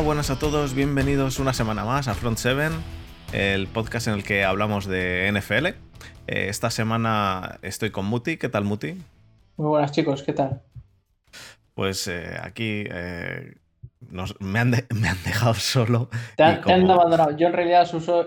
[0.00, 2.70] Hola, buenas a todos, bienvenidos una semana más a Front 7,
[3.34, 5.66] el podcast en el que hablamos de NFL.
[5.66, 5.74] Eh,
[6.26, 8.96] esta semana estoy con Muti, ¿qué tal Muti?
[9.58, 10.62] Muy buenas chicos, ¿qué tal?
[11.74, 13.56] Pues eh, aquí eh,
[14.38, 16.08] me, han dejado solo.
[16.34, 17.36] Te, han, abandonado.
[17.36, 17.86] Yo en realidad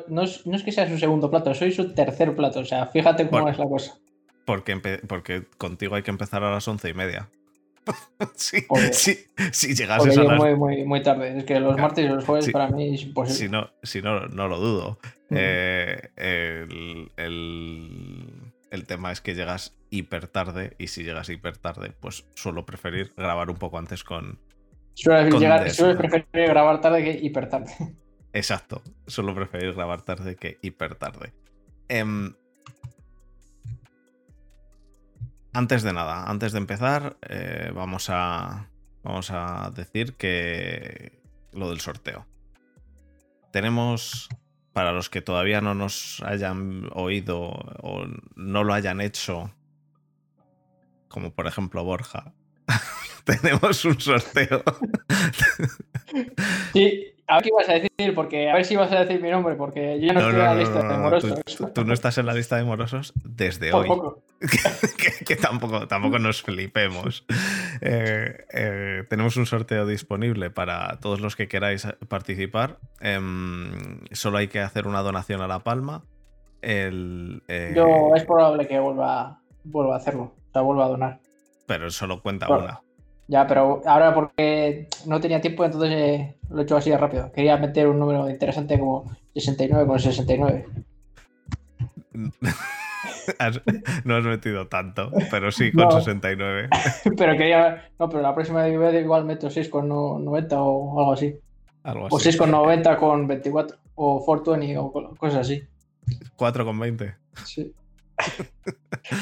[0.10, 2.60] no, es, que sea su segundo plato, soy su tercer plato.
[2.60, 3.98] O sea, fíjate cómo es la cosa.
[4.46, 7.30] Porque, porque contigo hay que empezar a las once y media.
[8.36, 9.18] sí, sí,
[9.52, 11.38] sí, llegas a muy, muy, muy, tarde.
[11.38, 13.38] Es que los martes y los jueves para mí es imposible.
[13.38, 15.00] Si no, si no, no lo dudo.
[15.30, 21.92] Eh, el, el, el, tema es que llegas hiper tarde y si llegas hiper tarde,
[22.00, 24.40] pues suelo preferir grabar un poco antes con...
[24.94, 25.40] Suelo,
[25.98, 27.72] preferir grabar tarde que hiper tarde.
[28.32, 31.34] Exacto, suelo preferir grabar tarde que hiper tarde.
[31.88, 32.34] Em,
[35.54, 38.68] antes de nada, antes de empezar, eh, vamos, a,
[39.04, 42.26] vamos a decir que lo del sorteo.
[43.52, 44.30] Tenemos,
[44.74, 49.54] para los que todavía no nos hayan oído o no lo hayan hecho,
[51.08, 52.34] como por ejemplo Borja,
[53.24, 54.64] tenemos un sorteo.
[56.74, 59.30] Sí, a ver qué ibas a decir, porque a ver si ibas a decir mi
[59.30, 61.74] nombre, porque yo no, estoy en la lista de morosos.
[61.74, 63.90] Tú, no estás en la lista de morosos desde hoy.
[65.26, 67.26] que, tampoco, tampoco nos flipemos.
[67.86, 72.78] Eh, eh, tenemos un sorteo disponible para todos los que queráis participar.
[73.02, 76.04] Em, solo hay que hacer una donación a La Palma.
[76.62, 81.20] El, eh, yo es probable que vuelva, vuelva a hacerlo, o sea, vuelva a donar.
[81.66, 82.80] Pero solo cuenta una.
[83.28, 87.32] Ya, pero ahora porque no tenía tiempo, entonces lo he hecho así de rápido.
[87.32, 90.66] Quería meter un número interesante como 69 con 69.
[94.04, 96.70] no has metido tanto, pero sí con 69.
[97.18, 97.90] pero quería.
[98.00, 101.36] No, pero la próxima vez igual meto 6 con 90 o algo así.
[101.84, 102.16] Algo así.
[102.16, 103.78] O 6 con 90 con 24.
[103.96, 105.64] O 420 o cosas así.
[106.36, 107.16] 4 con 20.
[107.46, 107.74] Sí.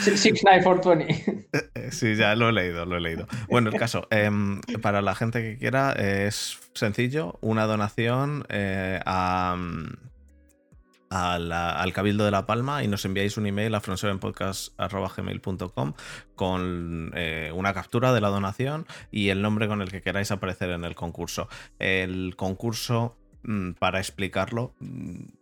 [0.03, 1.47] 69420.
[1.91, 3.27] Sí, ya lo he leído, lo he leído.
[3.49, 9.97] Bueno, el caso, em, para la gente que quiera, es sencillo, una donación eh, al
[11.93, 15.93] Cabildo de La Palma y nos enviáis un email a fronsevenpodcast.gmail.com
[16.35, 20.69] con eh, una captura de la donación y el nombre con el que queráis aparecer
[20.69, 21.49] en el concurso.
[21.79, 25.40] El concurso, mm, para explicarlo, mm,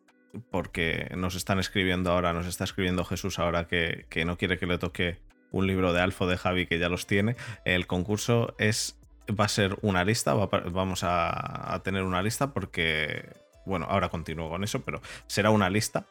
[0.50, 4.78] porque nos están escribiendo ahora, nos está escribiendo Jesús ahora que, no quiere que le
[4.78, 5.20] toque
[5.52, 7.36] un libro de Alfo de Javi que ya los tiene.
[7.66, 13.30] El concurso es va a ser una lista, vamos a, tener una lista porque,
[13.66, 16.06] bueno, ahora continúo con eso, pero será una lista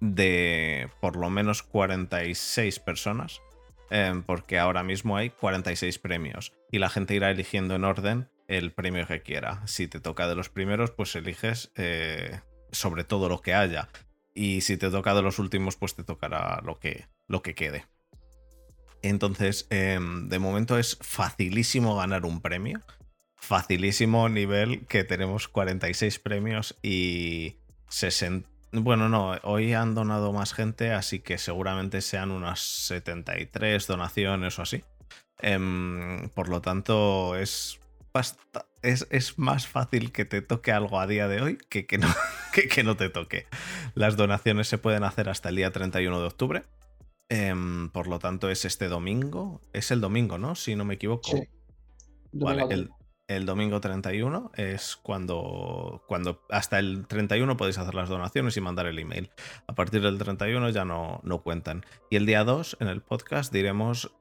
[0.00, 3.40] de por lo menos 46 personas,
[3.90, 8.72] em, porque ahora mismo hay 46 premios y la gente irá eligiendo en orden el
[8.72, 9.66] premio que quiera.
[9.66, 12.40] Si te toca de los primeros, pues eliges eh,
[12.72, 13.88] sobre todo lo que haya.
[14.34, 17.86] Y si te toca de los últimos, pues te tocará lo que, lo que quede.
[19.02, 22.80] Entonces, em, de momento es facilísimo ganar un premio.
[23.36, 27.56] Facilísimo nivel que tenemos 46 premios y
[27.88, 28.48] 60...
[28.74, 34.62] Bueno, no, hoy han donado más gente, así que seguramente sean unas 73 donaciones o
[34.62, 34.82] así.
[35.40, 37.80] Em, por lo tanto, es
[38.82, 42.08] es, más fácil que te toque algo a día de hoy que que, no,
[42.52, 43.46] que, no te toque.
[43.94, 46.62] Las donaciones se pueden hacer hasta el día 31 de octubre.
[47.28, 49.60] Em, por lo tanto, es este domingo.
[49.72, 50.54] Es el domingo, ¿no?
[50.54, 51.30] Si no me equivoco.
[51.30, 51.48] Sí.
[52.32, 52.88] Vale,
[53.28, 58.86] el, domingo 31 es cuando, cuando hasta el 31 podéis hacer las donaciones y mandar
[58.86, 59.30] el email.
[59.66, 61.86] A partir del 31 ya no, no cuentan.
[62.10, 64.12] Y el día 2 en el podcast diremos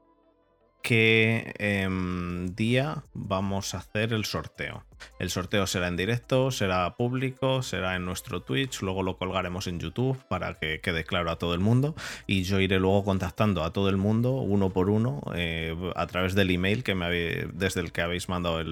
[0.82, 4.84] qué em, día vamos a hacer el sorteo.
[5.20, 9.80] El sorteo será en directo, será público, será en nuestro Twitch, luego lo colgaremos en
[9.80, 11.96] YouTube para que quede claro a todo el mundo
[12.28, 16.36] y yo iré luego contactando a todo el mundo uno por uno eh, a través
[16.36, 17.10] del email que me
[17.54, 18.64] desde el que habéis mandado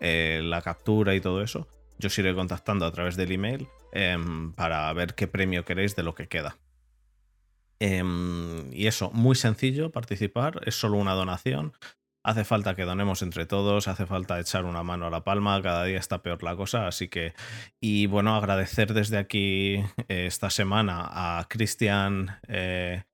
[0.00, 1.66] eh, la captura y todo eso.
[1.98, 6.02] Yo os iré contactando a través del email em, para ver qué premio queréis de
[6.02, 6.56] lo que queda.
[7.80, 11.72] Em, y eso, muy sencillo participar, es solo una donación.
[12.22, 15.84] Hace falta que donemos entre todos, hace falta echar una mano a la palma, cada
[15.84, 17.32] día está peor la cosa, así que...
[17.80, 19.76] Y bueno, agradecer desde aquí
[20.08, 23.04] eh, esta semana a Cristian eh,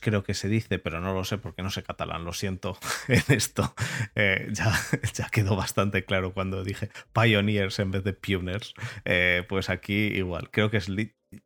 [0.00, 2.78] creo que se dice, pero no lo sé porque no sé catalán, lo siento
[3.08, 3.74] en esto.
[4.14, 4.72] Eh, ya,
[5.14, 8.74] ya, quedó bastante claro cuando dije pioneers en vez de pioneers.
[9.04, 10.88] Eh, pues aquí igual, creo que es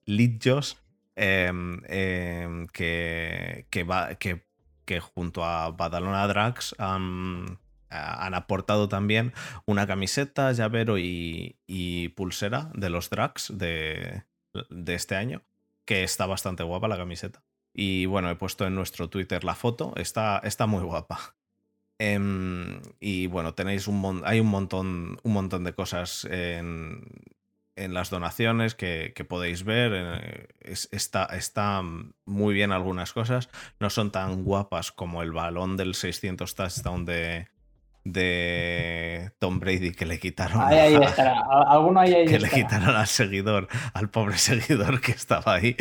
[0.05, 0.79] Litjos
[1.17, 7.59] Em, em, que, va, que, junto a Badalona Drax han,
[7.89, 9.33] aportado también
[9.65, 14.25] una camiseta, llavero y, pulsera de los drags de,
[14.87, 15.43] este año,
[15.87, 17.43] que está bastante guapa la camiseta.
[17.73, 21.35] Y bueno, he puesto en nuestro Twitter la foto, está, está muy guapa.
[21.99, 27.09] Em, y bueno, tenéis un hay un montón, un montón de cosas en,
[27.77, 29.93] en las donaciones que, podéis ver.
[29.95, 30.49] Eh,
[30.91, 31.83] está, está,
[32.25, 33.49] muy bien algunas cosas.
[33.79, 37.49] No son tan guapas como el balón del 600 touchdown de,
[38.05, 40.63] de Tom Brady que le quitaron.
[40.63, 45.77] Alguno que le quitaron al seguidor, al pobre seguidor que estaba ahí.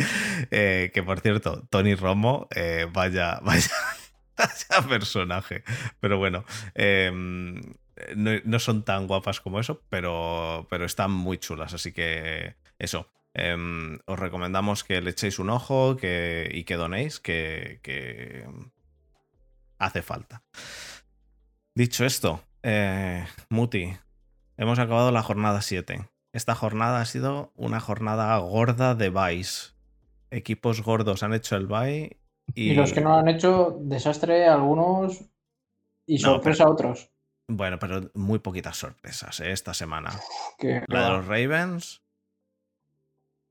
[0.50, 3.70] Eh, que por cierto, Tony Romo, eh, vaya, vaya,
[4.36, 5.64] vaya personaje.
[6.00, 6.44] Pero bueno.
[6.74, 7.60] Em,
[8.16, 11.74] no, son tan guapas como eso, pero, pero están muy chulas.
[11.74, 13.08] Así que eso.
[13.38, 18.48] Em, os recomendamos que le echéis un ojo que, y que donéis, que,
[19.78, 20.42] hace falta.
[21.74, 23.92] Dicho esto, eh, Muti,
[24.56, 26.08] hemos acabado la jornada 7.
[26.32, 29.74] Esta jornada ha sido una jornada gorda de buys.
[30.30, 32.16] Equipos gordos han hecho el buy
[32.54, 32.70] y...
[32.70, 35.24] y los que no lo han hecho, desastre algunos
[36.06, 37.10] y sorpresa otros.
[37.48, 39.52] Bueno, pero muy poquitas sorpresas ¿eh?
[39.52, 40.10] esta semana.
[40.88, 42.02] La de los Ravens.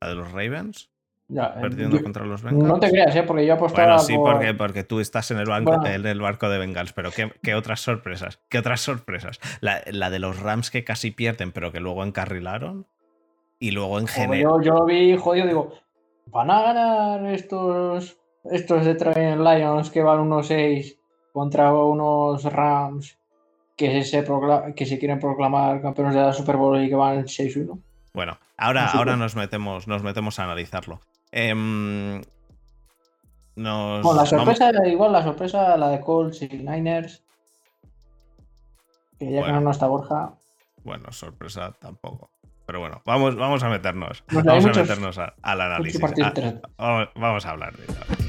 [0.01, 0.89] La de los Ravens.
[1.27, 2.67] Ya, eh, perdiendo contra los Bengals.
[2.67, 3.23] No te creas, ¿eh?
[3.23, 3.95] porque yo apostaba.
[3.95, 7.09] Bueno, sí, porque, porque tú estás en el, banco, en el barco de Bengals, pero
[7.11, 8.39] ¿qué, otras sorpresas?
[8.49, 9.39] ¿Qué otras sorpresas?
[9.61, 12.85] La, de los Rams que casi pierden, pero que luego encarrilaron.
[13.57, 14.41] Y luego en general.
[14.41, 15.73] Yo, yo vi jodido, digo,
[16.27, 20.99] ¿van a ganar estos, estos de Train Lions que van unos 6
[21.31, 23.17] contra unos Rams
[23.75, 24.25] que se,
[24.75, 27.79] que se quieren proclamar campeones de la Super Bowl y que van 6-1.
[28.13, 31.01] Bueno, ahora, ahora nos, metemos, nos metemos a analizarlo.
[31.31, 32.21] Em,
[33.55, 37.23] la sorpresa era igual, la sorpresa, la de Colts y Niners.
[39.19, 40.33] Que ya que no está Borja.
[40.83, 42.29] Bueno, sorpresa tampoco.
[42.65, 44.23] Pero bueno, vamos, vamos a meternos.
[44.31, 46.01] vamos a meternos al análisis.
[46.77, 48.24] Ah, vamos a hablar de eso.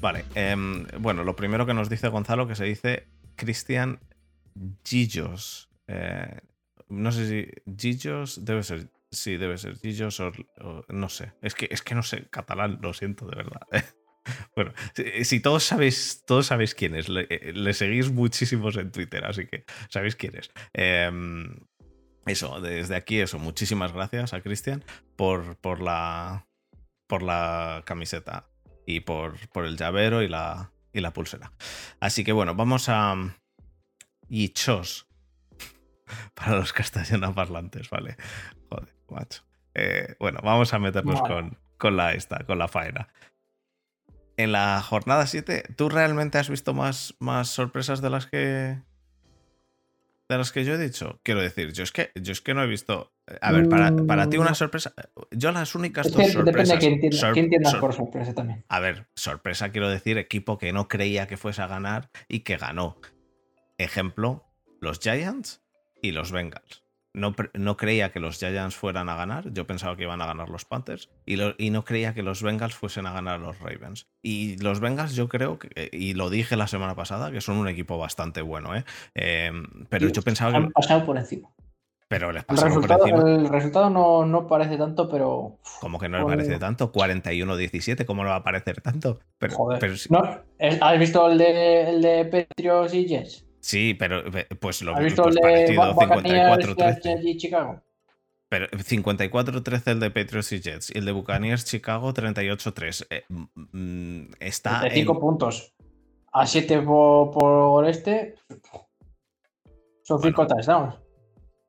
[0.00, 4.00] Vale, em, bueno, lo primero que nos dice Gonzalo, que se dice Cristian
[4.84, 5.68] Gillos.
[5.88, 6.40] Eh,
[6.88, 10.32] no sé si Gillos debe ser, sí, debe ser Gillos o,
[10.88, 11.32] no sé.
[11.42, 13.60] Es que, es que no sé catalán, lo siento, de verdad.
[14.56, 14.72] bueno,
[15.22, 20.16] si, todos sabéis, todos sabéis quién es, le, seguís muchísimos en Twitter, así que sabéis
[20.16, 20.50] quién es.
[20.72, 21.56] Em,
[22.26, 24.84] eso, desde aquí, eso, muchísimas gracias a Cristian
[25.16, 26.46] por, por la
[27.06, 28.48] por la camiseta
[28.86, 31.52] y por, por el llavero y la, y la pulsera.
[32.00, 33.14] Así que bueno, vamos a.
[34.28, 35.06] Yichos.
[36.34, 38.16] Para los castellano parlantes, ¿vale?
[38.70, 39.44] Joder, macho.
[39.74, 43.08] Eh, bueno, vamos a meternos con, con, la esta, con la faena.
[44.38, 48.78] En la jornada 7, ¿tú realmente has visto más, más sorpresas de las que,
[50.28, 51.20] de las que yo he dicho.
[51.22, 53.12] Quiero decir, yo es que, yo es que no he visto.
[53.40, 54.54] A ver, para, para ti una mm.
[54.54, 54.94] sorpresa.
[55.30, 56.44] Yo las únicas dos sorpresas.
[56.44, 58.64] Depende de quién entiendas por sorpresa también.
[58.68, 62.56] A ver, sorpresa quiero decir, equipo que no creía que fuese a ganar y que
[62.56, 62.98] ganó.
[63.78, 64.44] Ejemplo,
[64.80, 65.62] los Giants
[66.00, 66.85] y los Bengals
[67.16, 69.50] no, creía que los Giants fueran a ganar.
[69.52, 71.08] Yo pensaba que iban a ganar los Panthers.
[71.24, 74.06] Y, y, no creía que los Bengals fuesen a ganar los Ravens.
[74.22, 77.68] Y los Bengals, yo creo que, y lo dije la semana pasada, que son un
[77.68, 78.84] equipo bastante bueno, ¿eh?
[79.14, 80.56] Em, pero yo pensaba que.
[80.58, 81.48] Han pasado por encima.
[82.08, 83.30] Pero les pasaron por encima.
[83.30, 85.58] El resultado no, parece tanto, pero.
[85.80, 86.92] ¿Cómo que no le parece tanto?
[86.92, 89.20] 41-17, ¿cómo no va a parecer tanto?
[89.38, 89.98] Pero, Joder.
[90.80, 93.45] ¿Has visto el de, el de Petrios y Jets?
[93.66, 94.22] Sí, pero
[94.60, 97.36] pues lo ¿Has visto pues, el de 54-13.
[97.36, 97.82] Chicago?
[98.48, 103.06] Pero 54-13 el de Patriots y Jets y el de Buccaneers Chicago 38-3.
[103.10, 105.74] Eh, mm, está 35 puntos.
[106.32, 108.36] A 7 por, este.
[110.04, 110.94] Son 5 touchdowns.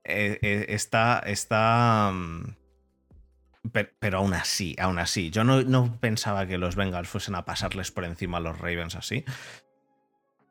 [0.03, 1.23] Eh, eh, está.
[1.25, 2.57] está mm,
[3.99, 5.31] pero, aún así, aún así.
[5.31, 8.95] Yo no, no, pensaba que los Bengals fuesen a pasarles por encima a los Ravens
[8.95, 9.25] así.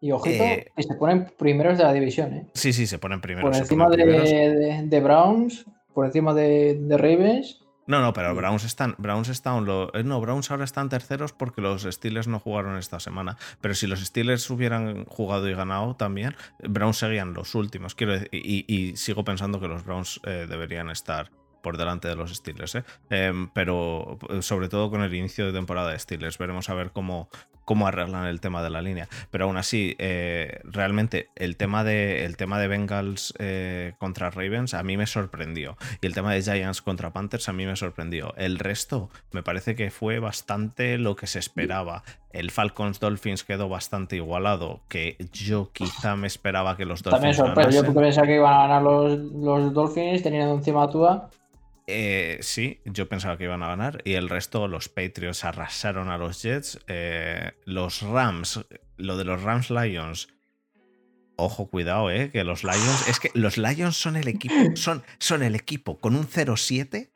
[0.01, 2.47] Y ojito, eh, que se ponen primeros de la división, ¿eh?
[2.53, 3.51] Sí, sí, se ponen primeros.
[3.51, 7.63] Por encima de, Browns, por encima de, Ravens.
[7.87, 8.95] No, no, pero Browns están.
[8.99, 9.65] Browns están.
[9.65, 13.39] Lo, eh, no, Browns ahora están terceros porque los Steelers no jugaron esta semana.
[13.61, 17.95] Pero si los Steelers hubieran jugado y ganado también, Browns seguían los últimos.
[17.95, 21.31] Quiero y, sigo pensando que los Browns eh, deberían estar
[21.63, 22.79] por delante de los Steelers.
[23.09, 26.39] Em, pero sobre todo con el inicio de temporada de Steelers.
[26.39, 27.29] Veremos a ver cómo,
[27.67, 29.09] cómo arreglan el tema de la línea.
[29.31, 34.73] Pero aún así, eh, realmente el tema de, el tema de Bengals eh, contra Ravens
[34.73, 35.77] a mí me sorprendió.
[36.01, 38.33] Y el tema de Giants contra Panthers a mí me sorprendió.
[38.39, 42.05] El resto me parece que fue bastante lo que se esperaba.
[42.33, 47.21] El Falcons Dolphins quedó bastante igualado, que yo quizá me esperaba que los Dolphins.
[47.21, 51.31] También sorpresa, yo pensaba que iban a ganar los, los Dolphins teniendo encima a Tua.
[51.87, 54.03] Eh, sí, yo pensaba que iban a ganar.
[54.05, 56.81] Y el resto, los Patriots arrasaron a los Jets.
[56.89, 58.65] Eh, los Rams,
[58.97, 60.29] lo de los Rams Lions.
[61.37, 63.09] Ojo, cuidado, eh, que los Lions.
[63.09, 64.55] Es que los Lions son el equipo.
[64.75, 67.11] Son, son el equipo con un 0-7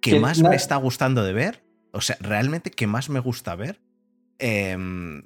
[0.00, 1.62] que más me está gustando de ver.
[1.92, 3.80] O sea, realmente que más me gusta ver.
[4.38, 5.22] Em,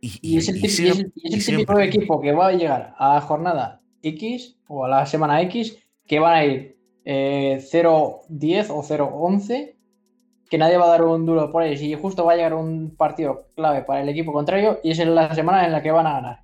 [0.00, 4.84] y, es el, tipo de equipo que va a llegar a la jornada X o
[4.84, 6.75] a la semana X que van a ir
[7.06, 9.74] 0-10 eh, o 0-11,
[10.50, 12.94] que nadie va a dar un duro por ellos y justo va a llegar un
[12.96, 16.06] partido clave para el equipo contrario y es en la semana en la que van
[16.06, 16.40] a ganar.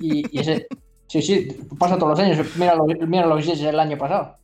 [0.00, 0.66] Y, ese,
[1.06, 2.56] sí, sí, pasa todos los años.
[2.56, 4.38] Mira lo, mira lo que hiciste el año pasado.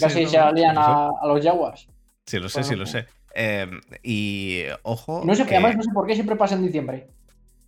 [0.00, 1.88] Casi se alían a, los Jaguars.
[2.26, 3.06] Sí, lo sé, sí, lo sé.
[3.34, 5.22] Em, y ojo.
[5.24, 7.08] No sé, además no sé por qué siempre pasa en diciembre.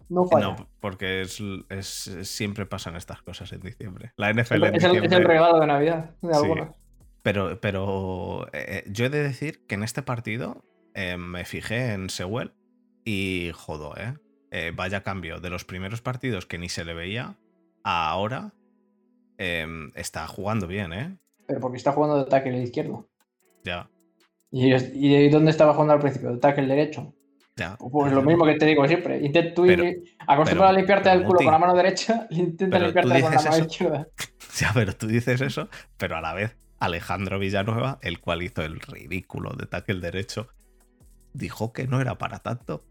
[0.08, 4.12] No, no porque es, siempre pasan estas cosas en diciembre.
[4.16, 4.64] La NFL.
[4.74, 6.79] Es, el, es el, regalo de Navidad de algunos.
[7.22, 12.10] Pero, pero eh, yo he de decir que en este partido eh, me fijé en
[12.10, 12.52] Sewell
[13.04, 14.14] y jodo, ¿eh?
[14.50, 14.72] ¿eh?
[14.74, 15.40] Vaya cambio.
[15.40, 17.36] De los primeros partidos que ni se le veía,
[17.84, 18.54] a ahora
[19.38, 21.18] em, está jugando bien, ¿eh?
[21.46, 23.08] Pero porque está jugando de tackle izquierdo.
[23.64, 23.90] Ya.
[24.50, 26.32] ¿Y, ¿Y dónde estaba jugando al principio?
[26.32, 27.14] ¿De tackle derecho?
[27.56, 27.76] Ya.
[27.76, 29.20] Pues lo mismo que te digo siempre.
[29.20, 29.66] Intenta tú
[30.26, 34.08] acostumbra a limpiarte el culo con la mano derecha, intenta limpiarte con la mano izquierda.
[34.58, 38.80] Ya, pero tú dices eso, pero a la vez Alejandro Villanueva, el cual hizo el
[38.80, 40.48] ridículo de tackle derecho,
[41.32, 42.82] dijo que no era para tanto.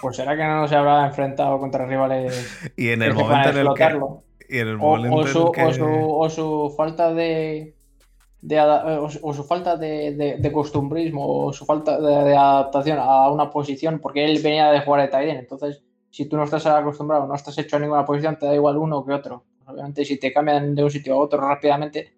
[0.00, 2.72] Pues será que no se habrá enfrentado contra rivales.
[2.76, 4.00] y en el momento en el que.
[4.48, 5.62] Y en el momento o, su, en que...
[5.62, 7.76] o, su, falta de.
[9.22, 14.40] o, su falta de, costumbrismo o su falta de, adaptación a una posición, porque él
[14.42, 17.78] venía de jugar de tight entonces si tú no estás acostumbrado, no estás hecho a
[17.78, 19.44] ninguna posición, te da igual uno que otro.
[19.72, 22.14] Obviamente, si te cambian de un sitio a otro rápidamente,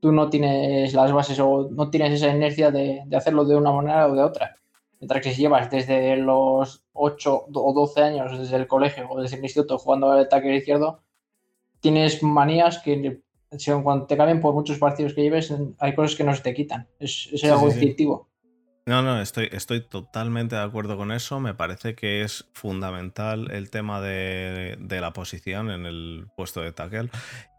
[0.00, 4.06] tú no tienes las bases o no tienes esa inercia de, hacerlo de una manera
[4.06, 4.56] o de otra.
[5.00, 9.36] Mientras que si llevas desde los 8 o 12 años, desde el colegio o desde
[9.36, 11.00] el instituto jugando al ataque izquierdo,
[11.80, 13.20] tienes manías que
[13.82, 16.88] cuando te cambien por muchos partidos que lleves, hay cosas que no se te quitan.
[16.98, 18.28] Es, algo instintivo.
[18.86, 21.40] No, no, estoy, estoy totalmente de acuerdo con eso.
[21.40, 27.08] Me parece que es fundamental el tema de, la posición en el puesto de tackle.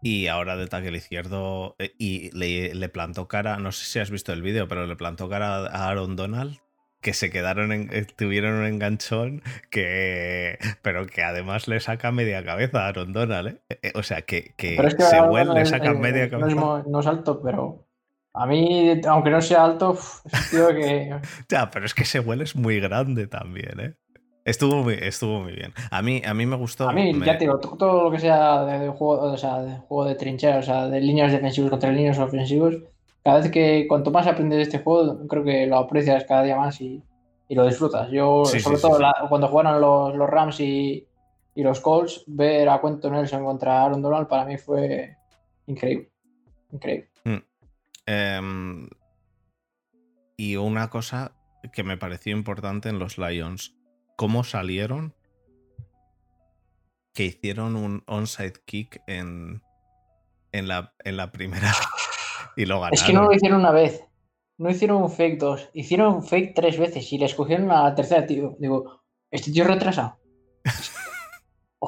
[0.02, 1.74] Y ahora de tackle izquierdo.
[1.80, 5.28] Eh, y le, plantó cara, no sé si has visto el vídeo, pero le plantó
[5.28, 6.58] cara a Aaron Donald.
[7.00, 10.58] Que se quedaron en, eh, tuvieron un enganchón que.
[10.82, 13.92] Pero que además le saca media cabeza a Aaron Donald, ¿eh?
[13.96, 16.84] O sea, que, que, se vuelve, le saca media cabeza.
[16.86, 17.85] no es alto, pero
[18.36, 21.18] a mí, aunque no sea alto, es un tío que.
[21.48, 23.94] ya, pero es que ese huele es muy grande también, ¿eh?
[24.44, 25.72] Estuvo muy, estuvo muy bien.
[25.90, 26.88] A mí, a mí me gustó.
[26.88, 30.04] A mí, ya te digo, todo lo que sea de, juego, o sea, de juego
[30.04, 32.76] de trinchera, o sea, de líneas defensivos contra líneas ofensivos,
[33.24, 36.56] cada vez que cuanto más aprendes de este juego, creo que lo aprecias cada día
[36.56, 37.02] más y,
[37.48, 38.10] lo disfrutas.
[38.10, 41.06] Yo, sobre todo cuando jugaron los, los Rams y,
[41.56, 45.16] los Colts, ver a Cuento Nelson contra Aaron Donald para mí fue
[45.66, 46.10] increíble.
[46.70, 47.08] Increíble.
[48.06, 48.88] Em,
[50.36, 51.36] y una cosa
[51.72, 53.76] que me pareció importante en los Lions,
[54.16, 55.14] cómo salieron
[57.12, 59.62] que hicieron un onside kick en,
[60.52, 61.72] en, la, en la primera
[62.56, 62.94] y lo ganaron.
[62.94, 64.04] Es que no lo hicieron una vez,
[64.58, 67.94] no hicieron un fake dos, hicieron un fake tres veces y le escogieron a la
[67.94, 68.56] tercera, tío.
[68.58, 70.18] Digo, este tío retrasa.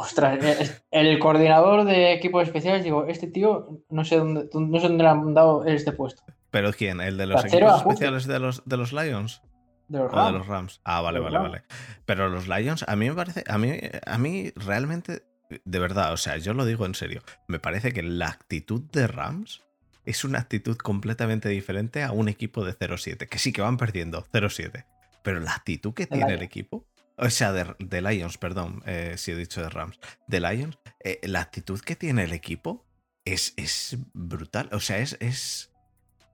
[0.00, 4.86] Ostras, eh, el coordinador de equipos especiales, digo, este tío no sé dónde, no sé
[4.86, 6.22] dónde le han dado este puesto.
[6.52, 7.00] ¿Pero quién?
[7.00, 9.42] ¿El de los equipos especiales de los, de los Lions?
[9.88, 10.32] De los, Rams.
[10.32, 10.80] de los Rams.
[10.84, 11.62] Ah, vale, vale, vale.
[12.04, 13.72] Pero los Lions, a mí me parece, a mí,
[14.06, 15.22] a mí realmente,
[15.64, 19.08] de verdad, o sea, yo lo digo en serio, me parece que la actitud de
[19.08, 19.64] Rams
[20.04, 24.24] es una actitud completamente diferente a un equipo de 0-7, que sí que van perdiendo
[24.32, 24.84] 0-7,
[25.22, 26.86] pero la actitud que tiene el equipo
[27.18, 29.98] o sea, de, Lions, perdón, eh, si he dicho de Rams.
[30.26, 32.86] De Lions, eh, la actitud que tiene el equipo
[33.24, 34.68] es, es brutal.
[34.72, 35.70] O sea, es, es,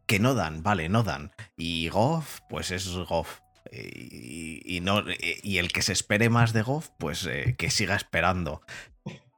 [0.07, 1.33] que no dan, vale, no dan.
[1.57, 3.41] Y Goff, pues es Goff.
[3.73, 5.03] Y, no,
[5.43, 8.63] y el que se espere más de Goff, pues eh, que siga esperando.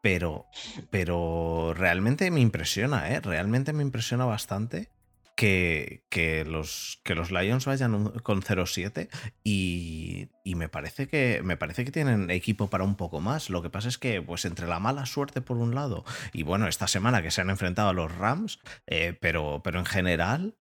[0.02, 0.46] Pero,
[0.90, 3.20] pero realmente me impresiona, ¿eh?
[3.20, 4.90] Realmente me impresiona bastante
[5.36, 9.08] que, que, los, que los Lions vayan con 0-7
[9.44, 13.50] y, y, me, parece que, me parece que tienen equipo para un poco más.
[13.50, 16.66] Lo que pasa es que, pues entre la mala suerte por un lado y bueno,
[16.66, 20.56] esta semana que se han enfrentado a los Rams, eh, pero, pero en general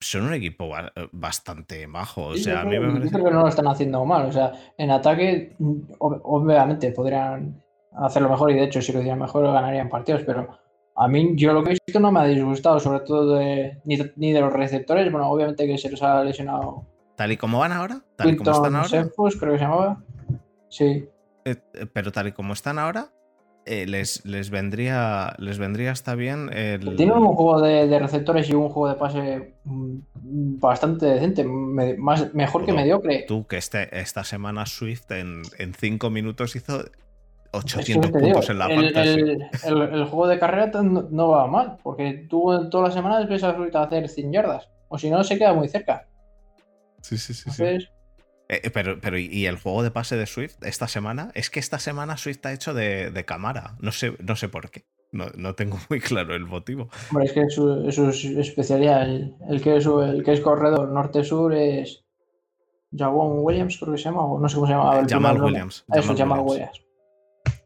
[0.00, 0.70] son un equipo
[1.12, 2.26] bastante majo.
[2.26, 3.16] O sea, a mí me parece...
[3.16, 4.26] que no lo están haciendo mal.
[4.26, 5.56] O sea, en ataque,
[5.98, 10.22] obviamente podrían hacerlo mejor y de hecho, si lo hicieran mejor, ganarían partidos.
[10.24, 10.58] Pero
[11.00, 14.32] a mí, yo lo que he visto no me ha disgustado, sobre todo de, ni,
[14.32, 15.10] de los receptores.
[15.12, 16.84] Bueno, obviamente que se les ha lesionado.
[17.14, 18.02] ¿Tal y como van ahora?
[18.16, 19.08] ¿Tal y como están ahora?
[19.38, 20.02] creo que se llamaba.
[20.68, 21.08] Sí.
[21.44, 23.12] Eh, eh, pero tal y como están ahora,
[23.64, 26.96] eh, les, les, vendría les vendría hasta bien el...
[26.96, 32.64] Tiene un juego de, receptores y un juego de pase mm, bastante decente, más, mejor
[32.64, 33.24] que mediocre.
[33.28, 36.82] Tú, que este, esta semana Swift en, en cinco minutos hizo
[37.52, 39.38] 800 puntos en la parte.
[39.64, 43.82] El, juego de carrera no, va mal, porque tú en todas las semanas ves a
[43.82, 46.06] hacer 100 yardas, o si no, se queda muy cerca.
[47.00, 47.50] Sí, sí, sí.
[47.50, 47.64] sí.
[48.50, 51.30] Eh, eh, pero, pero, ¿y el juego de pase de Swift esta semana?
[51.34, 53.76] Es que esta semana Swift ha hecho de, de cámara.
[53.80, 54.86] No sé, no sé por qué.
[55.12, 56.88] No, no, tengo muy claro el motivo.
[57.10, 59.06] Hombre, es que es su, especialidad.
[59.06, 62.04] El, que es, el que es corredor norte-sur es
[62.96, 65.06] Jawan Williams, creo que se llama, o no sé cómo se llama.
[65.08, 65.84] Jamal Williams.
[65.92, 66.87] Eso, Jamal Williams.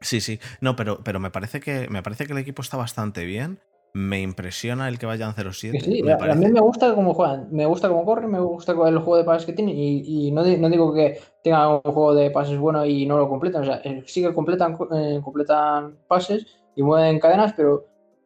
[0.02, 0.38] Sí, sí.
[0.60, 3.60] No, pero, pero me, parece que, me parece que el equipo está bastante bien
[3.94, 5.80] me impresiona el que vayan 0-7.
[5.80, 9.16] Sí, a, mí me gusta cómo juegan, me gusta cómo corren, me gusta el juego
[9.16, 13.04] de pases que tienen y, no, digo que tengan un juego de pases bueno y
[13.06, 17.52] no lo completan, o sea, eh, sí que completan, eh, completan pases y mueven cadenas,
[17.54, 17.84] pero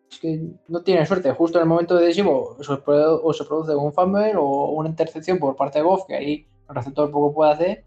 [0.09, 1.33] es que no tienen suerte.
[1.33, 5.81] Justo en el momento decisivo o se produce un fumble o una intercepción por parte
[5.81, 7.85] de Goff, que ahí el receptor poco puede hacer.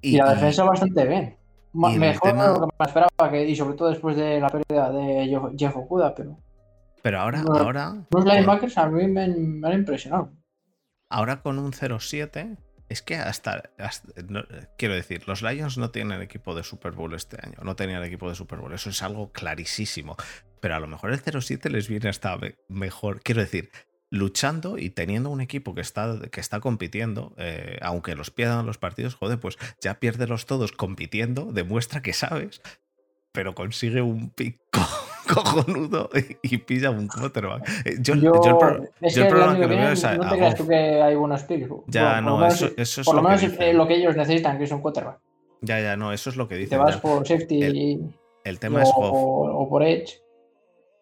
[0.00, 1.37] Y, la defensa bastante bien
[1.72, 5.54] mejor de lo que me esperaba, que, y sobre todo después de la pérdida de
[5.56, 6.38] Jeff Okuda, pero.
[7.02, 7.44] Pero ahora.
[7.46, 10.32] ahora los linebackers a mí me, han impresionado.
[11.10, 13.70] Ahora con un 0-7, es que hasta.
[14.76, 17.58] quiero decir, los Lions no tienen equipo de Super Bowl este año.
[17.62, 18.72] No tenían equipo de Super Bowl.
[18.72, 20.16] Eso es algo clarísimo.
[20.60, 22.36] Pero a lo mejor el 0-7 les viene hasta
[22.68, 23.20] mejor.
[23.22, 23.70] Quiero decir,
[24.10, 28.78] luchando y teniendo un equipo que está, que está compitiendo, eh, aunque los pierdan los
[28.78, 32.62] partidos, joder, pues ya los todos compitiendo, demuestra que sabes,
[33.32, 34.58] pero consigue un pico
[35.32, 36.08] cojonudo
[36.42, 37.68] y, pilla un quarterback.
[37.84, 41.42] Eh, yo, yo, el, problema que, veo es No te creas tú que hay buenos
[41.42, 41.68] picks.
[41.86, 44.80] Ya, no, eso, eso, es Por lo, menos lo que ellos necesitan, que es un
[44.80, 45.18] quarterback.
[45.60, 46.78] Ya, ya, no, eso es lo que dicen.
[46.78, 48.00] Te vas por safety
[48.44, 49.12] el, tema es golf.
[49.12, 50.22] O, por edge.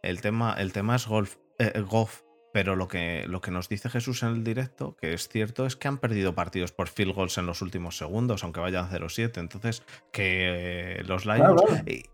[0.03, 1.37] El tema, el tema es golf.
[1.59, 2.23] Eh, golf
[2.57, 5.77] pero lo que, lo que nos dice Jesús en el directo, que es cierto, es
[5.77, 9.41] que han perdido partidos por field goals en los últimos segundos, aunque vayan 0-7.
[9.41, 11.61] Entonces, que los Lions.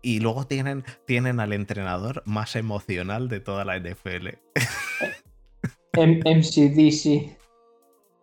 [0.01, 4.31] Y, luego tienen, tienen al entrenador más emocional de toda la NFL.
[5.95, 7.42] MCDC.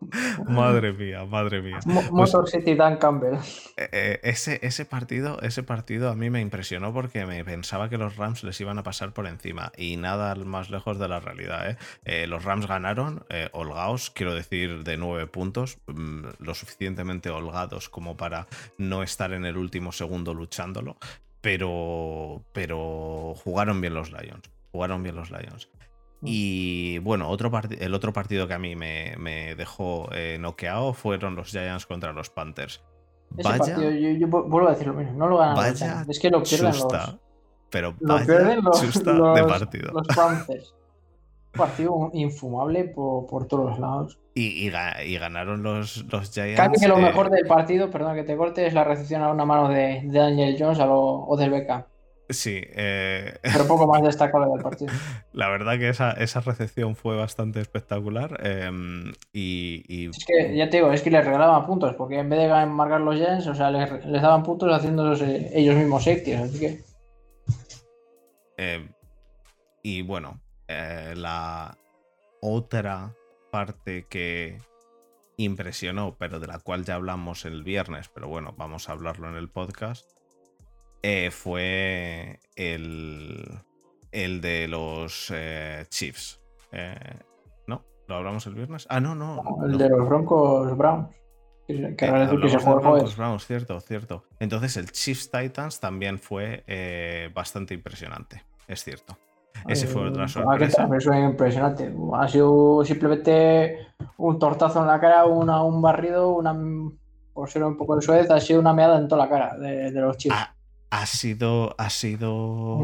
[0.49, 1.79] Madre mía, madre mía.
[1.85, 3.35] Pues Motor City Dan Campbell.
[3.77, 7.99] Eh, eh, ese, ese, partido, ese partido a mí me impresionó porque me pensaba que
[7.99, 11.77] los Rams les iban a pasar por encima y nada más lejos de la realidad.
[12.05, 12.27] ¿eh?
[12.27, 18.47] los Rams ganaron, holgados, quiero decir, de nueve puntos, mm, lo suficientemente holgados como para
[18.79, 20.97] no estar en el último segundo luchándolo,
[21.41, 24.51] pero, pero jugaron bien los Lions.
[24.73, 25.69] Jugaron bien los Lions.
[26.21, 26.27] Mm.
[26.27, 31.49] Y bueno, otro el otro partido que a mí me, dejó eh, noqueado fueron los
[31.49, 32.83] Giants contra los Panthers.
[33.37, 35.55] Ese partido, yo, vuelvo a decir lo mismo, no lo ganan.
[35.55, 37.19] Vaya es que lo pierden los.
[37.71, 39.93] Pero pierden los, de partido.
[39.93, 40.75] Los Panthers.
[41.53, 44.19] partido infumable por, todos los lados.
[44.35, 46.61] Y, ganaron los, los Giants.
[46.61, 49.45] Casi que lo mejor del partido, perdón que te corte, es la recepción a una
[49.45, 51.87] mano de, Daniel Jones o del Beca.
[52.31, 52.61] Sí.
[52.63, 53.39] Eh...
[53.43, 54.93] Pero poco más destacable del partido.
[55.33, 58.39] La verdad que esa, recepción fue bastante espectacular.
[58.47, 62.41] Em, y, Es que, ya te digo, es que les regalaban puntos, porque en vez
[62.41, 66.81] de marcar los Jens, o sea, les, daban puntos haciendo ellos mismos safety, así que.
[68.57, 68.89] Em,
[69.83, 71.77] y bueno, eh, la
[72.41, 73.15] otra
[73.51, 74.59] parte que
[75.37, 79.37] impresionó, pero de la cual ya hablamos el viernes, pero bueno, vamos a hablarlo en
[79.37, 80.20] el podcast
[81.03, 83.45] eh, fue el,
[84.13, 86.41] el de los eh, Chiefs.
[86.73, 86.95] Eh,
[87.67, 87.85] ¿No?
[88.09, 88.87] ¿Lo hablamos el viernes?
[88.91, 89.43] Ah, no, no.
[89.65, 91.17] el de los Broncos Browns.
[91.67, 92.07] Que, que
[92.49, 94.25] se Broncos Browns, cierto, cierto.
[94.41, 96.65] Entonces el Chiefs Titans también fue
[97.33, 99.17] bastante impresionante, es cierto.
[99.69, 100.89] Ese fue otra sorpresa.
[100.97, 101.93] Eso es impresionante.
[102.15, 106.55] Ha sido simplemente un tortazo en la cara, una, un barrido, una,
[107.33, 109.91] por ser un poco de suez, ha sido una meada en toda la cara de,
[109.93, 110.37] los Chiefs.
[110.39, 110.55] Ah,
[110.91, 111.75] ha sido.
[111.79, 112.81] Ha sido.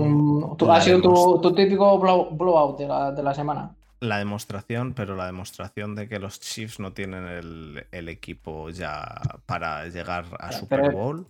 [0.70, 3.74] ha sido tu, típico blowout de la, de la semana.
[4.00, 9.86] la demostración, pero la demostración de que los Chiefs no tienen el, equipo ya para
[9.88, 11.26] llegar a Super Bowl.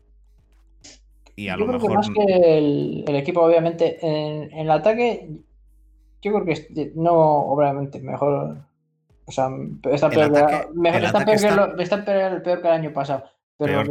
[1.35, 1.95] Y a lo mejor.
[1.95, 5.29] más que el, equipo, obviamente, en, el ataque,
[6.23, 8.59] yo creo que no, obviamente, mejor.
[9.29, 9.49] O sea,
[9.91, 10.69] está peor, que,
[12.63, 13.25] el año pasado.
[13.59, 13.83] Pero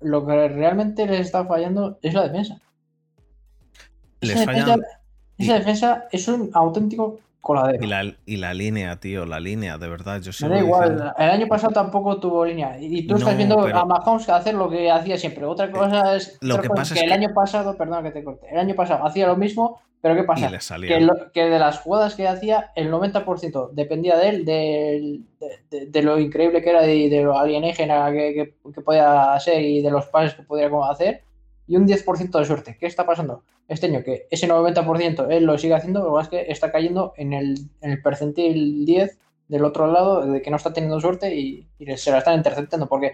[0.00, 2.60] lo que realmente les está fallando es la defensa.
[4.20, 4.46] Les
[5.38, 7.84] esa defensa es un auténtico coladero.
[7.84, 10.20] Y la, y la línea, tío, la línea, de verdad.
[10.20, 10.48] Yo sé.
[10.48, 12.76] da igual, el año pasado tampoco tuvo línea.
[12.80, 15.44] Y tú estás viendo a Mahomes hacer lo que hacía siempre.
[15.44, 18.24] Otra eh, cosa es, lo que, pasa es que el año pasado, perdón que te
[18.24, 20.50] corte, el año pasado hacía lo mismo, pero ¿qué pasa?
[20.80, 25.20] Que, que, de las jugadas que hacía, el 90% dependía de él, de,
[25.86, 29.90] de, lo increíble que era, de, de lo alienígena que, que, podía ser y de
[29.90, 31.22] los pases que podía hacer,
[31.70, 32.76] y un 10% de suerte.
[32.78, 33.44] ¿Qué está pasando?
[33.70, 37.14] este año que ese 90% él lo sigue haciendo, lo que es que está cayendo
[37.16, 41.34] en el, en el percentil 10 del otro lado de que no está teniendo suerte
[41.36, 43.12] y, se la están interceptando porque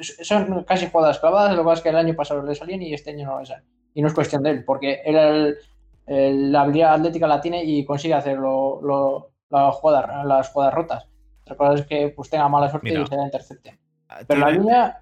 [0.00, 2.94] son casi jugadas clavadas, lo que pasa es que el año pasado le salían y
[2.94, 3.64] este año no le salen.
[3.94, 5.56] Y no es cuestión de él, porque él
[6.52, 11.06] la habilidad atlética la tiene y consigue hacer lo, las jugadas rotas.
[11.42, 13.78] Otra cosa es que pues tenga mala suerte y se la intercepte.
[14.08, 15.00] Ah, Pero la línea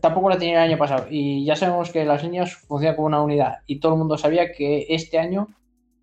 [0.00, 3.22] tampoco la tenía el año pasado y ya sabemos que las líneas funcionan como una
[3.22, 5.48] unidad y todo el mundo sabía que este año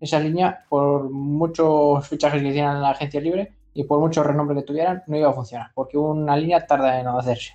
[0.00, 4.56] esa línea, por muchos fichajes que hicieran en la agencia libre y por mucho renombre
[4.56, 7.54] que tuvieran, no iba a funcionar porque una línea tarda en hacerse.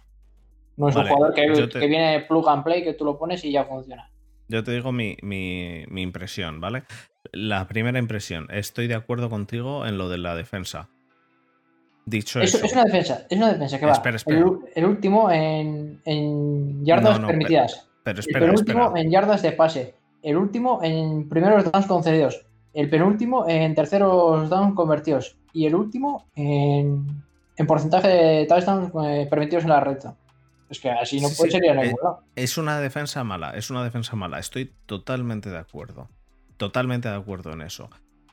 [0.75, 3.63] No es un jugador que, viene plug and play que tú lo pones y ya
[3.65, 4.09] funciona.
[4.47, 6.83] Yo te digo mi, mi impresión, ¿vale?
[7.31, 10.89] La primera impresión, estoy de acuerdo contigo en lo de la defensa.
[12.05, 12.65] Dicho es, eso.
[12.65, 14.01] Es una defensa, es una defensa que va.
[14.75, 17.87] El, último en, en yardas permitidas.
[18.03, 19.95] Pero, el penúltimo en yardas de pase.
[20.21, 22.45] El último en primeros downs concedidos.
[22.73, 25.37] El penúltimo en terceros downs convertidos.
[25.53, 27.23] Y el último en,
[27.55, 30.15] en porcentaje de touchdowns eh, permitidos en la recta.
[30.69, 31.93] Es que así no puede ser eh,
[32.35, 34.39] Es una defensa mala, es una defensa mala.
[34.39, 36.09] Estoy totalmente de acuerdo.
[36.57, 37.89] Totalmente de acuerdo en eso.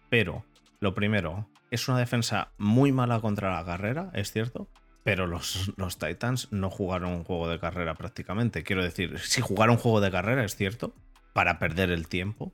[0.08, 0.44] Pero,
[0.80, 4.68] lo primero, es una defensa muy mala contra la carrera, es cierto,
[5.04, 8.62] pero los, los, Titans no jugaron un juego de carrera prácticamente.
[8.62, 10.94] Quiero decir, si jugaron un juego de carrera, es cierto,
[11.32, 12.52] para perder el tiempo.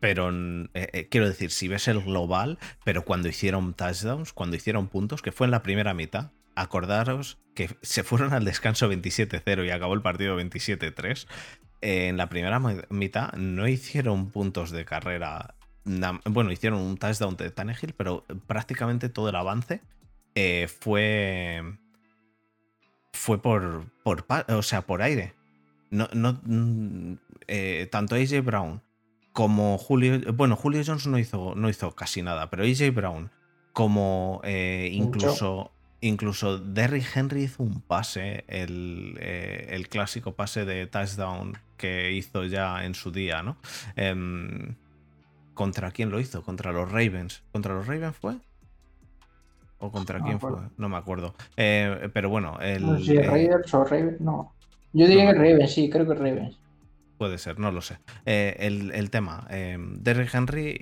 [0.00, 4.88] Pero eh, eh, quiero decir, si ves el global, pero cuando hicieron touchdowns, cuando hicieron
[4.88, 9.70] puntos, que fue en la primera mitad, acordaros que se fueron al descanso 27-0 y
[9.70, 11.26] acabó el partido 27-3.
[11.80, 15.55] en la primera mitad no hicieron puntos de carrera
[16.24, 19.80] bueno, hicieron un touchdown de Tannehill, pero prácticamente todo el avance
[20.34, 21.62] eh, fue.
[23.12, 24.26] Fue por, por.
[24.48, 25.34] O sea, por aire.
[25.90, 27.14] No, no, mm,
[27.48, 28.82] eh, tanto AJ Brown
[29.32, 30.20] como Julio.
[30.34, 33.30] Bueno, Julio Jones no hizo, no hizo casi nada, pero AJ Brown,
[33.72, 35.72] como eh, incluso.
[36.02, 42.84] Incluso Derrick Henry hizo un pase, el, el, clásico pase de touchdown que hizo ya
[42.84, 43.56] en su día, ¿no?
[43.96, 44.76] Em,
[45.56, 46.42] ¿Contra quién lo hizo?
[46.42, 47.42] ¿Contra los Ravens?
[47.50, 48.36] ¿Contra los Ravens fue?
[49.78, 50.50] ¿O contra quién fue?
[50.76, 51.34] No me acuerdo.
[51.56, 52.84] Eh, pero bueno, el.
[52.84, 54.52] No sé Ravens o Ravens, no.
[54.92, 56.58] Yo diría que Ravens, sí, creo que Ravens.
[57.16, 57.96] Puede ser, no lo sé.
[58.26, 60.76] Eh, el, tema, eh, Derrick Henry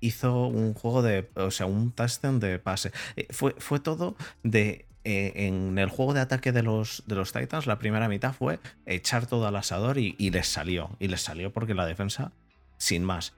[0.00, 2.92] hizo, un juego de, o sea, un touchdown de pase.
[3.30, 7.78] fue, fue todo de en el juego de ataque de los, de los Titans, la
[7.78, 10.90] primera mitad fue echar todo al asador y, y, les salió.
[10.98, 12.32] Y les salió porque la defensa,
[12.76, 13.34] sin más.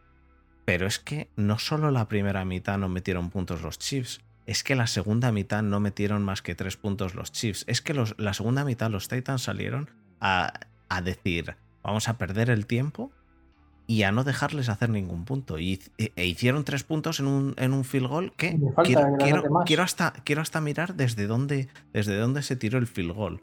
[0.67, 4.75] Pero es que no solo la primera mitad no metieron puntos los Chiefs, es que
[4.75, 7.65] la segunda mitad no metieron más que tres puntos los Chiefs.
[7.69, 9.89] Es que los, la segunda mitad los Titans salieron
[10.21, 10.53] a,
[11.05, 13.13] decir, vamos a perder el tiempo
[13.87, 15.61] y a no dejarles hacer ningún punto.
[15.61, 18.59] Y, e, hicieron tres puntos en un, en un field goal que
[19.65, 23.41] quiero, hasta, quiero hasta mirar desde dónde, desde dónde se tiró el field goal.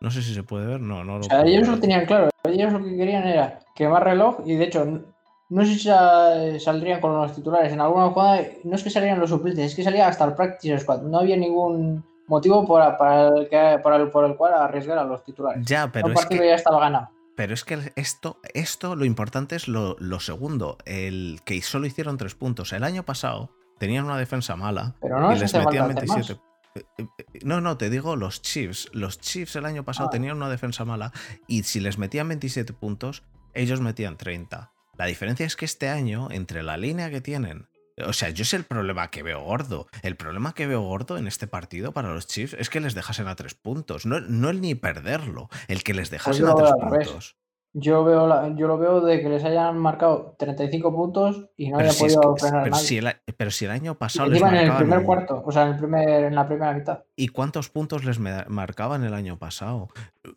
[0.00, 2.28] No sé si se puede ver, no, no lo ellos lo tenían claro.
[2.42, 5.15] Ellos lo que querían era quemar reloj y de hecho
[5.48, 7.72] no sé si saldrían con los titulares.
[7.72, 10.78] En alguna jugada no es que salieran los suplentes, es que salía hasta el practice
[10.80, 11.02] squad.
[11.02, 15.04] No había ningún motivo para, para, el, que, para el, por el cual arriesgar a
[15.04, 15.64] los titulares.
[15.64, 17.10] Ya, pero es que, ya estaba ganado.
[17.36, 22.34] Pero es que esto, esto lo importante es lo, segundo, el que solo hicieron tres
[22.34, 22.72] puntos.
[22.72, 26.40] El año pasado tenían una defensa mala pero no y les metían 27.
[26.74, 27.06] Eh, eh,
[27.44, 28.88] no, no, te digo los Chiefs.
[28.92, 30.10] Los Chiefs el año pasado ah.
[30.10, 31.12] tenían una defensa mala
[31.46, 34.72] y si les metían 27 puntos, ellos metían 30.
[34.96, 37.68] La diferencia es que este año, entre la línea que tienen,
[38.06, 39.86] o sea, yo sé el problema que veo gordo.
[40.02, 43.26] El problema que veo gordo en este partido para los Chiefs es que les dejasen
[43.28, 44.04] a tres puntos.
[44.06, 47.36] No, no el ni perderlo, el que les dejasen a tres puntos.
[47.78, 51.76] Yo, veo la- yo lo veo de que les hayan marcado 35 puntos y no
[51.76, 52.86] Pero haya si, es podido que- frenar pero nadie.
[52.86, 55.42] si el, pero si el año Y pasado les encima en el marcaban primer cuarto,
[55.44, 57.04] o sea, en, el primer, en la primera mitad.
[57.16, 59.88] ¿Y cuántos puntos les marcaban el año pasado?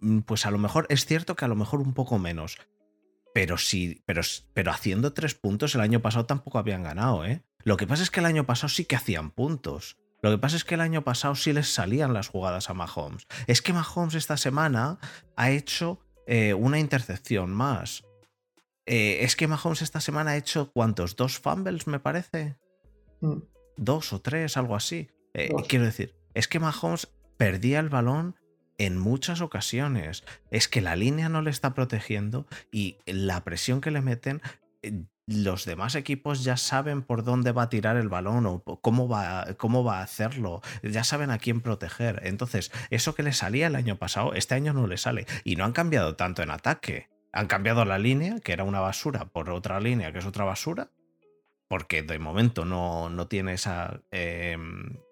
[0.01, 2.57] Mm, Pues a lo mejor, es cierto que a lo mejor un poco menos.
[3.39, 4.21] Pero sí, pero,
[4.54, 7.41] pero haciendo tres puntos el año pasado tampoco habían ganado, ¿eh?
[7.63, 9.97] Lo que pasa es que el año pasado sí que hacían puntos.
[10.21, 13.28] Lo que pasa es que el año pasado sí les salían las jugadas a Mahomes.
[13.47, 14.99] Es que Mahomes esta semana
[15.38, 18.04] ha hecho eh, una intercepción más.
[18.86, 21.15] Eh, es que Mahomes esta semana ha hecho ¿cuántos?
[21.15, 22.58] ¿Dos fumbles, me parece?
[23.21, 23.38] Mm.
[23.78, 25.12] dos o tres, algo así.
[25.34, 28.36] Eh, quiero decir, es que Mahomes perdía el balón
[28.79, 30.23] en muchas ocasiones.
[30.49, 34.41] Es que la línea no le está protegiendo y la presión que le meten,
[34.81, 39.07] eh, los demás equipos ya saben por dónde va a tirar el balón o cómo
[39.07, 40.61] va, cómo va a hacerlo.
[40.81, 42.21] Ya saben a quién proteger.
[42.23, 45.27] Entonces, eso que le salía el año pasado, este año no le sale.
[45.43, 47.09] Y no han cambiado tanto en ataque.
[47.31, 50.89] Han cambiado la línea, que era una basura, por otra línea, que es otra basura
[51.69, 54.57] porque de momento no, no tiene esa, eh,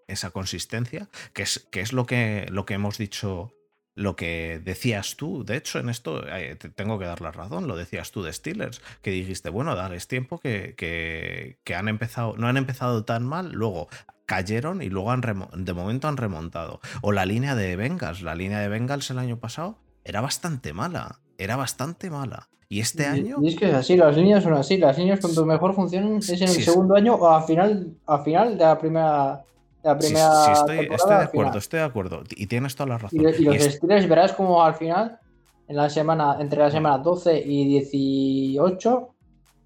[0.07, 3.53] esa consistencia, que es, que es lo, que, lo que hemos dicho,
[3.97, 5.43] lo que decías tú.
[5.43, 8.31] De hecho, en esto eh, te tengo que dar la razón, lo decías tú de
[8.31, 13.25] Steelers, que dijiste, bueno, darles tiempo que, que, que han empezado, no han empezado tan
[13.25, 13.89] mal, luego
[14.27, 16.79] cayeron y luego han de momento han remontado.
[17.01, 21.19] O la línea de Bengals, la línea de Bengals el año pasado era bastante mala,
[21.39, 22.49] era bastante mala.
[22.69, 23.37] Y este año...
[23.41, 24.77] Y es que es así, las líneas son así.
[24.77, 26.63] Las líneas cuando mejor funcionan es en el Sí, sí.
[26.63, 29.45] segundo año o a final, a final de la primera,
[29.87, 30.95] la primera sí, estoy, temporada.
[30.95, 32.23] estoy de acuerdo, estoy de acuerdo.
[32.35, 33.19] Y tienes toda la razón.
[33.19, 35.19] Y, y los Y es- Steelers verás como al final,
[35.67, 39.13] en la semana, entre la semana 12 y 18,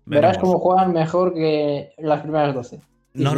[0.06, 0.38] verás veremos.
[0.42, 2.80] cómo juegan mejor que las primeras 12.
[3.14, 3.32] Y No,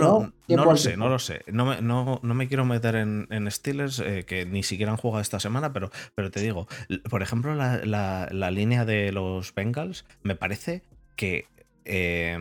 [0.48, 1.42] si no, lo sé, no lo sé.
[1.52, 4.98] No me, no, no me quiero meter en, en Steelers, eh, que ni siquiera han
[5.00, 6.68] jugado esta semana, pero, pero te digo,
[7.10, 10.84] por ejemplo, la, la- la línea de los Bengals, me parece
[11.16, 11.48] que
[11.86, 12.38] eh,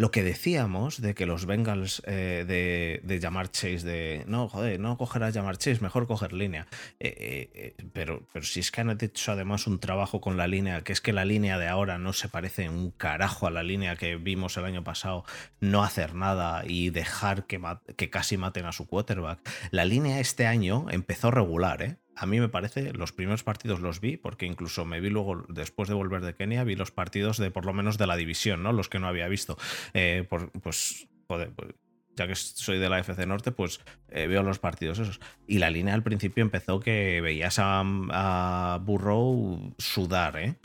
[0.00, 4.80] lo que decíamos de que los Bengals eh, de, de llamar Chase, de no, joder,
[4.80, 6.66] no coger a llamar Chase, mejor coger línea.
[7.00, 10.80] Eh, eh, pero, pero si es que han hecho además un trabajo con la línea,
[10.80, 13.94] que es que la línea de ahora no se parece un carajo a la línea
[13.96, 15.26] que vimos el año pasado,
[15.60, 17.60] no hacer nada y dejar que,
[17.98, 19.40] que casi maten a su quarterback.
[19.70, 21.98] La línea este año empezó regular, ¿eh?
[22.22, 25.88] A mí me parece, los primeros partidos los vi, porque incluso me vi luego, después
[25.88, 28.74] de volver de Kenia, vi los partidos de por lo menos de la división, ¿no?
[28.74, 29.56] Los que no había visto.
[29.94, 31.72] Eh, por- pues, joder, pues,
[32.16, 33.80] ya que soy de la FC Norte, pues
[34.10, 35.18] eh, veo los partidos esos.
[35.46, 40.56] Y la línea al principio empezó que veías a, a Burrow sudar, ¿eh?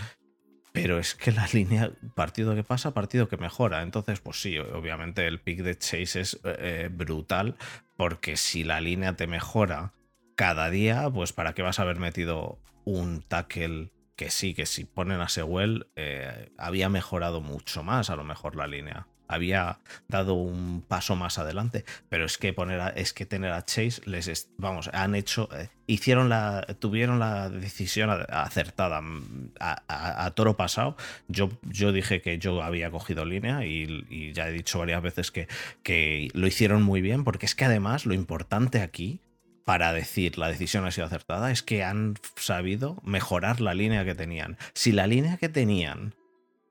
[0.74, 3.82] Pero es que la línea, partido que pasa, partido que mejora.
[3.82, 7.56] Entonces, pues sí, obviamente el pick de Chase es eh, brutal,
[7.96, 9.94] porque si la línea te mejora
[10.36, 14.86] cada día, pues para qué vas a haber metido un tackle que sí, que si
[14.86, 19.08] ponen a Sewell, eh, había mejorado mucho más a lo mejor la línea.
[19.28, 23.66] Había dado un paso más adelante, pero es que poner a- es que tener a
[23.66, 30.32] Chase les es- vamos, han hecho eh, hicieron la tuvieron la decisión acertada mm, a
[30.36, 30.96] toro pasado.
[31.28, 35.32] Yo, yo dije que yo había cogido línea y, y ya he dicho varias veces
[35.32, 35.48] que,
[35.84, 39.20] que lo hicieron muy bien, porque es que además lo importante aquí
[39.66, 44.16] para decir la decisión ha sido acertada es que han sabido mejorar la línea que
[44.16, 44.58] tenían.
[44.74, 46.14] Si la línea que tenían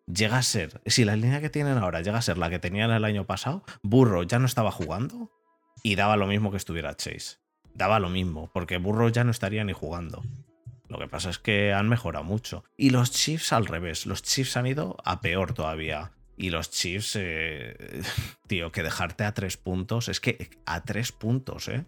[0.06, 2.92] llega a ser, si la línea que tienen ahora llega a ser la que tenían
[2.92, 5.30] el año pasado, Burro ya no estaba jugando
[5.82, 7.38] y daba lo mismo que estuviera Chase.
[7.74, 10.22] Daba lo mismo, porque Burro ya no estaría ni jugando.
[10.88, 12.62] Lo que pasa es que han mejorado mucho.
[12.76, 16.12] Y los Chiefs al revés, los Chiefs han ido a peor todavía.
[16.36, 18.02] Y los Chiefs, eh,
[18.46, 21.84] tío, que dejarte a tres puntos, es que a tres puntos, ¿eh?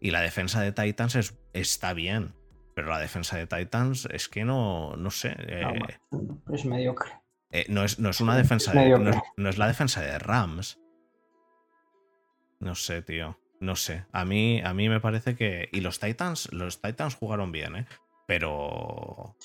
[0.00, 2.32] Y la defensa de Titans es- está bien,
[2.74, 5.34] pero la defensa de Titans es que no, no sé.
[5.38, 5.62] eh,
[6.10, 7.10] No, es mediocre.
[7.52, 8.98] eh, no, es, no es una defensa es de.
[8.98, 10.80] No es, no es la defensa de Rams.
[12.60, 13.38] No sé, tío.
[13.60, 14.06] No sé.
[14.12, 15.68] A mí, a mí me parece que.
[15.72, 17.86] Y los Titans, los Titans jugaron bien, ¿eh?
[18.26, 19.36] Pero.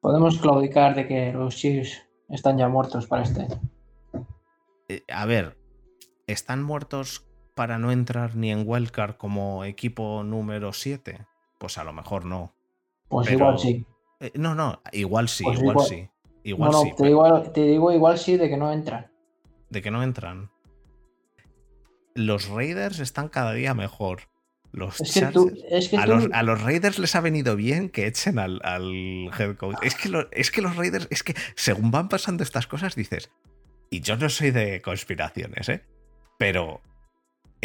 [0.00, 3.46] Podemos claudicar de que los Chiefs están ya muertos para este
[4.88, 5.56] eh, a ver,
[6.26, 11.26] ¿están muertos para no entrar ni en Wildcard como equipo número 7?
[11.58, 12.52] Pues a lo mejor no.
[13.08, 13.86] Pues Pero- igual sí.
[14.20, 16.08] Eh, no, no, igual sí, Pues igual, igual- sí.
[16.46, 16.90] Igual no, no, sí.
[16.90, 19.10] te, pero- digo, te digo igual sí de que no entran.
[19.70, 20.50] de que no entran.
[22.14, 24.22] Los Raiders están cada día mejor.
[24.72, 27.20] Los Es que tú, Chargers- es que a, tú- los, a los Raiders les ha
[27.20, 28.84] venido bien que echen al, al
[29.38, 29.76] head coach.
[29.82, 33.30] Es que, lo- es que los Raiders, es que según van pasando estas cosas, dices,
[33.90, 35.82] y yo no soy de conspiraciones, ¿eh?
[36.38, 36.80] Pero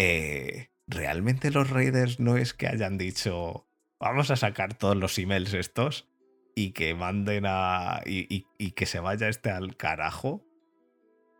[0.02, 3.68] eh, realmente los Raiders no es que hayan dicho,
[4.00, 6.08] vamos a sacar todos los emails estos
[6.56, 8.02] y que manden a.
[8.06, 10.42] y, que se vaya este al carajo.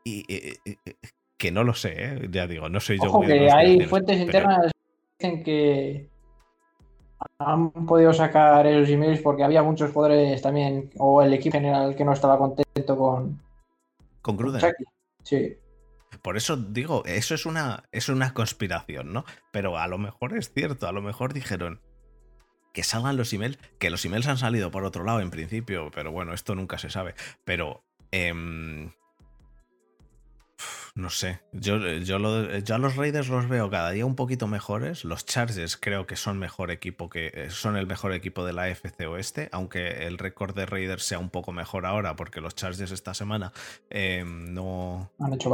[0.04, 0.26] Y,
[1.38, 2.28] que no lo sé, ¿eh?
[2.30, 3.08] ya digo, no soy yo.
[3.08, 4.72] Ojo, que hay fuentes internas
[5.18, 6.10] que dicen que
[7.38, 12.04] han podido sacar esos emails porque había muchos jugadores también, o el equipo general que
[12.04, 13.42] no estaba contento con.
[14.22, 14.62] Con Gruden.
[15.24, 15.56] Sí.
[16.22, 19.26] Por eso digo, eso es una, es una conspiración, ¿no?
[19.52, 21.82] Pero a lo mejor es cierto, a lo mejor dijeron
[22.74, 26.12] que salgan los emails, que los emails han salido por otro lado en principio, pero
[26.12, 27.16] bueno, esto nunca se sabe.
[27.44, 28.92] Pero em,
[30.96, 35.06] no sé, yo, yo, a los Raiders los veo cada día un poquito mejores.
[35.06, 38.68] Los Chargers creo que son mejor equipo que eh, son el mejor equipo de la
[38.70, 42.92] FC Oeste, aunque el récord de Raiders sea un poco mejor ahora, porque los Chargers
[42.92, 43.54] esta semana
[43.90, 45.50] em, no han hecho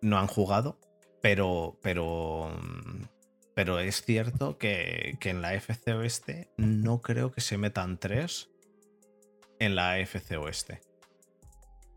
[0.00, 0.78] no han jugado,
[1.22, 2.50] pero pero
[3.54, 8.50] pero es cierto que, que en la FC Oeste no creo que se metan tres
[9.58, 10.80] en la FC Oeste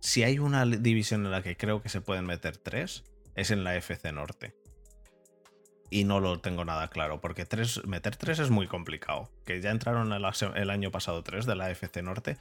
[0.03, 3.63] si hay una división en la que creo que se pueden meter tres, es en
[3.63, 4.53] la FC Norte.
[5.89, 7.47] Y no lo tengo nada claro, porque
[7.85, 9.31] meter tres es muy complicado.
[9.45, 12.37] Que ya entraron el, año pasado tres de la FC Norte.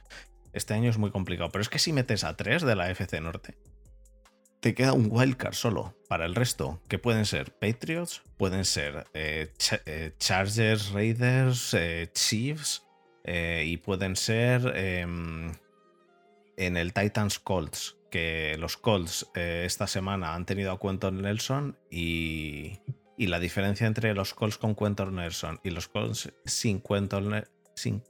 [0.51, 1.51] Este año es muy complicado.
[1.51, 3.55] Pero es que si metes a tres de la FC Norte,
[4.63, 9.51] te queda un wildcard solo para el resto, que pueden ser Patriots, pueden ser eh,
[9.85, 12.81] eh, Chargers, Raiders, eh, Chiefs
[13.25, 15.51] y pueden ser em,
[16.57, 22.79] en el Titans Colts, que los Colts esta semana han tenido a Quentin Nelson y,
[23.17, 27.43] la diferencia entre los Colts con Quentin Nelson y los Colts sin Quentin,
[27.75, 28.03] sin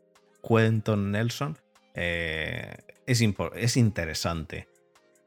[1.11, 1.57] Nelson
[1.93, 3.21] eh, es,
[3.55, 4.72] es interesante.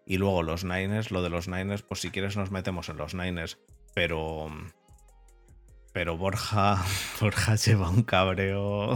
[0.07, 3.15] Y luego los Niners, lo de los Niners, pues si quieres nos metemos en los
[3.15, 3.59] Niners,
[3.95, 4.49] pero...
[5.93, 6.83] Pero Borja,
[7.21, 8.95] Borja lleva un cabreo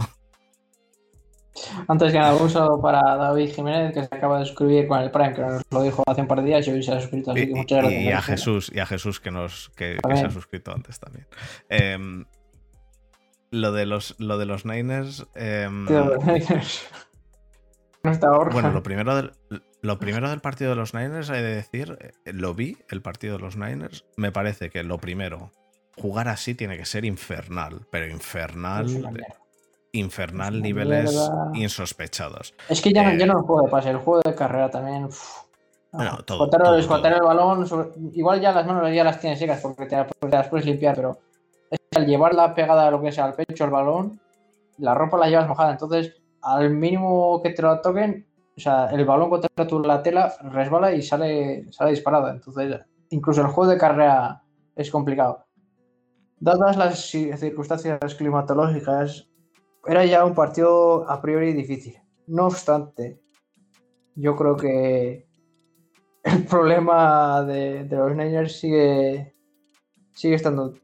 [1.87, 5.11] antes que nada, un saludo para David Jiménez, que se acaba de suscribir con el
[5.11, 7.31] Prime, que nos lo dijo hace un par de días y hoy se ha suscrito.
[7.31, 8.03] Así que muchas gracias.
[8.03, 11.27] Y a Jesús, y a Jesús que, nos, que, se ha suscrito antes también.
[11.69, 12.23] Em,
[13.51, 15.27] lo, de los, lo de los Niners.
[15.35, 15.85] Em,
[18.03, 19.33] no está bueno, lo primero, del,
[19.81, 23.37] lo primero del partido de los Niners, hay de decir, eh, lo vi, el partido
[23.37, 24.05] de los Niners.
[24.15, 25.51] Me parece que lo primero,
[25.97, 28.87] jugar así tiene que ser infernal, pero infernal
[29.93, 32.53] infernal niveles insospechados.
[32.69, 35.09] Es que ya, no, ya no puede pasar, el juego de carrera también.
[35.91, 37.67] Bueno, el balón,
[38.13, 39.97] igual ya las manos ya las tienes secas porque te,
[40.29, 41.19] las puedes limpiar, pero
[41.69, 44.19] es al llevarla pegada a lo que sea al pecho, el balón,
[44.77, 48.25] la ropa la llevas mojada, entonces al mínimo que te lo toquen,
[48.61, 53.41] o sea, el balón contra tu, la tela resbala y sale, sale disparada, entonces incluso
[53.41, 54.43] el juego de carrera
[54.75, 55.45] es complicado.
[56.39, 59.27] Dadas las circunstancias climatológicas,
[59.87, 61.95] era ya un partido a priori difícil.
[62.27, 63.19] No obstante,
[64.15, 65.27] yo creo que
[66.23, 69.33] el problema de, los Niners sigue,
[70.13, 70.75] sigue estando.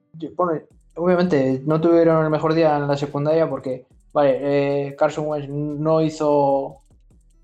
[0.96, 4.40] obviamente no tuvieron el mejor día en la secundaria porque, vale,
[4.88, 6.87] eh, Carson Wentz no hizo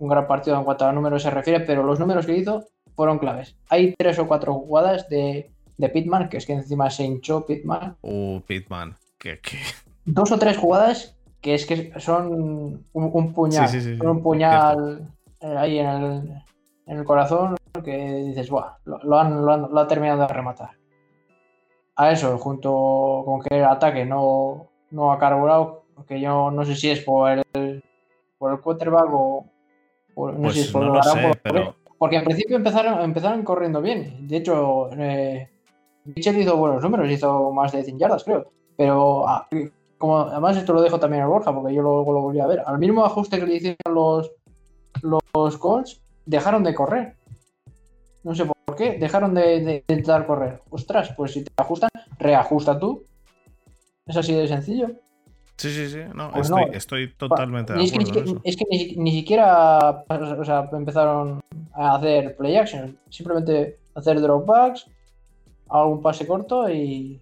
[0.04, 3.20] un gran partido en cuanto a números se refiere, pero los números que hizo fueron
[3.20, 3.56] claves.
[3.70, 7.96] Hay tres o cuatro jugadas de, de Pitman, que es que encima se hinchó Pitman.
[8.02, 9.40] Uh, Pitman, que,
[10.04, 13.70] Dos o tres jugadas que es que son un, puñal,
[14.02, 16.44] un puñal eh, ahí en
[16.88, 20.72] el, corazón que dices, Buah, lo, han, lo, ha terminado de rematar.
[21.96, 26.76] A eso, junto con que el ataque no, no ha carburado, que yo no sé
[26.76, 27.84] si es por el,
[28.38, 29.53] por el quarterback o,
[30.16, 31.00] no sé si es por, lo
[31.42, 31.76] pero...
[31.98, 34.28] Porque en principio empezaron, empezaron corriendo bien.
[34.28, 35.50] De hecho, eh,
[36.06, 38.52] Mitchell hizo buenos números, hizo más de 100 yardas, creo.
[38.76, 39.48] Pero ah,
[40.02, 42.80] además esto lo dejo también a Borja, porque yo luego lo volví a ver, al
[42.80, 44.32] mismo ajuste que le hicieron los,
[45.02, 47.16] los Colts, dejaron de correr.
[48.24, 50.62] No sé por qué, dejaron de, intentar correr.
[50.70, 53.06] Ostras, pues si te ajustan, reajusta tú.
[54.06, 54.90] Es así de sencillo.
[55.58, 58.42] Sí, sí, sí, no, pues estoy, totalmente de acuerdo.
[58.44, 58.66] Es que,
[58.98, 60.04] ni, siquiera
[60.72, 61.42] empezaron
[61.74, 64.88] a hacer play action, simplemente hacer dropbacks,
[65.70, 67.22] algún pase corto y,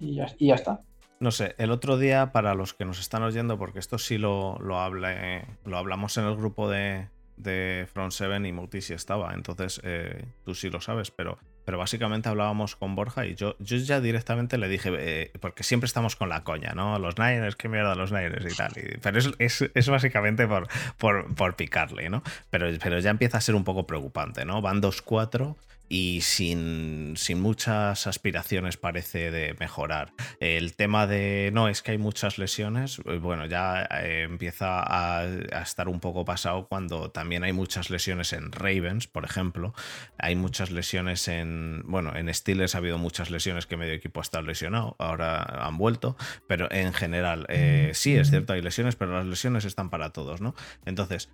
[0.00, 0.80] y ya está.
[1.20, 4.56] No sé, el otro día, para los que nos están oyendo, porque esto sí lo,
[4.60, 9.34] lo, hablé, lo hablamos en el grupo de, de Front 7 y Muti sí estaba,
[9.34, 11.38] entonces eh, tú sí lo sabes, pero,
[11.68, 15.84] pero básicamente hablábamos con Borja y yo, yo ya directamente le dije, eh, porque siempre
[15.84, 16.98] estamos con la coña, ¿no?
[16.98, 20.66] Los Niners, qué mierda los Niners y tal, pero es, es, básicamente por,
[20.96, 22.22] por, por, picarle, ¿no?
[22.48, 24.62] Pero, pero ya empieza a ser un poco preocupante, ¿no?
[24.62, 25.56] Van 2-4
[25.88, 30.12] y sin, sin, muchas aspiraciones parece de mejorar.
[30.40, 35.26] El tema de no es que hay muchas lesiones, eh, bueno, ya eh, empieza a,
[35.62, 39.74] estar un poco pasado cuando también hay muchas lesiones en Ravens, por ejemplo.
[40.18, 44.22] Hay muchas lesiones en, bueno, en Steelers ha habido muchas lesiones que medio equipo ha
[44.22, 46.16] estado lesionado, ahora han vuelto,
[46.46, 50.40] pero en general, eh, sí, es cierto, hay lesiones, pero las lesiones están para todos,
[50.40, 50.54] ¿no?
[50.84, 51.30] Entonces,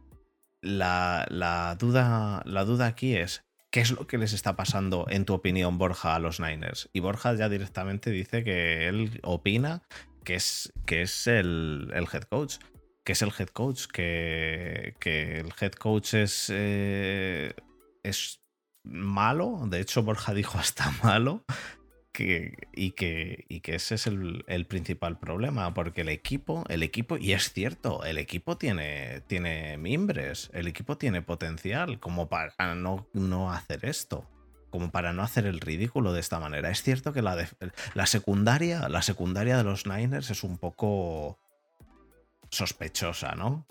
[0.61, 3.45] la, la, duda, la duda aquí es,
[3.75, 6.89] ¿Qué es lo que les está pasando, en tu opinión, Borja, a los Niners?
[6.93, 9.83] Y Borja ya directamente dice que él opina
[10.23, 12.59] que es, que es el, el head coach.
[13.03, 17.53] Que es el head coach, que, que el head coach es, eh,
[18.05, 18.45] es
[18.85, 19.63] malo.
[19.67, 21.45] De hecho, Borja dijo hasta malo
[22.19, 27.17] y, que, y que ese es el, el, principal problema, porque el equipo, el equipo,
[27.17, 33.09] y es cierto, el equipo tiene, tiene mimbres, el equipo tiene potencial como para no,
[33.13, 34.27] no hacer esto
[34.71, 36.69] como para no hacer el ridículo de esta manera.
[36.69, 37.47] Es cierto que la,
[37.95, 41.39] la secundaria, la secundaria de los Niners es un poco
[42.51, 43.67] sospechosa, ¿no?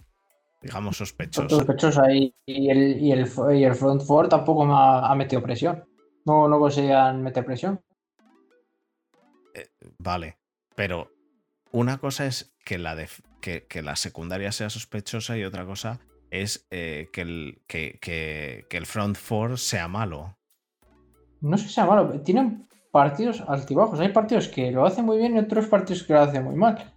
[0.61, 1.49] Digamos sospechosa.
[1.49, 5.43] Sospechosa y, y, el, y, el, y el front four tampoco me ha, ha metido
[5.43, 5.83] presión.
[6.23, 7.81] No, no conseguían meter presión.
[9.53, 10.37] Eh, vale,
[10.75, 11.11] pero
[11.71, 13.07] una cosa es que la, de,
[13.41, 15.99] que, que, la secundaria sea sospechosa y otra cosa
[16.31, 20.37] es eh, que, el, que, que, el front four sea malo.
[21.41, 23.99] No sé si sea malo, tienen partidos altibajos.
[23.99, 26.93] Hay partidos que lo hacen muy bien y otros partidos que lo hacen muy mal.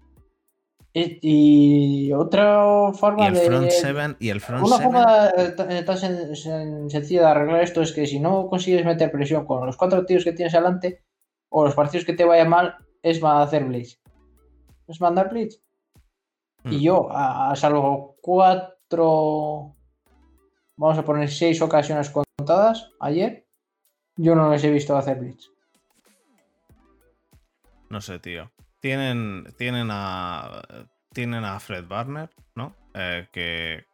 [0.95, 3.41] Y otra forma y el de.
[3.41, 4.93] Front seven, y el front una seven.
[4.93, 9.11] forma tan, tan sen, sen, sencilla de arreglar esto es que si no consigues meter
[9.11, 11.03] presión con los cuatro tíos que tienes adelante,
[11.49, 14.01] o los partidos que te vayan mal, es hacer blitz.
[14.87, 15.61] Es mandar blitz.
[16.65, 16.73] Mm.
[16.73, 19.77] Y yo, a, a, salvo cuatro.
[20.77, 23.47] Vamos a poner seis ocasiones contadas ayer,
[24.17, 25.51] yo no les he visto hacer blitz.
[27.89, 28.51] No sé, tío.
[28.81, 30.63] Tienen, tienen a.
[31.13, 32.75] Tienen a Fred Barner, ¿no?
[32.95, 33.87] Eh, que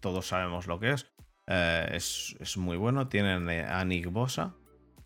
[0.00, 1.06] todos sabemos lo que es.
[1.46, 2.36] Eh, es.
[2.40, 3.08] es, muy bueno.
[3.08, 4.54] Tienen a Nick Bosa.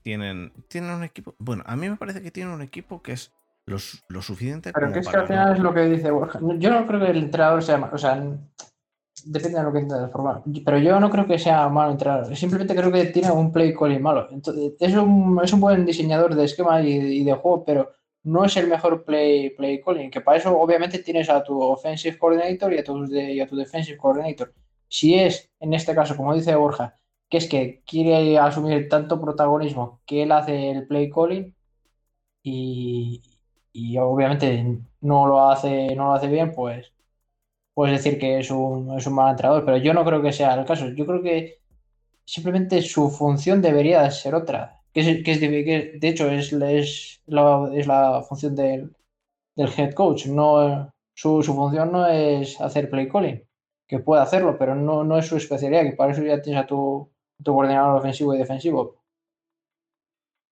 [0.03, 1.35] Tienen, tienen un equipo.
[1.39, 3.33] Bueno, a mí me parece que tienen un equipo que es
[3.67, 3.77] lo,
[4.09, 4.73] lo suficiente.
[4.73, 5.55] Pero que es que al final no...
[5.55, 6.41] es lo que dice Borja.
[6.59, 7.91] Yo no creo que el entrenador sea.
[7.93, 8.23] O sea,
[9.25, 10.43] depende de lo que intenta formar.
[10.65, 12.37] Pero yo no creo que sea malo entrenador.
[12.37, 14.29] Simplemente creo que tiene un play calling malo.
[14.31, 17.93] Entonces, es, un, es un buen diseñador de esquema y, y de juego, pero
[18.25, 22.19] no es el mejor play, play calling, que para eso obviamente tienes a tu offensive
[22.19, 24.53] coordinator y a tu, y a tu defensive coordinator.
[24.89, 26.99] Si es, en este caso, como dice Borja,
[27.33, 31.55] que es que quiere asumir tanto protagonismo que él hace el play calling
[32.43, 33.23] y,
[33.73, 36.93] y obviamente no lo hace, no lo hace bien, pues
[37.75, 40.55] puedes decir que es un, es un mal entrenador, pero yo no creo que sea
[40.55, 40.91] el caso.
[40.91, 41.61] Yo creo que
[42.27, 47.71] simplemente su función debería ser otra que es, que es, de hecho es, es, la,
[47.75, 48.95] es la función del,
[49.57, 50.27] del, head coach.
[50.27, 53.43] No, su, su, función no es hacer play calling,
[53.87, 56.67] que puede hacerlo, pero no, no es su especialidad, que para eso ya tienes a
[56.67, 57.12] tu,
[57.43, 59.03] tu coordinador ofensivo y defensivo.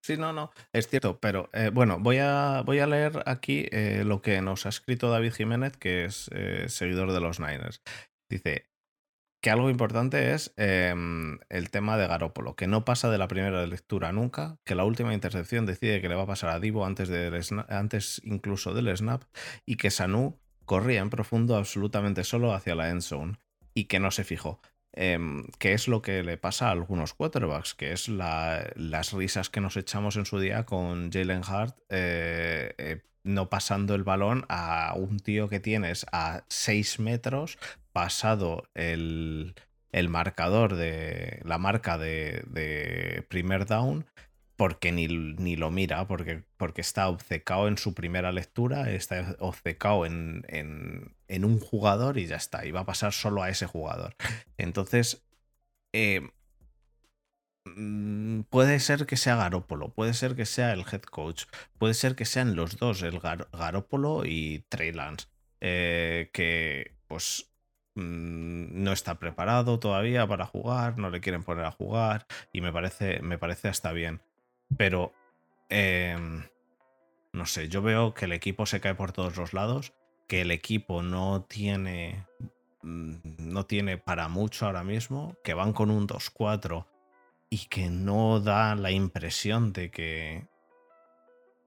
[0.02, 4.02] Sí, no, no, es cierto, pero eh, bueno, voy a, voy a leer aquí eh,
[4.04, 7.82] lo que nos ha escrito David Jiménez, que es eh, seguidor de los Niners.
[8.30, 8.70] Dice,
[9.40, 10.94] que algo importante es eh,
[11.48, 15.14] el tema de Garópolo, que no pasa de la primera lectura nunca, que la última
[15.14, 19.22] intercepción decide que le va a pasar a Divo antes, del antes incluso del snap,
[19.64, 23.38] y que Sanu corría en profundo absolutamente solo hacia la end zone
[23.74, 24.60] y que no se fijó.
[24.92, 25.18] Eh,
[25.58, 29.60] que es lo que le pasa a algunos quarterbacks, que es la, las risas que
[29.60, 35.20] nos echamos en su día con Jalen Hart eh, no pasando el balón a un
[35.20, 37.58] tío que tienes a 6 metros
[37.92, 39.54] pasado el,
[39.92, 44.06] el marcador de la marca de primer down
[44.60, 50.04] porque ni, ni, lo mira, porque, porque está obcecado en su primera lectura, está obcecado
[50.04, 53.64] en, en, en, un jugador y ya está, y va a pasar solo a ese
[53.64, 54.14] jugador.
[54.58, 55.24] Entonces,
[55.94, 56.28] eh,
[57.64, 61.44] mm, puede ser que sea Garópolo, puede ser que sea el head coach,
[61.78, 65.26] puede ser que sean los dos, el Gar Garópolo y Trey Lance,
[65.62, 67.50] eh, que pues
[67.94, 72.72] Mm, no está preparado todavía para jugar, no le quieren poner a jugar y me
[72.72, 74.20] parece, me parece hasta bien.
[74.76, 75.12] Pero,
[75.68, 76.16] eh,
[77.32, 79.92] no sé, yo veo que el equipo se cae por todos los lados,
[80.26, 82.26] que el equipo no tiene,
[82.82, 86.86] mm, no tiene para mucho ahora mismo, que van con un 2-4
[87.50, 90.46] y que no da la impresión de que,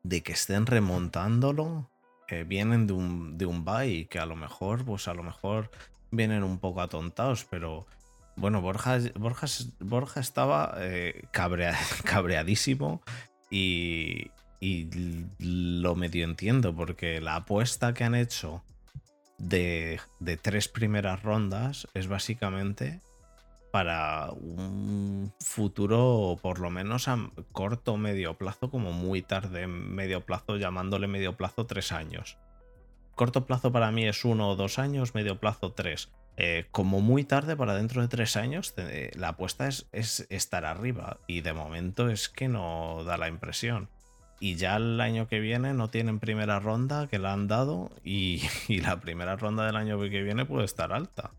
[0.03, 1.89] de que estén remontándolo.
[2.29, 5.69] Eh, vienen de un, de un bye que a lo mejor, pues a lo mejor
[6.09, 7.85] vienen un poco atontados, pero
[8.35, 8.97] Bueno, Borja,
[10.19, 11.23] estaba eh,
[12.03, 13.01] cabreadísimo
[13.49, 14.89] y, y
[15.39, 18.63] lo medio entiendo porque la apuesta que han hecho
[19.37, 23.01] de, de tres primeras rondas es básicamente
[23.73, 27.17] para un futuro por lo menos a
[27.51, 32.37] corto o medio plazo, como muy tarde medio plazo, llamándole medio plazo tres años.
[33.15, 36.09] Corto plazo para mí es uno o dos años, medio plazo tres.
[36.35, 38.73] Eh, como muy tarde para dentro de tres años,
[39.15, 43.89] la apuesta es, es, estar arriba y de momento es que no da la impresión.
[44.43, 48.41] Y ya el año que viene no tienen primera ronda que la han dado y,
[48.83, 51.31] la primera ronda del año que viene puede estar alta.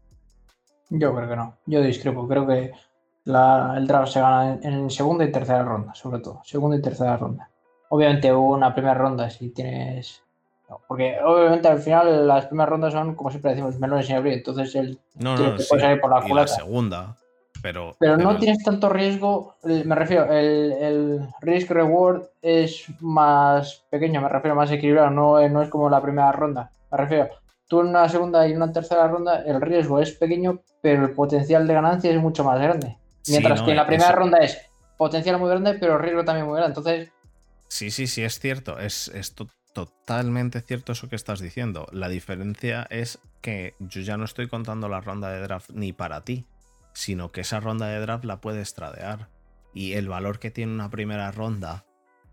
[0.89, 1.59] Yo creo que no.
[1.67, 2.27] Yo discrepo.
[2.27, 2.73] Creo que
[3.27, 6.41] el draft se gana en, segunda y tercera ronda, sobre todo.
[6.45, 7.51] Segunda y tercera ronda.
[7.91, 10.24] Obviamente una primera ronda si tienes.
[10.87, 14.35] Porque obviamente al final las primeras rondas son, como siempre decimos, melones sin abrir.
[14.35, 17.17] Entonces el no, no, salir por la, la segunda.
[17.63, 24.21] Pero, pero, no tienes tanto riesgo, me refiero, el, el risk reward es más pequeño,
[24.21, 26.71] me refiero, más equilibrado, no, no es como la primera ronda.
[26.93, 27.31] Me refiero,
[27.67, 31.67] tú en una segunda y una tercera ronda el riesgo es pequeño, pero el potencial
[31.67, 32.99] de ganancia es mucho más grande.
[33.29, 34.59] Mientras que en la primera ronda es
[34.97, 36.79] potencial muy grande, pero riesgo también muy grande.
[36.79, 37.13] Entonces.
[37.69, 38.79] Sí, sí, sí, es cierto.
[38.79, 39.11] Es,
[39.75, 41.87] totalmente cierto eso que estás diciendo.
[41.93, 46.25] La diferencia es que yo ya no estoy contando la ronda de draft ni para
[46.25, 46.47] ti,
[46.95, 49.29] sino que esa ronda de draft la puedes tradear.
[49.75, 51.85] Y el valor que tiene una primera ronda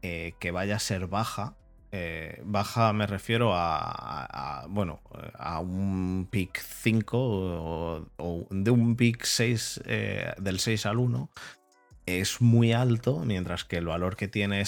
[0.01, 1.55] eh, que vaya a ser baja,
[1.91, 5.01] eh, baja me refiero a, bueno,
[5.33, 11.29] a un pick 5 o, de un pick 6 eh, del 6 al 1
[12.05, 14.61] es muy alto, mientras que el valor que tiene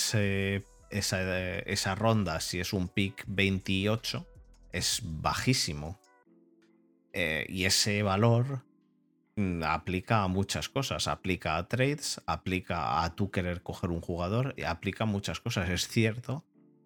[0.98, 4.28] esa, esa, ronda, si es un pick 28,
[4.72, 6.00] es bajísimo.
[7.14, 8.64] Eh, y ese valor
[9.36, 11.08] mm, aplica a muchas cosas.
[11.08, 15.70] Aplica a trades, aplica a tú querer coger un jugador, aplica a muchas cosas.
[15.70, 16.44] Es cierto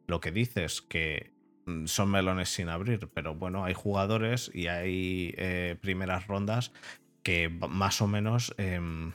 [0.07, 1.33] lo que dices, que
[1.65, 6.71] mm, son melones sin abrir, pero bueno, hay jugadores y hay eh, primeras rondas
[7.23, 9.13] que más o menos em,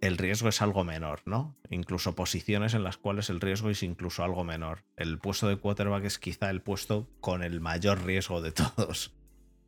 [0.00, 1.56] el riesgo es algo menor, ¿no?
[1.70, 4.84] Incluso posiciones en las cuales el riesgo es incluso algo menor.
[4.96, 9.14] El puesto de quarterback es quizá el puesto con el mayor riesgo de todos.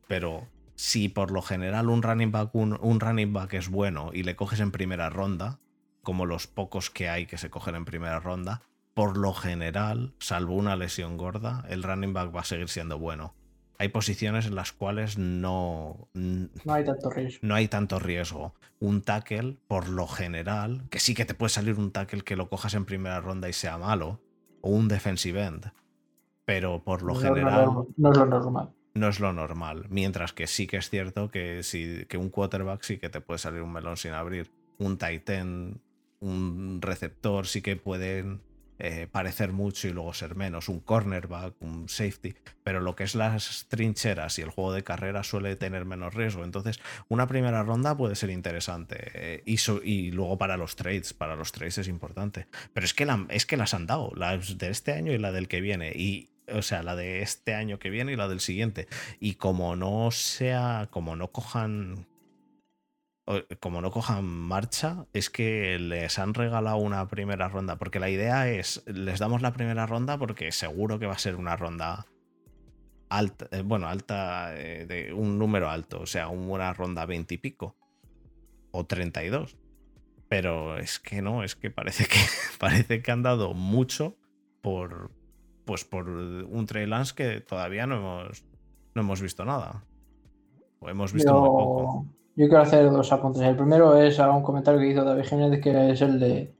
[0.07, 4.35] Pero si por lo general un running back, un running back es bueno y le
[4.35, 5.59] coges en primera ronda,
[6.01, 8.61] como los pocos que hay que se cogen en primera ronda,
[8.93, 13.35] por lo general, salvo una lesión gorda, el running back va a seguir siendo bueno.
[13.81, 17.39] Hay posiciones en las cuales no, no hay tanto riesgo.
[17.41, 18.53] No hay tanto riesgo.
[18.79, 22.47] Un tackle, por lo general, que sí que te puede salir un tackle que lo
[22.47, 24.21] cojas en primera ronda y sea malo,
[24.61, 25.71] o un defensive end.
[26.45, 27.69] Pero por lo general.
[27.97, 28.69] No, es lo normal.
[28.93, 29.87] No es lo normal.
[29.89, 33.39] Mientras que sí que es cierto que, sí, que un quarterback sí que te puede
[33.39, 34.51] salir un melón sin abrir.
[34.77, 35.79] Un tight end,
[36.19, 38.41] un receptor sí que pueden
[38.83, 43.13] eh, parecer mucho y luego ser menos, un cornerback, un safety, pero lo que es
[43.13, 46.43] las trincheras y el juego de carrera suele tener menos riesgo.
[46.43, 51.51] Entonces, una primera ronda puede ser interesante eh, y, luego para los trades, para los
[51.51, 52.47] trades es importante.
[52.73, 55.47] Pero es que, es que las han dado, las de este año y la del
[55.47, 55.91] que viene.
[55.93, 58.87] Y o sea, la de este año que viene y la del siguiente.
[59.19, 62.07] Y como no sea, como no cojan
[63.59, 67.77] como no cojan marcha, es que les han regalado una primera ronda.
[67.77, 71.35] Porque la idea es, les damos la primera ronda porque seguro que va a ser
[71.35, 72.05] una ronda
[73.09, 77.37] alta, eh, bueno, alta, eh, de un número alto, o sea, una ronda 20 y
[77.37, 77.75] pico.
[78.71, 79.57] O 32.
[80.29, 82.19] Pero es que no, es que parece que,
[82.59, 84.15] parece que han dado mucho
[84.61, 85.11] por,
[85.65, 88.45] pues por un trail que todavía no hemos,
[88.95, 89.83] no hemos visto nada.
[90.79, 92.20] O hemos visto muy poco.
[92.41, 93.43] Yo quiero hacer dos apuntes.
[93.43, 96.55] El primero es a un comentario que hizo David Jiménez, que es el de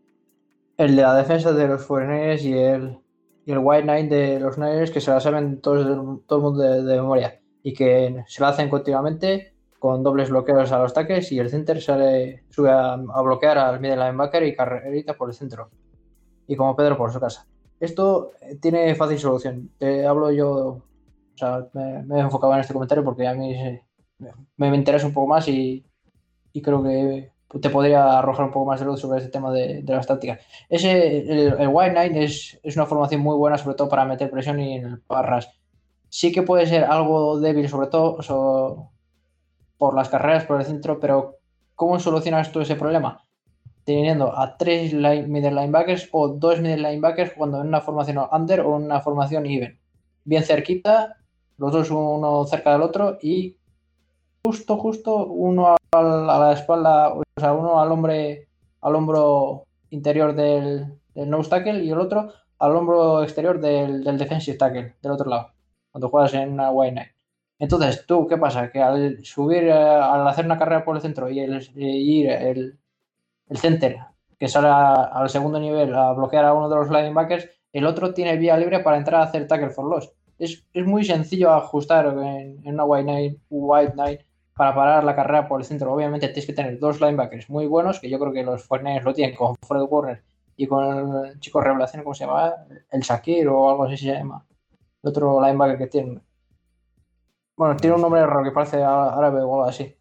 [0.77, 2.99] el de la defensa de los foreigners y el,
[3.47, 6.95] y el White Knight de los Niners, que se la saben todo, el mundo de,
[6.97, 11.49] memoria y que se la hacen continuamente con dobles bloqueos a los taques y el
[11.49, 15.71] center sale, sube a, bloquear al middle linebacker y carrerita por el centro.
[16.45, 17.47] Y como Pedro por su casa.
[17.79, 19.71] Esto tiene fácil solución.
[19.79, 20.83] Te hablo yo, o
[21.33, 23.81] sea, me, me he enfocado en este comentario porque a mí
[24.57, 25.85] me, interesa un poco más y,
[26.61, 30.07] creo que te podría arrojar un poco más de luz sobre este tema de, las
[30.07, 30.39] tácticas.
[30.69, 31.17] Ese,
[31.47, 34.85] el, White Knight es, una formación muy buena, sobre todo para meter presión y en
[34.85, 35.51] el parras.
[36.09, 38.91] Sí que puede ser algo débil, sobre todo
[39.77, 41.37] por las carreras por el centro, pero
[41.75, 43.25] ¿cómo solucionas tú ese problema?
[43.83, 48.77] Teniendo a tres middle linebackers o dos middle linebackers cuando en una formación under o
[48.77, 49.79] en una formación even.
[50.23, 51.17] Bien cerquita,
[51.57, 53.57] los dos uno cerca del otro y
[54.43, 58.47] justo, justo uno a la espalda, o sea, uno al hombre,
[58.81, 62.31] al hombro interior del, del nose tackle y el otro
[62.61, 65.51] al hombro exterior del, del defensive tackle, del otro lado,
[65.91, 67.11] cuando juegas en una white night.
[67.57, 68.71] Entonces, tú, ¿qué pasa?
[68.71, 72.77] Que al subir, eh, al hacer una carrera por el centro y, el, ir el,
[73.49, 73.97] el, center,
[74.37, 78.37] que sale al segundo nivel a bloquear a uno de los linebackers, el otro tiene
[78.37, 80.11] vía libre para entrar a hacer tackle for loss.
[80.37, 84.21] Es, es muy sencillo ajustar en, una white night, white night
[84.61, 85.91] para parar la carrera por el centro.
[85.91, 89.11] Obviamente tienes que tener dos linebackers muy buenos, que yo creo que los Fortnite lo
[89.11, 90.21] tienen con Fred Warner
[90.55, 92.53] y con el chico revelación, ¿cómo se llama?
[92.91, 94.45] El Shakir o algo así se llama.
[95.01, 96.21] El otro linebacker que tiene.
[97.57, 99.95] Bueno, tiene un nombre raro que parece árabe o algo así.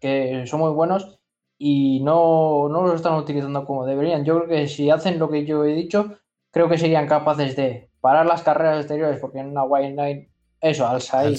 [0.00, 1.20] Que son muy buenos
[1.58, 4.24] y no, no los están utilizando como deberían.
[4.24, 6.16] Yo creo que si hacen lo que yo he dicho,
[6.50, 10.30] creo que serían capaces de parar las carreras exteriores, porque en una White Nine,
[10.62, 11.38] eso, al salir.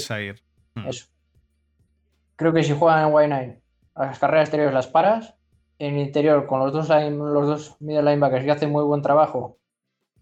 [0.75, 0.87] Hmm.
[0.87, 1.07] Eso.
[2.43, 3.61] Creo que si juegan en White Nine,
[3.95, 5.33] las carreras exteriores las paras
[5.79, 9.59] en interior con los dos, los dos middle linebackers que hacen muy buen trabajo,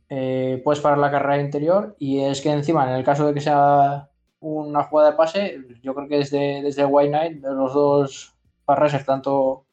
[0.08, 1.96] eh, puedes parar la carrera interior.
[1.98, 5.96] Y es que encima, en el caso de que sea una jugada de pase, yo
[5.96, 8.36] creo que desde, desde White Knight, los dos
[8.68, 9.66] rushers, tanto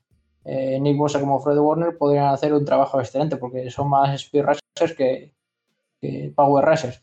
[0.46, 4.46] eh, Nick Bosa como Fred Warner, podrían hacer un trabajo excelente porque son más speed
[4.46, 5.34] rushers que,
[6.00, 7.02] que power rushers.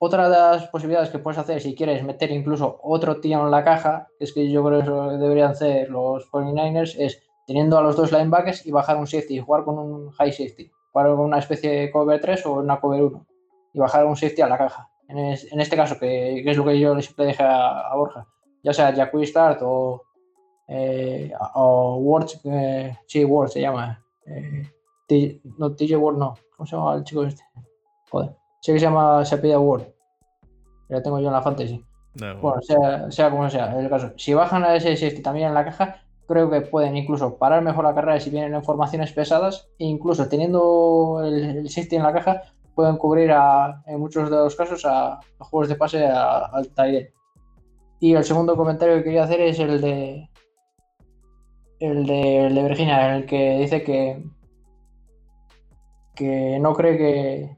[0.00, 3.64] Otra de las posibilidades que puedes hacer si quieres meter incluso otro tío en la
[3.64, 8.12] caja, es que yo creo que deberían hacer los 49ers, es teniendo a los dos
[8.12, 11.90] linebackers y bajar un safety y jugar con un high safety, con una especie de
[11.90, 13.26] cover 3 o una cover 1
[13.72, 14.88] y bajar un safety a la caja.
[15.08, 15.18] En,
[15.60, 18.26] este caso, que, es lo que yo siempre dije a, Borja,
[18.62, 20.02] ya sea Jackie Start o,
[20.68, 24.04] eh, o Words, eh, sí, Ward se llama.
[24.26, 24.70] Eh,
[25.56, 26.34] no, TJ Ward no.
[26.54, 27.42] ¿Cómo se llama el chico este?
[28.10, 28.37] Joder.
[28.60, 29.84] Sé que se llama, se pide Ward.
[30.88, 31.84] Ya tengo yo en la fantasy.
[32.14, 34.12] bueno, sea, sea como sea, el caso.
[34.16, 37.84] Si bajan a ese safety también en la caja, creo que pueden incluso parar mejor
[37.84, 42.12] la carrera si vienen en formaciones pesadas e incluso teniendo el, el safety en la
[42.12, 42.42] caja
[42.78, 43.34] pueden cubrir
[43.86, 47.12] en muchos de los casos a, juegos de pase al taller.
[47.98, 50.30] Y el segundo comentario que quería hacer es el de
[51.80, 54.22] el de, Virginia, el que dice que
[56.14, 57.57] que no cree que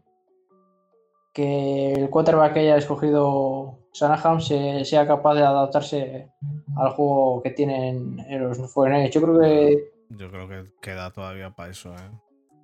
[1.32, 6.28] que el quarterback que haya escogido Shanahan sea capaz de adaptarse
[6.76, 9.10] al juego que tienen en los Fortnite.
[9.10, 9.90] Yo creo que.
[10.10, 12.10] Yo creo que queda todavía para eso, ¿eh?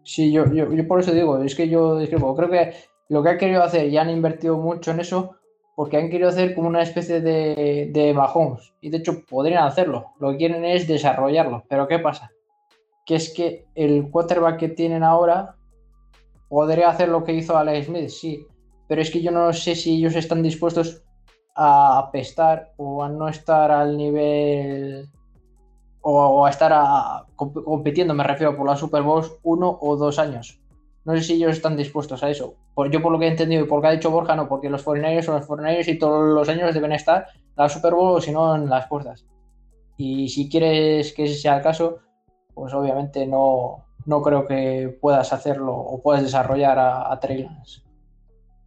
[0.05, 2.35] Sí, yo, yo, por eso digo, es que yo discrepo.
[2.37, 2.75] Creo que
[3.09, 5.37] lo que han querido hacer y han invertido mucho en eso
[5.75, 8.73] porque han querido hacer como una especie de, de Mahomes.
[8.81, 10.13] Y de hecho podrían hacerlo.
[10.21, 11.65] Lo que quieren es desarrollarlo.
[11.69, 12.31] Pero ¿qué pasa?
[13.05, 15.57] Que es que el quarterback que tienen ahora
[16.49, 18.47] podría hacer lo que hizo Alex Smith, sí.
[18.89, 21.03] Pero es que yo no sé si ellos están dispuestos
[21.55, 25.09] a apestar o a no estar al nivel
[26.09, 26.73] o, a estar
[27.35, 30.61] compitiendo, me refiero por la Super Bowl uno o dos años.
[31.05, 32.55] No sé si ellos están dispuestos a eso.
[32.75, 34.49] Por, yo por lo que he entendido y por lo que ha dicho Borja, no,
[34.49, 37.95] porque los 49 son los 49 y todos los años deben estar en la Super
[37.95, 39.27] Bowl o si no en las puertas.
[39.97, 41.99] Y si quieres que ese sea el caso,
[42.55, 47.19] pues obviamente no, no creo que puedas hacerlo o puedas desarrollar a, a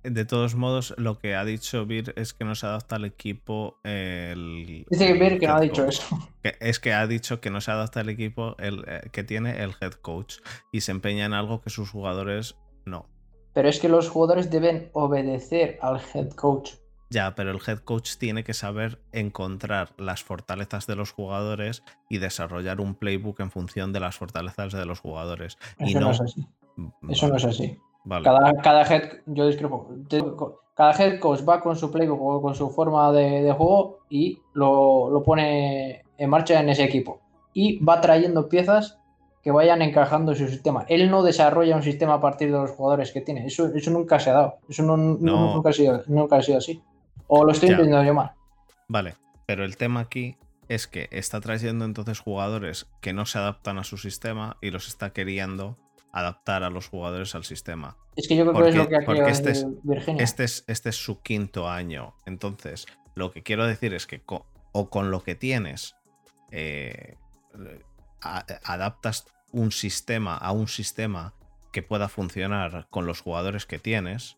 [0.04, 3.80] de todos modos, lo que ha dicho Bir es que no se adapta al equipo
[3.84, 4.86] el.
[4.90, 6.06] Dice Bir que no ha dicho eso.
[6.44, 9.74] es que ha dicho que no se adapta al equipo el, eh, que tiene el
[9.82, 10.38] head coach
[10.72, 13.08] y se empeña en algo que sus jugadores no.
[13.54, 16.74] Pero es que los jugadores deben obedecer al head coach.
[17.12, 22.20] Ya, pero el head coach tiene que saber encontrar las fortalezas de los jugadores y
[22.20, 25.58] desarrollar un playbook en función de las fortalezas de los jugadores.
[25.80, 26.48] Eso no es así.
[27.10, 27.80] Eso no es así.
[28.08, 29.90] Cada, cada head, yo discrepo.
[30.74, 35.22] Cada head coach va con su playbook o con su forma de, juego y lo,
[35.26, 37.20] pone en marcha en ese equipo.
[37.54, 39.00] Y va trayendo piezas
[39.44, 40.86] que vayan encajando en su sistema.
[40.88, 43.46] Él no desarrolla un sistema a partir de los jugadores que tiene.
[43.46, 44.58] Eso, eso nunca se ha dado.
[44.70, 46.82] Eso Nunca, ha sido, nunca ha sido así.
[47.28, 48.32] O lo estoy entendiendo yo mal.
[48.88, 50.38] Vale, pero el tema aquí
[50.70, 54.88] es que está trayendo entonces jugadores que no se adaptan a su sistema y los
[54.88, 55.78] está queriendo
[56.12, 57.98] adaptar a los jugadores al sistema.
[58.16, 60.24] Es que yo creo que es lo que ha este es, Virginia.
[60.24, 62.16] Este es, este es su quinto año.
[62.26, 62.86] Entonces,
[63.16, 64.22] lo que quiero decir es que
[64.72, 65.96] o con lo que tienes
[66.52, 67.16] eh,
[68.22, 71.34] adaptas un sistema a un sistema
[71.72, 74.38] que pueda funcionar con los jugadores que tienes,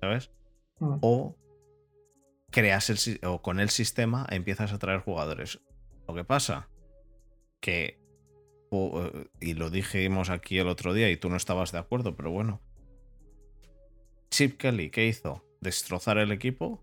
[0.00, 0.30] ¿sabes?
[0.78, 0.98] Mm.
[1.00, 1.36] O
[2.50, 5.60] creas el o con el sistema empiezas a traer jugadores.
[6.06, 6.68] Lo que pasa
[7.60, 8.01] que
[9.40, 12.60] y lo dijimos aquí el otro día y tú no estabas de acuerdo, pero bueno.
[14.30, 15.44] Chip Kelly, ¿qué hizo?
[15.60, 16.82] ¿Destrozar el equipo?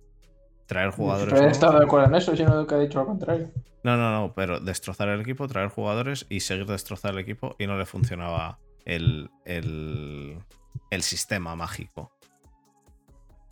[0.69, 1.33] traer jugadores.
[1.33, 3.51] Pero he estado de acuerdo en eso, ha dicho lo contrario.
[3.83, 7.65] No, no, no, pero destrozar el equipo, traer jugadores y seguir destrozar el equipo y
[7.65, 10.37] no le funcionaba el, el,
[10.91, 12.11] el sistema mágico.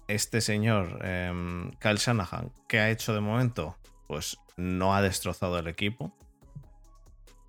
[0.07, 3.75] Este señor, eh, Kyle Shanahan, ¿qué ha hecho de momento?
[4.07, 6.15] Pues no ha destrozado el equipo.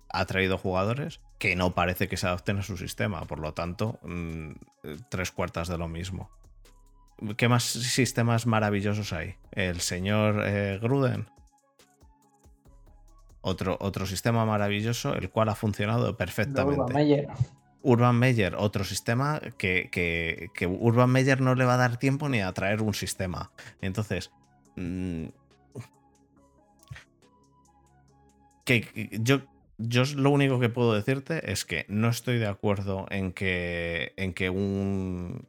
[0.09, 3.25] Ha traído jugadores que no parece que se adapten a su sistema.
[3.25, 4.51] Por lo tanto, mmm,
[5.09, 6.29] tres cuartas de lo mismo.
[7.37, 9.35] ¿Qué más sistemas maravillosos hay?
[9.51, 11.27] El señor eh, Gruden.
[13.41, 16.81] Otro, otro sistema maravilloso, el cual ha funcionado perfectamente.
[16.81, 17.27] Urban Meyer.
[17.81, 22.27] Urban Meyer, otro sistema que, que, que, Urban Meyer no le va a dar tiempo
[22.27, 23.51] ni a traer un sistema.
[23.81, 24.31] Entonces,
[24.75, 25.27] mmm,
[28.65, 29.41] que, que yo
[29.79, 34.33] yo lo único que puedo decirte es que no estoy de acuerdo en que, en
[34.33, 35.47] que un,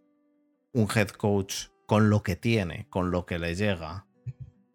[0.72, 4.06] un head coach con lo que tiene, con lo que le llega,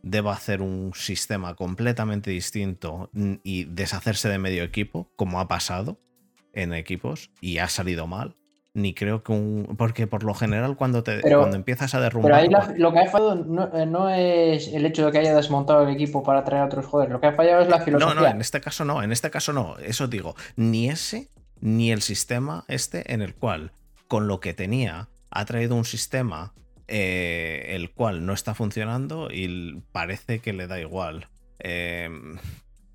[0.03, 3.09] deba hacer un sistema completamente distinto
[3.43, 5.99] y deshacerse de medio equipo, como ha pasado
[6.53, 8.35] en equipos y ha salido mal
[8.75, 9.75] ni creo que un.
[9.77, 12.31] Porque por lo general, cuando te Pero- cuando empiezas a derrumbar.
[12.31, 15.17] Pero ahí la- lo que ha fallado no, eh, no es el hecho de que
[15.19, 17.11] haya desmontado el equipo para traer a otros jugadores.
[17.13, 18.21] Lo que ha fallado es la No, filosofía.
[18.21, 19.77] no, en este caso no, en este caso no.
[19.79, 21.29] Eso digo, ni ese,
[21.61, 23.71] ni el sistema este en el cual,
[24.07, 26.53] con lo que tenía, ha traído un sistema
[26.87, 31.29] eh, el cual no está funcionando y parece que le da igual.
[31.59, 32.09] Eh,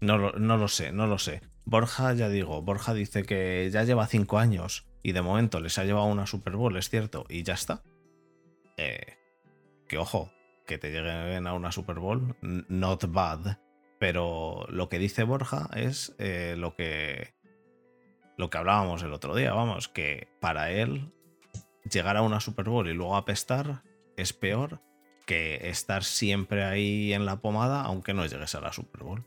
[0.01, 1.41] no, no lo sé, no lo sé.
[1.65, 5.85] Borja, ya digo, Borja dice que ya lleva cinco años y de momento les ha
[5.85, 7.83] llevado una Super Bowl, es cierto, y ya está.
[8.77, 9.17] Eh,
[9.89, 10.33] que ojo,
[10.67, 13.59] que te lleguen a una Super Bowl, not bad.
[13.99, 17.35] Pero lo que dice Borja es eh, lo que.
[18.39, 21.13] Lo que hablábamos el otro día, vamos, que para él
[21.91, 23.83] llegar a una Super Bowl y luego apestar
[24.17, 24.81] es peor
[25.27, 29.25] que estar siempre ahí en la pomada aunque no llegues a la Super Bowl.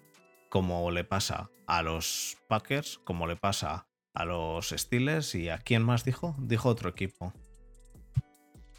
[0.50, 5.84] Como le pasa a los Packers, como le pasa a los Steelers y a quién
[5.84, 6.36] más dijo?
[6.40, 7.34] Dijo otro equipo.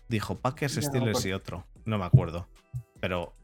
[0.08, 1.66] Dijo Packers, no Steelers y otro.
[1.84, 2.46] No me acuerdo.
[3.00, 3.34] Pero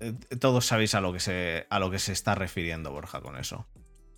[0.00, 3.36] eh, todos sabéis a lo que se a lo que se está refiriendo Borja con
[3.36, 3.66] eso.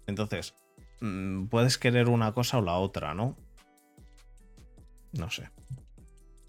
[0.07, 0.55] Entonces,
[1.01, 3.37] mm, puedes querer una cosa o la otra, ¿no?
[5.13, 5.51] No sé.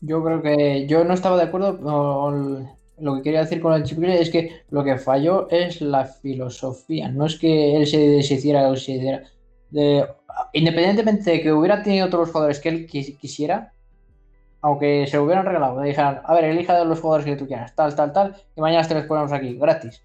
[0.01, 2.69] Yo creo que yo no estaba de acuerdo con
[2.99, 7.09] lo que quería decir con el chip es que lo que falló es la filosofía,
[7.09, 9.23] no es que él se deshiciera o se hiciera.
[9.69, 10.07] De-
[10.53, 13.73] independientemente de que hubiera tenido otros jugadores que él quis- quisiera,
[14.61, 17.47] aunque se lo hubieran regalado, le dijeran, a ver, elija de los jugadores que tú
[17.47, 20.01] quieras, tal, tal, tal, y mañana te los ponemos aquí, gratis.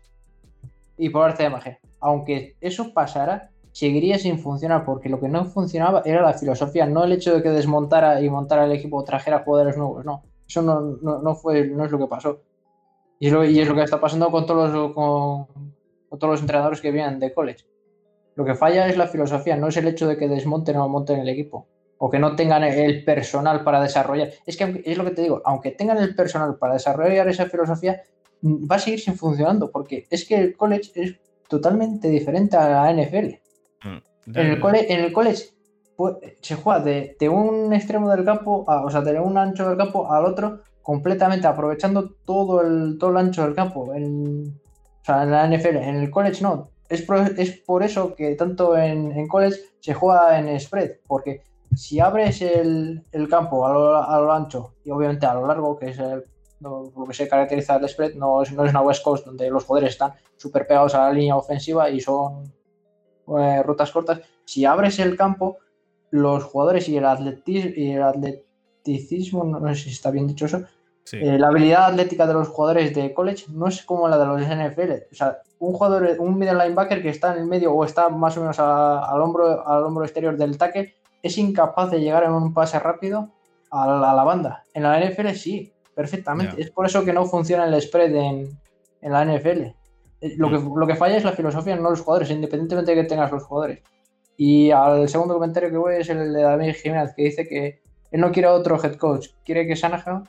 [0.98, 1.78] Y por arte de magia.
[2.00, 7.04] Aunque eso pasara, seguiría sin funcionar, porque lo que no funcionaba era la filosofía, no
[7.04, 10.22] el hecho de que desmontara y montara el equipo trajera jugadores nuevos, no.
[10.46, 12.40] Eso no, no, no fue, no es lo que pasó.
[13.18, 13.32] Y es
[13.68, 15.46] lo, que está pasando con todos los, con
[16.18, 17.64] todos los entrenadores que vienen de college.
[18.34, 21.20] Lo que falla es la filosofía, no es el hecho de que desmonten o monten
[21.20, 21.66] el equipo.
[21.98, 24.30] O que no tengan el personal para desarrollar.
[24.46, 28.02] Es que es lo que te digo, aunque tengan el personal para desarrollar esa filosofía,
[28.40, 31.16] mm, va a seguir sin funcionando, porque es que el college es
[31.48, 33.40] totalmente diferente a la NFL.
[33.84, 33.98] Mm,
[34.40, 35.44] En el, cole- en el college
[36.40, 39.78] se juega de, de un extremo del campo, a- o sea, de un ancho del
[39.78, 43.94] campo al otro, completamente aprovechando todo el, todo el ancho del campo.
[43.94, 46.70] En, o sea, en la NFL, en el college no.
[46.92, 51.42] Es por, es por eso que tanto en, en college se juega en spread, porque
[51.74, 55.78] si abres el, el campo a lo, a lo ancho y obviamente a lo largo,
[55.78, 55.98] que es
[56.60, 59.64] lo que se caracteriza el spread, no es, no es una West Coast donde los
[59.64, 62.52] jugadores están súper pegados a la línea ofensiva y son
[63.38, 65.56] eh, rutas cortas, si abres el campo,
[66.10, 70.62] los jugadores y el, atletis- y el atleticismo, no sé si está bien dicho eso,
[71.04, 71.18] Sí.
[71.20, 74.40] eh, la habilidad atlética de los jugadores de college no es como la de los
[74.40, 75.06] NFL.
[75.10, 78.36] O sea, un jugador, un middle linebacker que está en el medio o está más
[78.36, 82.32] o menos a- al, hombro, al hombro exterior del tackle es incapaz de llegar en
[82.32, 83.30] un pase rápido
[83.70, 84.64] a la, a la banda.
[84.74, 86.54] En la NFL sí, perfectamente.
[86.56, 86.62] Ya.
[86.64, 88.58] Es por eso que no funciona el spread en,
[89.00, 89.62] en la NFL.
[90.20, 93.08] Eh, Lo que, lo que falla es la filosofía, no los jugadores, independientemente de que
[93.08, 93.80] tengas los jugadores.
[94.36, 97.80] Y al segundo comentario que voy es el de David Jiménez, que dice que
[98.10, 100.28] él no quiere otro head coach, quiere que Shanahan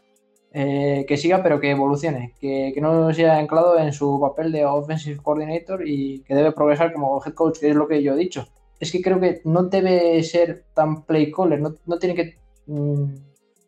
[0.56, 4.66] eh, que siga, pero que evolucione, que, que no sea anclado en su papel de
[4.66, 8.18] offensive coordinator y que debe progresar como head coach, que es lo que yo he
[8.18, 8.47] dicho.
[8.80, 12.38] Es que creo que no debe ser tan play caller, no, no tiene que
[12.68, 13.16] mm,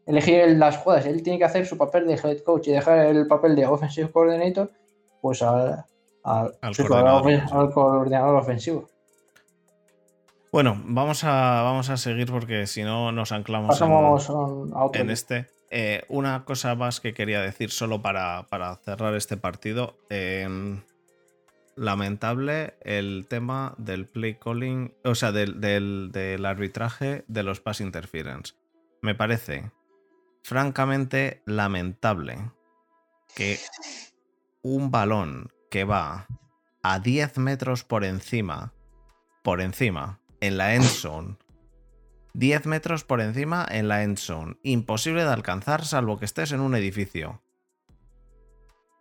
[0.06, 3.26] elegir las jugadas, él tiene que hacer su papel de head coach y dejar el
[3.26, 4.72] papel de offensive coordinator
[5.22, 5.86] pues al,
[6.62, 7.60] coordinador ofensivo.
[7.60, 8.88] al coordinador ofensivo.
[10.52, 13.82] Bueno, vamos a, vamos a seguir porque si no nos anclamos
[14.94, 15.55] en este.
[15.78, 19.98] Eh, una cosa más que quería decir solo para, para cerrar este partido.
[20.10, 20.84] Em,
[21.76, 27.82] lamentable el tema del play calling, o sea, del, del, del arbitraje de los pass
[27.82, 28.54] interference.
[29.02, 29.70] Me parece
[30.44, 32.38] francamente lamentable
[33.36, 33.60] que
[34.62, 36.26] un balón que va
[36.84, 38.72] a 10 metros por encima,
[39.44, 41.36] por encima, en la end zone,
[42.36, 46.60] 10 metros por encima en la end zone, imposible de alcanzar salvo que estés en
[46.60, 47.42] un edificio.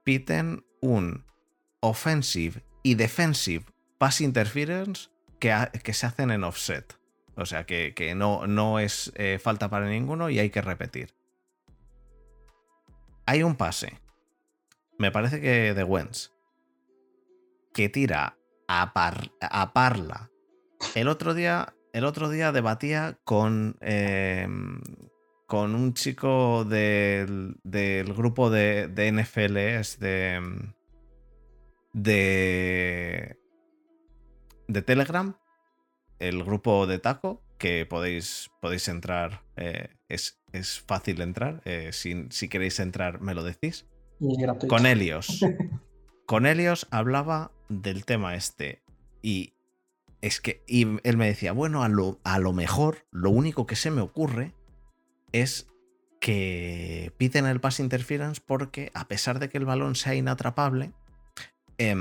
[0.05, 1.25] Piten un
[1.81, 3.65] offensive y defensive
[3.99, 5.11] pass interference
[5.41, 6.97] que, que se hacen en offset.
[7.37, 11.13] O sea, que, que no, no, es eh, falta para ninguno y hay que repetir.
[13.27, 13.99] Hay un pase.
[14.97, 16.31] Me parece que de Wentz.
[17.73, 18.93] Que tira a,
[19.41, 20.31] a Parla.
[20.95, 24.49] El otro día, el otro día debatía con, eh,
[25.47, 30.43] con un chico del, del grupo de, de NFLs de,
[31.93, 33.39] de,
[34.67, 35.37] de Telegram,
[36.19, 42.27] el grupo de Taco, que podéis, podéis entrar, eh, es, es, fácil entrar, eh, si,
[42.31, 43.87] si, queréis entrar me lo decís.
[44.69, 45.45] Con Helios.
[46.27, 48.83] Con Helios hablaba del tema este
[49.23, 49.54] y
[50.25, 53.77] es que y él me decía, bueno, a lo, a lo mejor lo único que
[53.77, 54.55] se me ocurre
[55.33, 55.67] es
[56.19, 60.93] que piten el pass interference porque a pesar de que el balón sea inatrapable,
[61.77, 61.95] eh,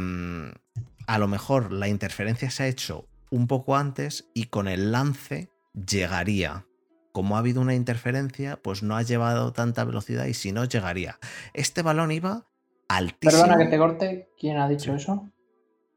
[1.06, 5.50] a lo mejor la interferencia se ha hecho un poco antes y con el lance
[5.74, 6.66] llegaría.
[7.12, 11.20] Como ha habido una interferencia, pues no ha llevado tanta velocidad y si no, llegaría.
[11.54, 12.48] Este balón iba
[12.88, 13.44] altísimo.
[13.44, 15.30] Perdona que te corte, ¿quién ha dicho eso?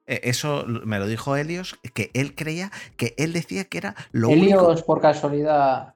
[0.06, 4.30] E, eso me lo dijo Helios, que él creía, que él decía que era lo
[4.30, 4.86] Helios, único...
[4.86, 5.94] por casualidad,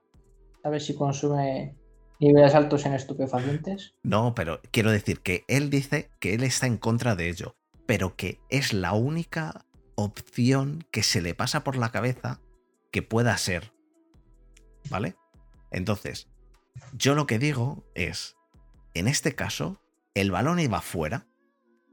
[0.62, 1.76] ¿sabes si consume
[2.18, 3.94] niveles altos en estupefacientes?
[4.02, 7.56] No, pero quiero decir que él dice que él está en contra de ello,
[7.86, 12.40] pero que es la única opción que se le pasa por la cabeza
[12.90, 13.72] que pueda ser.
[14.88, 15.14] ¿Vale?
[15.70, 16.28] Entonces,
[16.92, 18.36] yo lo que digo es,
[18.94, 19.80] en este caso,
[20.14, 21.26] el balón iba fuera.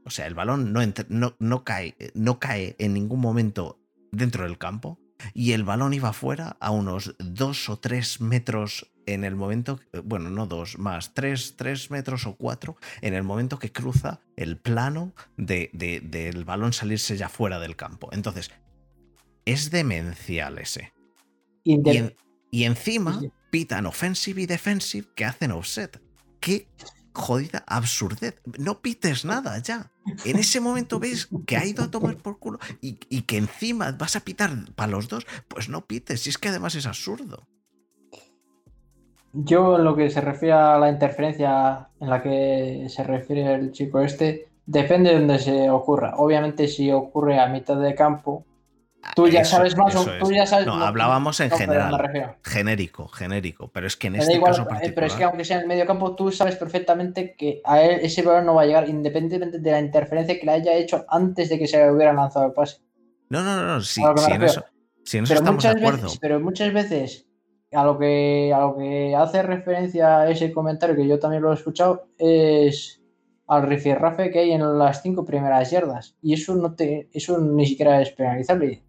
[0.08, 3.78] O sea, el balón no, no, no, cae, no cae en ningún momento
[4.10, 4.98] dentro del campo.
[5.34, 10.30] Y el balón iba fuera a unos dos o tres metros en el momento, bueno,
[10.30, 15.14] no dos, más, tres, tres metros o cuatro, en el momento que cruza el plano
[15.36, 18.08] de, de, del balón salirse ya fuera del campo.
[18.12, 18.50] Entonces,
[19.44, 20.92] es demencial ese.
[21.64, 22.14] Y, en,
[22.50, 26.00] y, encima pitan offensive y defensive que hacen offset.
[26.40, 26.68] ¡Qué
[27.12, 28.40] jodida absurdez!
[28.58, 29.90] No pites nada ya.
[30.24, 34.16] En ese momento ves que ha ido a tomar por culo y, que encima vas
[34.16, 36.20] a pitar para los dos, pues no pites.
[36.22, 37.46] Si es que además es absurdo.
[39.32, 43.72] Yo en lo que se refiere a la interferencia en la que se refiere el
[43.72, 46.14] chico este, depende de donde se ocurra.
[46.16, 48.44] Obviamente si ocurre a mitad de campo,
[49.22, 52.36] tú ya Eso- sabes más o tú ya sabes No, no, hablábamos en no, general.
[52.44, 53.68] Genérico, genérico.
[53.72, 54.94] Pero es que en Me este igual, caso eh, particular.
[54.94, 58.00] pero es que aunque sea en el medio campo, tú sabes perfectamente que a él
[58.02, 61.48] ese balón no va a llegar, independientemente de la interferencia que le haya hecho antes
[61.48, 62.78] de que se hubiera lanzado el pase.
[63.28, 64.64] No, no, no, me si en eso,
[65.12, 66.02] en eso estamos de muchas, acuerdo.
[66.04, 67.26] veces, pero muchas veces
[67.72, 71.50] a lo que a lo que hace referencia a ese comentario que yo también lo
[71.50, 73.02] he escuchado es
[73.46, 77.66] al rifirrafe que hay en las cinco primeras yardas y eso no te eso ni
[77.66, 78.82] siquiera es penalizable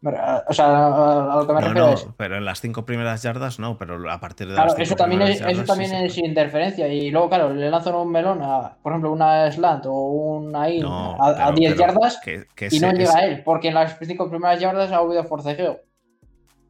[0.00, 2.84] o sea a, a lo que me No, refiero no, es pero en las cinco
[2.84, 5.92] primeras yardas no, pero a partir de claro las eso también es yardas eso también
[5.94, 6.86] es interferencia.
[6.88, 10.82] Y luego claro le lanzan un melón a, por ejemplo una slant o una in
[10.82, 13.42] No, a, a pero- 10 pero yardas que, que y no llega ese- a él
[13.44, 15.80] porque en las cinco primeras yardas ha habido forcejeo.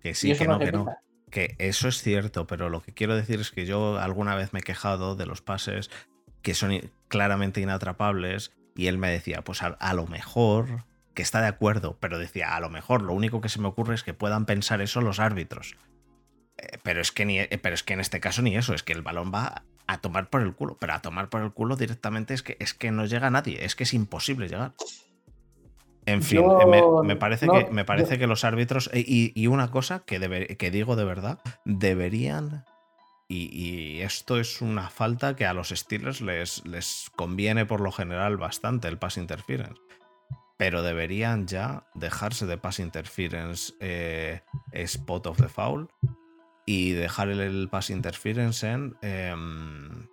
[0.02, 0.86] Que sí, eso que no, que no.
[1.30, 4.60] Que eso es cierto, pero lo que quiero decir es que yo alguna vez me
[4.60, 5.90] he quejado de los pases
[6.40, 6.72] que son
[7.08, 10.84] claramente inatrapables y él me decía, pues a, a lo mejor,
[11.18, 13.96] que está de acuerdo, pero decía, a lo mejor lo único que se me ocurre
[13.96, 15.74] es que puedan pensar eso los árbitros.
[16.58, 18.84] Eh, pero, es que ni, eh, pero es que en este caso ni eso, es
[18.84, 21.74] que el balón va a tomar por el culo, pero a tomar por el culo
[21.74, 24.74] directamente es que, es que no llega nadie, es que es imposible llegar.
[26.06, 29.04] En fin, Yo- me, me parece, no, que, me parece yo- que los árbitros, eh,
[29.04, 32.64] y, y una cosa que, debe- que digo de verdad, deberían,
[33.26, 37.90] y, y esto es una falta que a los Steelers les, les conviene por lo
[37.90, 39.80] general bastante el pass interference,
[40.58, 44.42] pero deberían ya dejarse de pass interference eh,
[44.72, 45.88] spot of the foul
[46.66, 50.08] y dejar el, pass interference en em,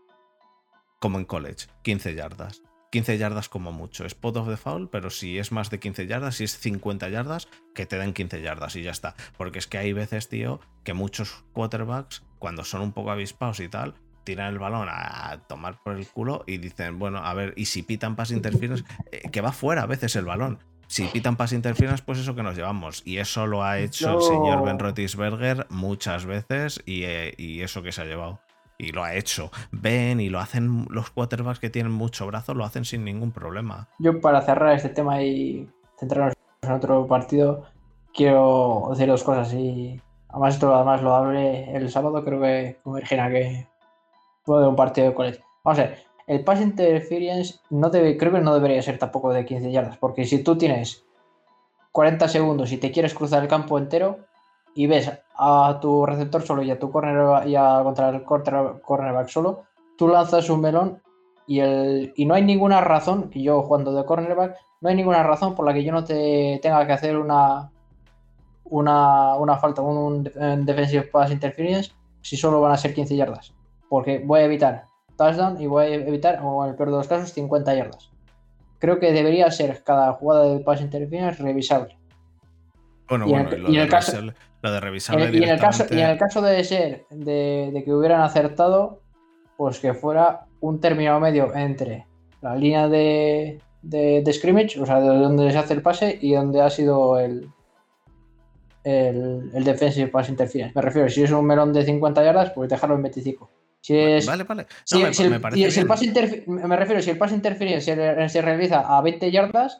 [1.00, 2.62] como en college, 15 yardas.
[2.92, 6.36] 15 yardas como mucho, spot of the foul, pero si es más de 15 yardas,
[6.36, 9.16] si es 50 yardas, que te den 15 yardas y ya está.
[9.38, 13.68] Porque es que hay veces, tío, que muchos quarterbacks, cuando son un poco avispados y
[13.68, 17.66] tal, tiran el balón a tomar por el culo y dicen, bueno, a ver, y
[17.66, 20.60] si pitan pass interference, eh, que va fuera a veces el balón.
[20.88, 23.02] Si pitan pass interference, pues eso que nos llevamos.
[23.06, 27.82] Y eso lo ha hecho el señor Ben Roethlisberger muchas veces y, eh, y eso
[27.82, 28.40] que se ha llevado.
[28.78, 29.52] Y lo ha hecho.
[29.72, 33.88] Ven y lo hacen los quarterbacks que tienen mucho brazo, lo hacen sin ningún problema.
[34.00, 35.68] Yo para cerrar este tema y
[35.98, 37.66] centrarnos en otro partido,
[38.14, 39.54] quiero decir dos cosas.
[39.54, 43.68] Y además esto además lo hablé el sábado, creo que con Virginia, que
[44.46, 45.44] fue de un partido de college.
[45.64, 49.72] Vamos a ver, el pass interference no creo que no debería ser tampoco de 15
[49.72, 51.04] yardas, porque si tú tienes
[51.92, 54.20] 40 segundos y te quieres cruzar el campo entero,
[54.76, 59.30] y ves a tu receptor solo y a tu corner y a contra el cornerback
[59.30, 59.64] solo,
[59.98, 61.02] tú lanzas un melón
[61.48, 65.24] y, el, y no hay ninguna razón, que yo jugando de cornerback, no hay ninguna
[65.24, 67.72] razón por la que yo no te tenga que hacer una,
[68.66, 71.92] una, una falta, un, defensive pass interference,
[72.22, 73.54] si solo van a ser 15 yardas.
[73.90, 74.86] Porque voy a evitar
[75.18, 78.12] touchdown y voy a evitar, o en el peor de los casos, 50 yardas.
[78.80, 81.98] Creo que debería ser cada jugada de pass interference revisable.
[83.08, 85.30] Bueno, bueno, y en el caso, de revisable.
[85.38, 89.02] Y en, el caso, y en el caso de ser de, que hubieran acertado,
[89.58, 92.06] pues que fuera un término medio entre
[92.42, 96.62] la línea de, de, scrimmage, o sea, de donde se hace el pase y donde
[96.62, 97.50] ha sido el,
[98.84, 100.74] el, el defensive pass interference.
[100.76, 103.50] Me refiero, si es un melón de 50 yardas, pues dejarlo en 25.
[103.86, 104.66] Si es, vale, vale.
[104.84, 105.38] si, me, el, me,
[106.76, 107.86] refiero, si el pass interference
[108.30, 109.80] se, realiza a 20 yardas,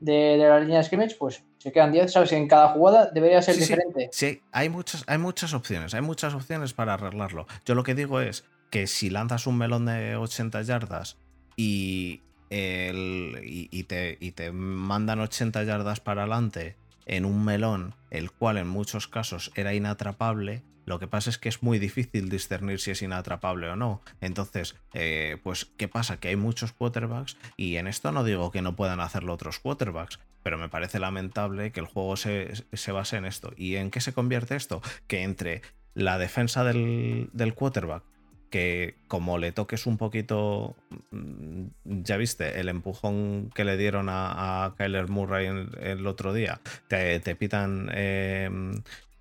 [0.00, 2.32] de, la línea de scrimmage, pues se quedan 10, ¿sabes?
[2.32, 4.10] En cada jugada debería ser diferente.
[4.12, 7.46] Sí, hay, muchas, hay muchas opciones, hay muchas opciones para arreglarlo.
[7.64, 11.16] Yo lo que digo es que si lanzas un melón de 80 yardas
[11.56, 12.20] y,
[12.50, 16.76] el, y, te, y te mandan 80 yardas para adelante
[17.06, 21.48] en un melón, el cual en muchos casos era inatrapable, lo que pasa es que
[21.48, 24.02] es muy difícil discernir si es inatrapable o no.
[24.20, 26.18] Entonces, eh, pues, ¿qué pasa?
[26.18, 30.18] Que hay muchos quarterbacks y en esto no digo que no puedan hacerlo otros quarterbacks,
[30.42, 33.52] pero me parece lamentable que el juego se, base en esto.
[33.56, 34.82] ¿Y en qué se convierte esto?
[35.06, 35.62] Que entre
[35.94, 38.02] la defensa del, quarterback
[38.50, 40.76] que como le toques un poquito,
[41.10, 45.46] mm, ya viste, el empujón que le dieron a, Kyler Murray
[45.80, 48.50] el, otro día, te, pitan eh,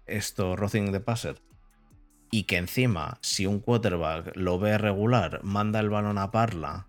[0.05, 1.37] esto, Rothing de Passer,
[2.31, 6.87] y que encima, si un quarterback lo ve regular, manda el balón a Parla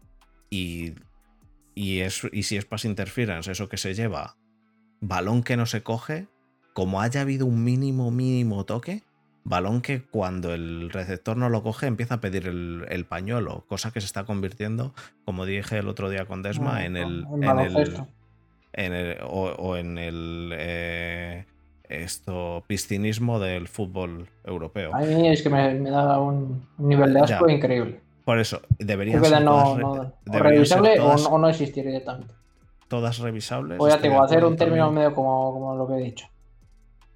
[0.49, 0.95] y,
[1.75, 4.37] y, es, y si es pass interference, eso que se lleva,
[5.01, 6.29] balón que no se coge,
[6.73, 9.03] como haya habido un mínimo, mínimo toque,
[9.45, 14.01] balón que cuando el receptor no lo coge empieza a pedir el, pañuelo, cosa que
[14.01, 17.27] se está convirtiendo, como dije el otro día con Desma, en el...
[18.75, 21.45] En el, o, en el eh,
[21.93, 24.95] esto piscinismo del fútbol europeo.
[24.95, 28.01] A mí es que me, da un nivel de asco increíble.
[28.25, 32.33] Por eso, deberían ser no, no, revisable o, no existir directamente.
[32.89, 33.79] Todas revisables.
[33.81, 36.27] O ya tengo, hacer un término medio como, como, lo que he dicho.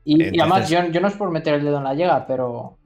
[0.04, 2.76] Y, además, yo, yo, no es por meter el dedo en la llega, pero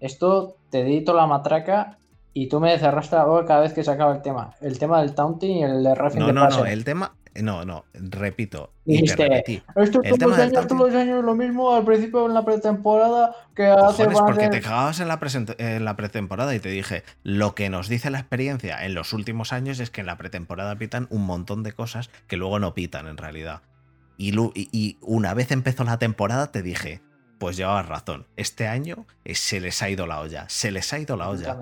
[0.00, 1.98] esto te edito la matraca
[2.34, 4.54] y tú me cerraste la boca cada vez que se acaba el tema.
[4.60, 7.64] El tema del taunting y el de Raffin no, de No, no, el tema, no,
[7.64, 8.72] no, repito.
[8.84, 13.34] Dijiste, esto todos los, años, todos los años lo mismo al principio en la pretemporada
[13.54, 14.06] que hace.
[14.06, 15.18] porque te cagabas en la,
[15.58, 19.52] en la pretemporada y te dije, lo que nos dice la experiencia en los últimos
[19.52, 23.06] años es que en la pretemporada pitan un montón de cosas que luego no pitan
[23.06, 23.62] en realidad.
[24.18, 27.00] Y, y una vez empezó la temporada te dije,
[27.38, 31.16] pues llevabas razón, este año se les ha ido la olla, se les ha ido
[31.16, 31.58] la olla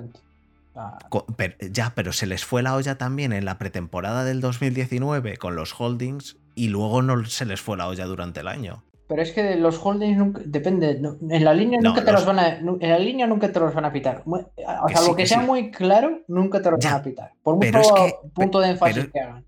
[1.73, 5.79] ya, pero se les fue la olla también en la pretemporada del 2019 con los
[5.79, 8.85] holdings y luego no se les fue la olla durante el año.
[9.09, 12.25] Pero es que los holdings nunca, depende, en la línea nunca te los...
[12.25, 14.23] van a en la línea nunca te los van a pitar.
[14.25, 17.33] O sea, lo que, sea muy claro, nunca te los van a pitar.
[17.43, 17.83] Por mucho
[18.33, 19.45] punto de énfasis que hagan.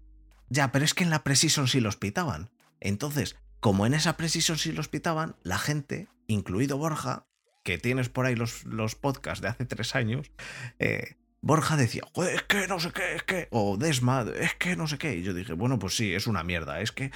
[0.49, 2.51] Ya, pero es que en la Precision sí los pitaban.
[2.81, 7.27] Entonces, como en esa Precision sí los pitaban, la gente, incluido Borja,
[7.63, 10.31] que tienes por ahí los, los podcasts de hace tres años,
[10.79, 12.03] eh, Borja decía,
[12.33, 15.17] es que no sé qué, es que, o Desma, es que no sé qué.
[15.17, 17.11] Y yo dije, bueno, pues sí, es una mierda, es que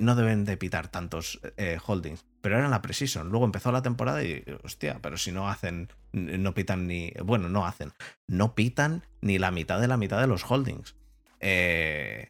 [0.00, 2.26] no deben de pitar tantos eh, holdings.
[2.42, 3.30] Pero era la Precision.
[3.30, 7.66] Luego empezó la temporada y, hostia, pero si no hacen, no pitan ni, bueno, no
[7.66, 7.92] hacen,
[8.26, 10.94] no pitan ni la mitad de la mitad de los holdings.
[11.40, 12.28] Eh,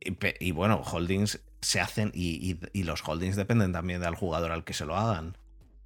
[0.00, 4.74] y, bueno, holdings se hacen y, y los holdings dependen también del jugador al que
[4.74, 5.38] se lo hagan.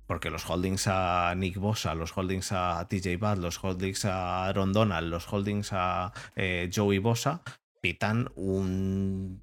[0.06, 4.72] Porque los holdings a Nick Bosa, los holdings a TJ Bad, los holdings a Aaron
[4.72, 7.42] Donald, los holdings a eh, Joey Bosa,
[7.80, 9.42] pitan un.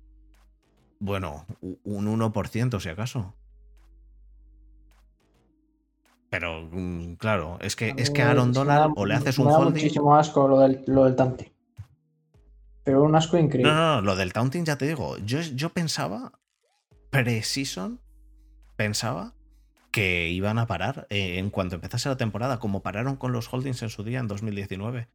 [0.99, 3.33] Bueno, un 1% si acaso.
[6.29, 9.51] Pero mm, claro, es que, es que a Aaron Donald o le haces un me
[9.51, 9.73] da holding.
[9.73, 11.51] muchísimo asco lo del, lo del taunting.
[12.83, 13.71] Pero un asco increíble.
[13.71, 15.17] No, no, no, lo del taunting ya te digo.
[15.17, 16.33] Yo, yo pensaba,
[17.09, 17.99] pre-season,
[18.75, 19.33] pensaba
[19.91, 23.81] que iban a parar eh, en cuanto empezase la temporada, como pararon con los holdings
[23.83, 25.09] en su día en 2019.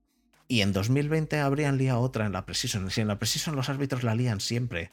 [0.48, 2.90] Y en 2020 habrían liado otra en la precision.
[2.90, 4.92] Si en la precision los árbitros la lían siempre.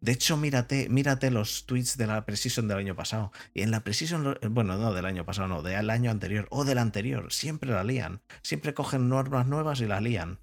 [0.00, 3.32] De hecho, mírate, mírate los tweets de la precision del año pasado.
[3.54, 6.64] Y en la precision, lo- bueno, no del año pasado, no, del año anterior o
[6.64, 8.20] del anterior, siempre la lían.
[8.42, 10.40] Siempre cogen normas nuevas y la lían.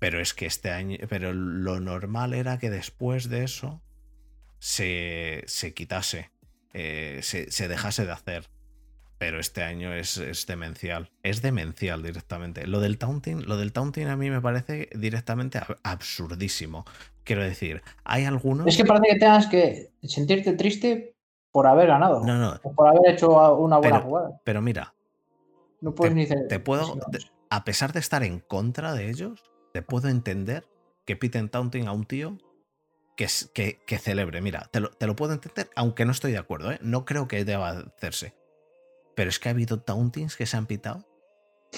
[0.00, 3.82] Pero es que este año, pero lo normal era que después de eso
[4.58, 6.30] se, se quitase,
[6.74, 8.48] eh, se, se dejase de hacer.
[9.18, 11.10] Pero este año es, es demencial.
[11.24, 12.68] Es demencial directamente.
[12.68, 16.84] Lo del taunting, lo del taunting a mí me parece directamente ab- absurdísimo.
[17.24, 18.66] Quiero decir, hay algunos.
[18.68, 21.16] Es que parece que tengas que sentirte triste
[21.50, 22.22] por haber ganado.
[22.24, 24.40] No, no, O por haber hecho una buena Pero- jugada.
[24.44, 24.94] pero mira,
[25.80, 27.18] No puedes te- ni hacer- te puedo- te-
[27.50, 29.42] a pesar de estar en contra de ellos,
[29.72, 30.64] te puedo entender
[31.06, 32.38] que piten taunting a un tío
[33.18, 34.40] que, celebre.
[34.40, 36.78] Mira, te lo, puedo entender, aunque no estoy de acuerdo, ¿eh?
[36.82, 38.34] No creo que deba hacerse.
[39.16, 41.04] Pero es que ha habido tauntings que se han pitado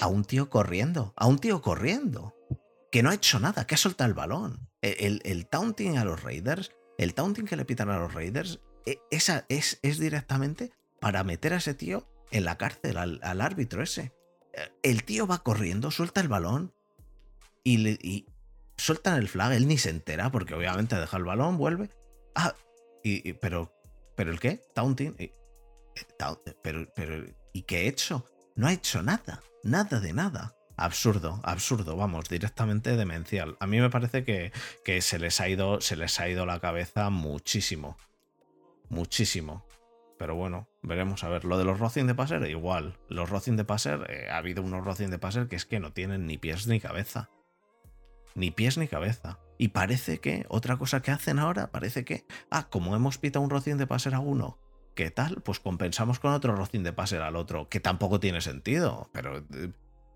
[0.01, 2.35] a un tío corriendo, a un tío corriendo,
[2.93, 4.69] que no ha hecho nada, que ha soltado el balón.
[4.83, 8.61] El, el- el taunting a los Raiders, el taunting que le pitan a los Raiders,
[8.85, 13.83] e- esa es, es directamente para meter a ese tío en la cárcel, al, árbitro
[13.83, 14.13] ese.
[14.53, 16.75] Eh, El tío va corriendo, suelta el balón
[17.65, 18.27] y, le, y
[18.81, 21.91] sueltan el flag, él ni se entera porque obviamente deja el balón, vuelve.
[22.35, 22.55] Ah,
[23.03, 23.73] y, pero,
[24.17, 24.61] pero el qué?
[24.75, 25.15] Taunting.
[25.19, 25.33] Eh,
[26.19, 28.27] tau- pero, pero, ¿y qué he hecho?
[28.57, 30.57] No ha hecho nada, nada de nada.
[30.77, 33.57] Absurdo, absurdo, vamos, directamente demencial.
[33.61, 34.51] A mí me parece que,
[34.85, 37.99] que se, les ha ido, se les ha ido la cabeza muchísimo.
[38.89, 39.67] Muchísimo.
[40.19, 41.45] Pero bueno, veremos a ver.
[41.45, 42.99] Lo de los Rocing de Passer, igual.
[43.09, 45.93] Los Rocing de Passer, eh, ha habido unos Rocing de Passer que es que no
[45.93, 47.31] tienen ni pies ni cabeza.
[48.35, 49.39] Ni pies ni cabeza.
[49.59, 53.51] Y parece que, otra cosa que hacen ahora, parece que, ah, como hemos pitado un
[53.51, 54.59] Rocing de Passer a uno,
[54.95, 55.43] ¿qué tal?
[55.43, 59.11] Pues compensamos con otro Rocing de Passer al otro, que tampoco tiene sentido.
[59.13, 59.45] Pero,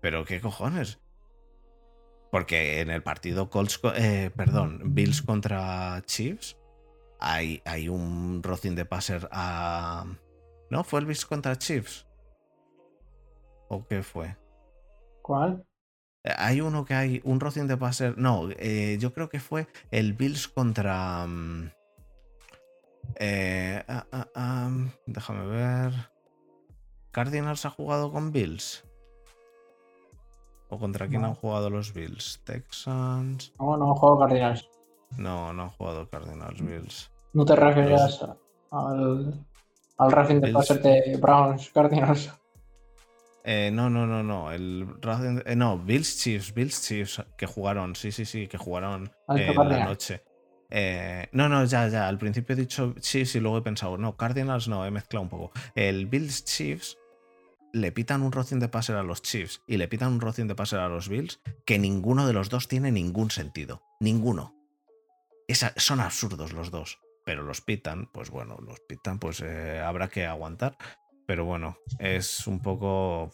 [0.01, 0.99] pero ¿qué cojones?
[2.31, 6.57] Porque en el partido Colts, co- eh, perdón, Bills contra Chiefs,
[7.19, 10.05] hay, hay un Rocing de Passer a.
[10.71, 10.83] ¿No?
[10.83, 12.07] ¿Fue el Bills contra Chiefs?
[13.69, 14.35] ¿O qué fue?
[15.21, 15.65] ¿Cuál?
[16.37, 18.17] Hay uno que hay, un Rocing de Passer.
[18.17, 21.25] No, eh, yo creo que fue el Bills contra.
[21.27, 21.71] mm,
[23.17, 24.69] eh, ah,
[25.05, 25.93] déjame ver.
[27.11, 28.83] ¿Cardinals ha jugado con Bills?
[30.69, 31.27] ¿O contra quién No.
[31.27, 32.41] han jugado los Bills?
[32.43, 33.53] ¿Texans?
[33.59, 34.67] No, no, juego Cardinals.
[35.17, 37.11] No, no han jugado Cardinals Bills.
[37.33, 38.19] No te refieres
[38.71, 39.45] al,
[39.97, 40.51] al Racing de.
[40.51, 42.33] Passer de Browns Cardinals.
[43.47, 44.51] Eh, no, no, no, no.
[44.51, 44.87] El
[45.45, 49.53] eh, no, Bills Chiefs, Bills Chiefs que jugaron, sí, sí, sí, que jugaron Ah, eh,
[49.55, 50.23] la noche.
[50.71, 52.07] Eh, no, no, ya, ya.
[52.07, 55.29] Al principio he dicho Chiefs y luego he pensado, no, Cardinals no, he mezclado un
[55.29, 55.51] poco.
[55.75, 56.97] El Bills Chiefs
[57.71, 60.55] le pitan un rocín de passer a los Chiefs y le pitan un rocín de
[60.55, 63.83] passer a los Bills que ninguno de los dos tiene ningún sentido.
[63.99, 64.55] Ninguno.
[65.47, 66.99] Esa- son absurdos los dos.
[67.25, 69.41] Pero los pitan, pues bueno, los pitan, pues
[69.83, 70.77] habrá que aguantar.
[71.27, 73.31] Pero bueno, es un poco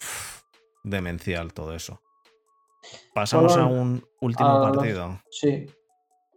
[0.83, 2.01] demencial todo eso.
[3.13, 5.19] Pasamos a un último a los- partido.
[5.29, 5.65] Sí.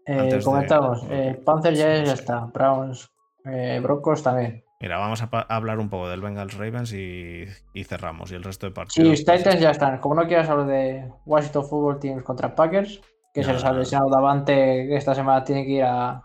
[0.07, 1.02] Eh, Antes de- comentamos.
[1.09, 2.20] eh, Panthers ya, Sí, ya sí.
[2.22, 2.40] está.
[2.46, 3.11] Browns.
[3.46, 4.62] Eh, Broncos también.
[4.80, 8.30] Mira, vamos a hablar un poco del Bengals Ravens y, y cerramos.
[8.30, 9.22] Y el resto de Sí, partidos.
[9.24, 9.98] pues, Titans ya están.
[9.98, 13.01] Como no quieras hablar de Washington Football Teams contra Packers,
[13.32, 14.52] que No, se les ha lesionado Davante,
[14.89, 16.22] que esta semana tiene que ir a,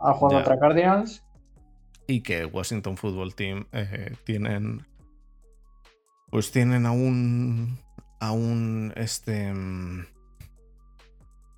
[0.00, 0.44] a jugar Ya.
[0.44, 1.24] contra Cardinals.
[2.08, 4.84] Y que Washington Football Team eh, tienen.
[6.30, 7.78] Pues tienen a un.
[8.20, 8.92] A un.
[8.96, 9.52] Este.
[9.52, 10.04] mm,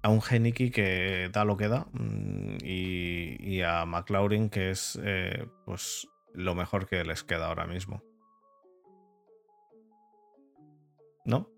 [0.02, 1.86] A un Heineke que da lo que da.
[1.92, 4.98] mm, Y, y a McLaurin que es.
[5.02, 8.02] eh, pues lo mejor que les queda ahora mismo.
[11.24, 11.48] ¿No?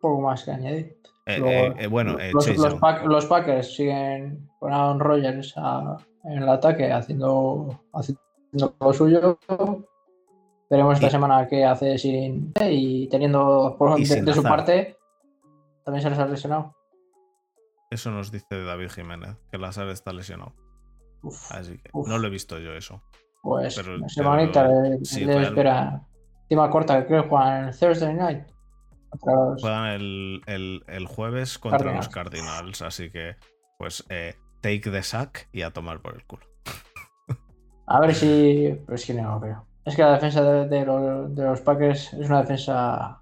[0.00, 0.96] Poco más que añadir.
[1.26, 2.74] Eh, Luego, bueno, los.
[2.80, 9.38] Pack- los Packers siguen con Aaron Rodgers a- en el ataque haciendo, haciendo lo suyo.
[10.70, 14.96] Veremos esta Y- semana qué hace sin y teniendo por, Y de, de su parte
[15.84, 16.74] también se les ha lesionado.
[17.90, 20.54] Eso nos dice David Jiménez, que Lazar está lesionado.
[21.22, 22.08] Uf, Así que Uf.
[22.08, 23.02] no lo he visto yo eso.
[23.42, 24.68] pues pero- una pero semanita
[25.02, 26.06] sí, real- espera.
[26.42, 28.46] Encima corta que creo que juegan el Thursday night.
[29.26, 32.46] los- Juegan el, el- el jueves contra los Cardinals.
[32.48, 33.36] Cardinals, así que
[33.78, 36.46] pues eh, take the sack y a tomar por el culo.
[37.86, 38.78] A ver si.
[38.86, 39.66] Pero es que no creo.
[39.84, 43.20] Es que la defensa de, de los, de los Packers es una defensa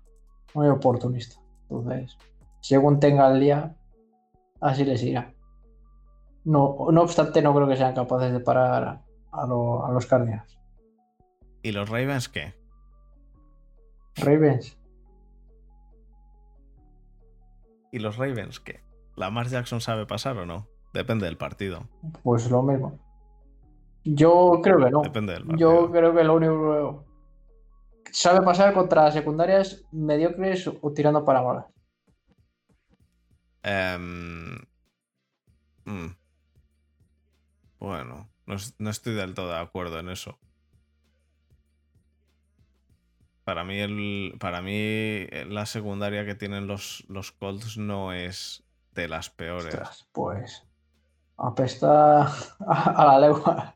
[0.54, 1.40] muy oportunista.
[1.68, 2.16] Entonces,
[2.60, 3.74] según tenga el día,
[4.60, 5.32] así les irá.
[6.44, 9.02] No, no obstante, no creo que sean capaces de parar
[9.32, 10.58] a, lo- a los Cardinals.
[11.62, 12.54] ¿Y los Ravens qué?
[14.16, 14.76] Ravens,
[17.92, 18.80] ¿Y los Ravens qué?
[19.16, 20.68] ¿Lamar Jackson sabe pasar o no?
[20.92, 21.88] Depende del partido.
[22.22, 22.98] pues lo mismo.
[24.04, 25.02] Yo creo que no.
[25.02, 25.84] Depende del partido.
[25.84, 27.04] Yo creo que lo único
[28.04, 31.66] que sabe pasar contra secundarias mediocres o tirando para malas.
[33.62, 34.56] Em,
[35.84, 36.16] mm.
[37.78, 40.38] Bueno, no, no estoy del todo de acuerdo en eso.
[43.44, 49.08] Para mí, el, para mí la secundaria que tienen los, los Colts no es de
[49.08, 49.74] las peores.
[49.74, 50.69] Ostras, pues
[51.40, 52.26] apesta
[52.66, 53.74] a, la legua.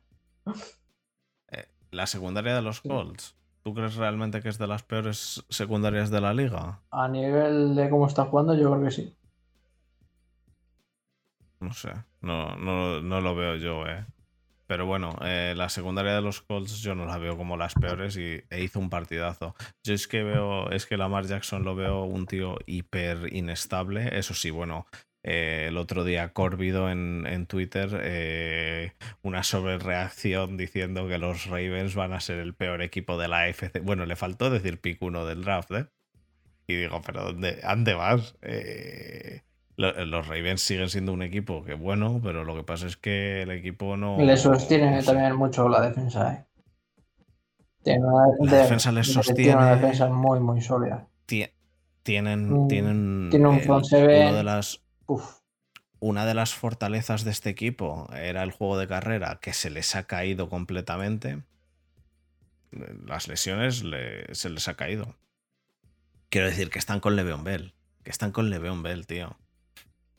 [1.49, 2.81] Eh, la secundaria de los.
[2.81, 3.37] Colts.
[3.63, 6.83] ¿Tú crees realmente que es de las peores secundarias de la liga?
[6.91, 9.17] A nivel de cómo está jugando, yo creo que sí.
[11.61, 14.05] No sé, no, no, no lo veo yo, eh.
[14.67, 18.17] Pero bueno, eh, la secundaria de los Colts yo no la veo como las peores
[18.17, 19.55] y e hizo un partidazo.
[19.83, 24.19] Yo es que veo, es que Lamar Jackson lo veo un tío hiper inestable.
[24.19, 24.87] Eso sí, bueno,
[25.25, 28.93] eh, el otro día Corbido en, en Twitter eh,
[29.23, 33.81] una sobrereacción diciendo que los Ravens van a ser el peor equipo de la AFC.
[33.83, 35.87] Bueno, le faltó decir pick uno del draft, ¿eh?
[36.67, 38.37] Y digo, pero ¿dónde, ¿dónde vas?
[38.43, 39.43] Eh,
[39.77, 43.43] lo- los Ravens siguen siendo un equipo que bueno, pero lo que pasa es que
[43.43, 44.19] el equipo no.
[44.23, 45.07] Le sostiene no sé.
[45.07, 46.45] también mucho la defensa, ¿eh?
[47.83, 49.77] Tiene una, La defensa les tiene una sostiene.
[49.77, 51.07] defensa muy, muy sólida.
[51.27, 51.49] Ti-
[52.03, 54.35] Tienen, Mm, tienen, tiene un front seven.
[54.35, 55.39] de las, Uf,
[56.01, 59.95] una de las fortalezas de este equipo era el juego de carrera, que se les
[59.97, 61.43] ha caído completamente.
[63.07, 65.15] Las lesiones le- se les ha caído.
[66.29, 67.75] Quiero decir que están con Le'Veon Bell.
[68.03, 69.37] Que están con Le'Veon Bell, tío.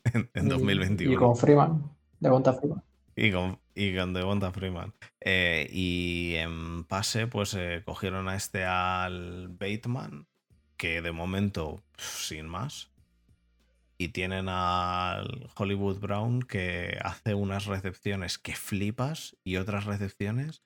[0.14, 1.12] En, en y- 2021.
[1.12, 1.82] Y con Freeman,
[2.20, 2.82] de Bonta Freeman.
[3.16, 4.94] Y con, y con Devonta Freeman.
[5.20, 10.26] Eh, y en pase, pues eh, cogieron a este al Bateman,
[10.76, 12.90] que de momento, sin más.
[13.98, 20.62] Y tienen al Hollywood Brown, que hace unas recepciones que flipas y otras recepciones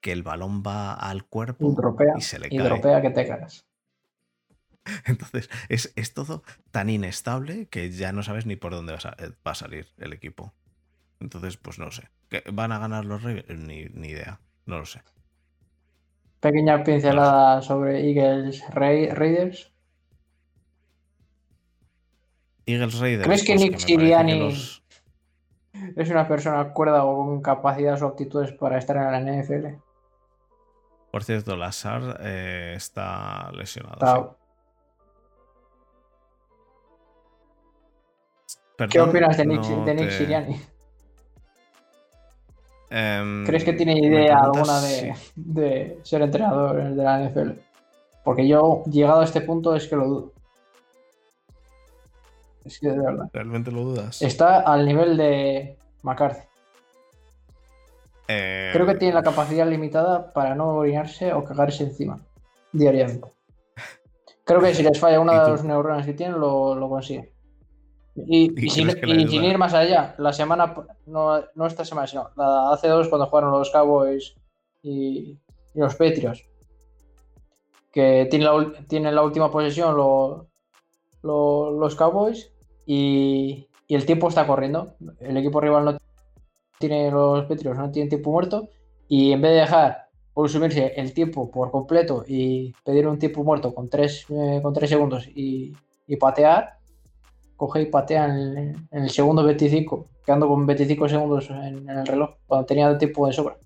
[0.00, 2.66] que el balón va al cuerpo Y dropea, y se le y cae.
[2.68, 3.66] dropea que te cagas.
[5.04, 9.00] Entonces, es, es todo tan inestable que ya no sabes ni por dónde va a,
[9.02, 10.54] sa- eh, va a salir el equipo.
[11.20, 12.08] Entonces, pues no sé.
[12.30, 13.48] ¿Que ¿Van a ganar los Ravens?
[13.50, 14.40] Ni, ni idea.
[14.64, 15.02] No lo sé.
[16.40, 19.72] Pequeña pincelada sobre Eagles Ra- Raiders.
[22.66, 23.26] Eagles Raiders.
[23.26, 24.82] ¿Crees que pues Nick que Sirianni- los-
[25.96, 29.78] Es una persona cuerda o con capacidades o aptitudes para estar en la NFL.
[31.10, 33.94] Por cierto, Lazar eh, está lesionado.
[33.94, 34.36] Está-
[38.46, 38.86] sí.
[38.90, 40.60] ¿Qué opinas de Nick, no de Nick te- Sirianni?
[42.92, 47.60] Em, ¿Crees que tiene idea alguna de, de ser entrenador de la NFL?
[48.24, 50.32] Porque yo, llegado a este punto, es que lo dudo.
[52.70, 53.28] Es que de verdad.
[53.32, 54.22] ¿Realmente lo dudas?
[54.22, 56.46] Está al nivel de McCarthy.
[58.28, 62.20] Eh, Creo que tiene la capacidad limitada para no orinarse o cagarse encima
[62.72, 63.28] diariamente.
[64.44, 67.32] Creo que si les falla una ¿Y de las neuronas que tienen, lo, lo consigue.
[68.14, 70.74] Y, ¿Y y sin, y ir más allá, la semana,
[71.06, 74.34] no, no esta semana, sino la hace dos cuando jugaron los Cowboys
[74.82, 75.38] y,
[75.74, 76.44] los Patriots,
[77.92, 80.48] que tienen la, tienen la última posesión lo-
[81.22, 82.52] lo- los Cowboys
[82.92, 84.94] y, y el tiempo está corriendo.
[85.20, 85.98] El equipo rival no
[86.76, 88.68] tiene los Patriots, no tienen tiempo muerto
[89.06, 93.72] y en vez de dejar consumirse el tiempo por completo y pedir un tiempo muerto
[93.72, 94.26] con 3
[94.60, 95.72] con tres segundos y,
[96.08, 96.78] y patear,
[97.54, 102.06] coge y patea en, en el segundo 25, quedando con 25 segundos en, en el
[102.06, 103.56] reloj, cuando tenía tiempo de sobra.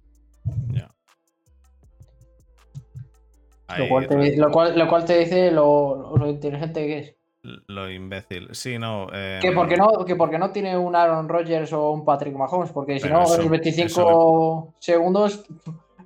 [3.78, 7.16] Lo cual, te, lo, cual, lo cual te dice lo, lo inteligente que es.
[7.66, 8.48] Lo imbécil.
[8.52, 9.06] Sí, no.
[9.12, 12.70] em, Que porque no, que porque no tiene un Aaron Rodgers o un Patrick Mahomes,
[12.72, 15.44] porque si Pero no, eso- en 25 segundos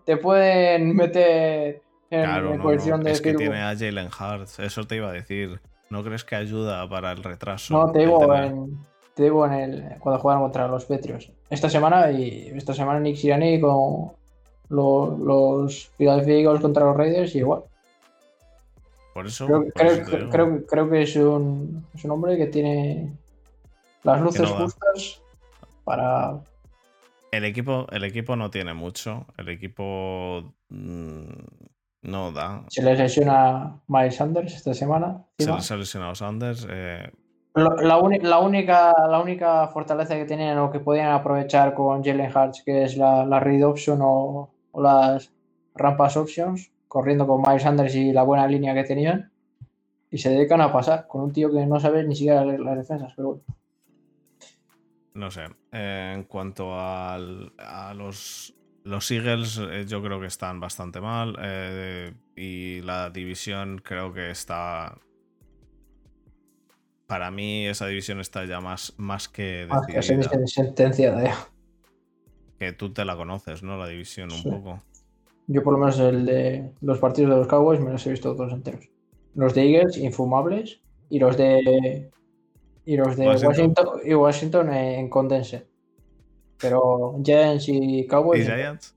[0.05, 4.09] te pueden meter en, Claro, en no, posición no, de es que tiene a Jalen
[4.09, 5.61] Hurts, eso te iba a decir.
[5.91, 7.73] ¿No crees que ayuda para el retraso?
[7.73, 8.79] No, te digo, en,
[9.15, 11.31] te digo en el, cuando jugaron contra los Patriots.
[11.49, 14.13] Esta semana y esta semana Nick Sirianni con
[14.71, 17.63] lo- los Philadelphia Eagles contra los Raiders y igual.
[19.19, 22.47] Por eso, Creo, por creo- eso creo- creo que es un, es un hombre que
[22.47, 23.13] tiene
[24.05, 25.21] las luces no justas
[25.83, 26.39] para,
[27.33, 29.27] El equipo, el equipo no tiene mucho.
[29.37, 31.23] El equipo mm,
[32.03, 32.63] no da.
[32.69, 35.25] Se les lesiona Miles Sanders esta semana.
[35.37, 36.65] Se les ha lesionado Sanders.
[36.71, 37.11] eh,
[37.57, 42.85] La, única, la única fortaleza que tenían o que podían aprovechar con Jalen Hurts, que
[42.85, 45.33] es la, la read option o, o las
[45.75, 49.31] rampas options, corriendo con Miles Sanders y la buena línea que tenían,
[50.11, 52.77] y se dedican a pasar con un tío que no sabe ni siquiera leer las
[52.79, 53.13] defensas.
[53.15, 53.45] Pero bueno.
[55.15, 55.43] no sé.
[55.73, 58.55] Eh, en cuanto al- a los,
[58.85, 61.37] los Eagles, eh, yo creo que están bastante mal.
[61.43, 64.97] eh, y la división creo que está.
[67.07, 70.47] Para mí, esa división está ya más, más que Ah, que se decidida.
[70.47, 71.37] sentenciada ya.
[72.59, 73.77] Que tú te la conoces, ¿no?
[73.79, 74.83] La división un poco.
[75.49, 78.37] Yo por lo menos el de los partidos de los Cowboys me los he visto
[78.37, 78.89] todos enteros.
[79.35, 82.11] Los de Eagles, infumables, y los de
[82.85, 83.49] y los de Washington.
[83.49, 85.67] Washington, y Washington en condense.
[86.61, 88.95] Pero Giants y Cowboys, ¿Y Giants?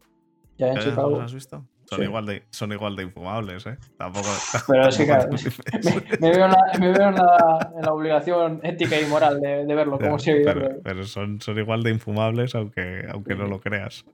[0.57, 1.23] Giants y ¿Giants los Cowboys.
[1.23, 1.65] has visto?
[1.91, 2.05] Son, Sí.
[2.05, 3.77] igual de, son igual de infumables, ¿eh?
[3.97, 4.29] Tampoco.
[4.65, 5.29] Pero es que, claro.
[5.29, 9.41] Me, me veo, en la, me veo en, la, en la obligación ética y moral
[9.41, 10.79] de, de verlo como se pero, vive.
[10.81, 14.05] pero son, son igual de infumables, aunque, aunque no lo creas.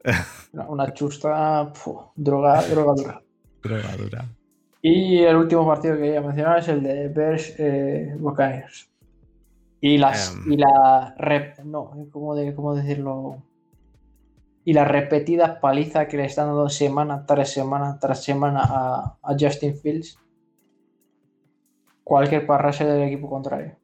[0.54, 3.22] Una, chusta, fu, droga, droga dura.
[3.62, 4.26] Droga dura.
[4.82, 8.90] Y el último partido que quería mencionar es el de Bears eh, Buccaneers.
[9.82, 10.54] Y las Em.
[10.54, 13.44] y la rep- no, ¿cómo, de, cómo decirlo?
[14.68, 19.36] Y la repetida paliza que le están dando semana tras semana tras semana a, a
[19.40, 20.20] Justin Fields.
[22.04, 23.78] Cualquier parrase del equipo contrario.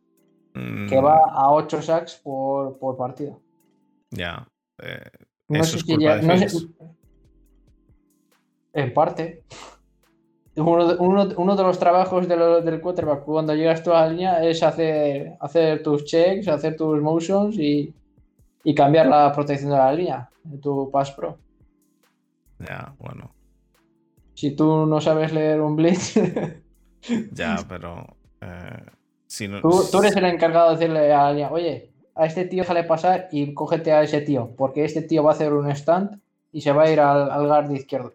[0.54, 3.40] Que Mm, va a 8 sacks por, por partido.
[4.12, 4.46] Ya.
[4.82, 5.10] eh,
[5.48, 6.68] No ¿Eso sé es si culpa ya- de no sé- Fields?
[8.74, 9.44] En parte.
[10.58, 14.02] Uno de, uno- uno de los trabajos de lo- del quarterback cuando llegas tú a
[14.02, 17.94] la línea es hacer, hacer tus checks, hacer tus motions y,
[18.64, 21.38] y cambiar la protección de la línea de tu Pass Pro.
[22.60, 23.36] Ya, bueno.
[24.36, 26.16] Si tú no sabes leer un blitz,
[27.32, 28.06] Ya, pero.
[28.42, 28.86] eh,
[29.28, 32.46] si no, tú, tú eres el encargado de decirle a la línea, oye, a este
[32.46, 35.70] tío déjale pasar y cógete a ese tío, porque este tío va a hacer un
[35.72, 36.22] stand
[36.52, 38.14] y se va a ir al, al guard izquierdo.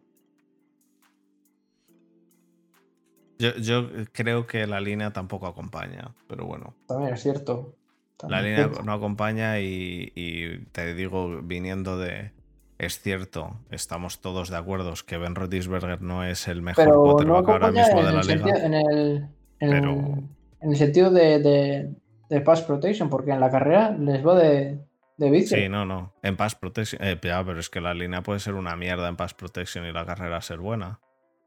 [3.39, 6.75] Yo, yo creo que la línea tampoco acompaña, pero bueno.
[6.87, 7.78] También es cierto.
[8.23, 12.33] La También línea no acompaña y, y te digo, viniendo de.
[12.79, 17.37] Es cierto, estamos todos de acuerdo que Ben Roethlisberger no es el mejor pero no
[17.39, 18.25] ahora mismo en de la liga.
[18.47, 19.29] sentido, en, el,
[19.61, 19.91] en, Pero-
[20.61, 21.95] en el sentido de, de,
[22.29, 24.79] de pass protection, porque en la carrera les va de,
[25.17, 25.57] de vicio.
[25.59, 26.15] Sí, no, no.
[26.23, 27.03] En pass protection.
[27.05, 29.93] eh, ya, pero es que la línea puede ser una mierda en pass protection y
[29.93, 31.01] la carrera ser buena.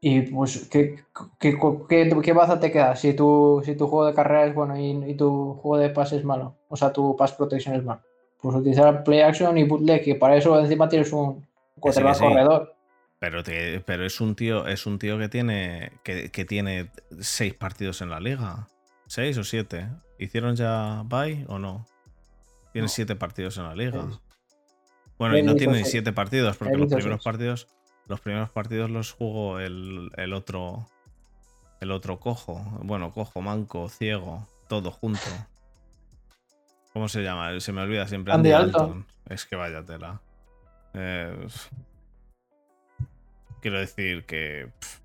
[0.04, 0.96] Y pues, ¿qué,
[1.38, 1.56] qué,
[1.88, 4.90] qué, qué baza te queda si tu, si tu juego de carrera es bueno y,
[5.10, 6.56] y tu juego de pase es malo?
[6.68, 8.02] O sea, tu pass protection es malo.
[8.40, 11.46] Pues utilizar play action y bootleg, que para eso encima tienes un
[11.78, 12.24] quarterback sí.
[12.24, 12.74] corredor.
[13.20, 15.92] Pero, te- pero es un tío, es un tío que tiene.
[16.02, 18.66] Que, que tiene seis partidos en la liga.
[19.06, 19.86] ¿Seis o siete?
[20.18, 21.86] ¿Hicieron ya bye o no?
[22.72, 22.92] Tiene No.
[22.92, 24.04] siete partidos en la liga.
[25.16, 27.68] Bueno, y no tiene ni siete partidos, porque los primeros partidos.
[28.08, 30.86] Los primeros partidos los jugó el, el otro.
[31.80, 32.60] El otro cojo.
[32.82, 35.20] Bueno, cojo, manco, ciego, todo junto.
[36.92, 37.58] ¿Cómo se llama?
[37.58, 38.32] Se me olvida siempre.
[38.32, 38.88] Andy Andy, Dalton.
[38.88, 39.06] Dalton.
[39.28, 40.20] Es que vaya tela.
[40.94, 41.46] Eh,
[43.60, 44.70] quiero decir que.
[44.78, 45.00] pff.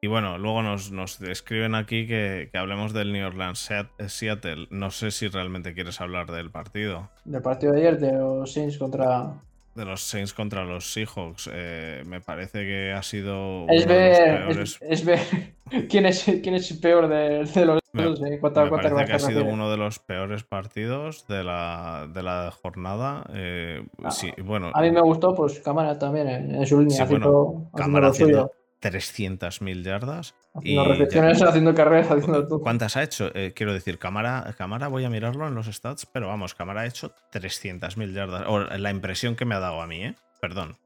[0.00, 4.66] Y bueno, luego nos, nos escriben aquí que, que hablemos del New Orleans Seat- Seattle.
[4.70, 7.10] No sé si realmente quieres hablar del partido.
[7.24, 9.34] Del partido de ayer de los Saints contra.
[9.78, 11.48] De los Saints contra los Seahawks.
[11.52, 13.64] Eh, me parece que ha sido.
[13.68, 15.18] Es uno de los ver, peores- es, es ver
[15.88, 18.20] quién es, quién es el peor de, de los Me- dos
[18.70, 23.24] parece que ha sido uno de los peores partidos de la, de la jornada.
[23.32, 27.10] Eh, Ah, sí, bueno, A mí me gustó, pues Cámara también en, su línea, Sí,
[27.10, 28.50] bueno, Cámara haciendo
[28.80, 30.34] 300.000 yardas.
[30.54, 32.60] haciendo y recepciones, haciendo carreras, haciendo todo.
[32.60, 33.30] ¿Cuántas ha hecho?
[33.34, 36.86] Eh, quiero decir, cámara, cámara, voy a mirarlo en los stats, pero vamos, cámara ha
[36.86, 38.44] hecho 300.000 yardas.
[38.46, 40.14] O la impresión que me ha dado a mí, ¿eh?
[40.40, 40.76] Perdón.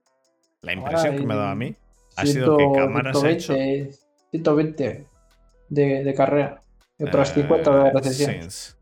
[0.63, 1.77] La impresión que me ha dado a mí
[2.17, 3.55] ha sido que cámara se ha hecho.
[3.55, 3.99] 120,
[4.31, 5.07] 120
[5.69, 6.61] de, de carrera
[6.99, 8.77] y otras eh, 50 de recepción, Saints.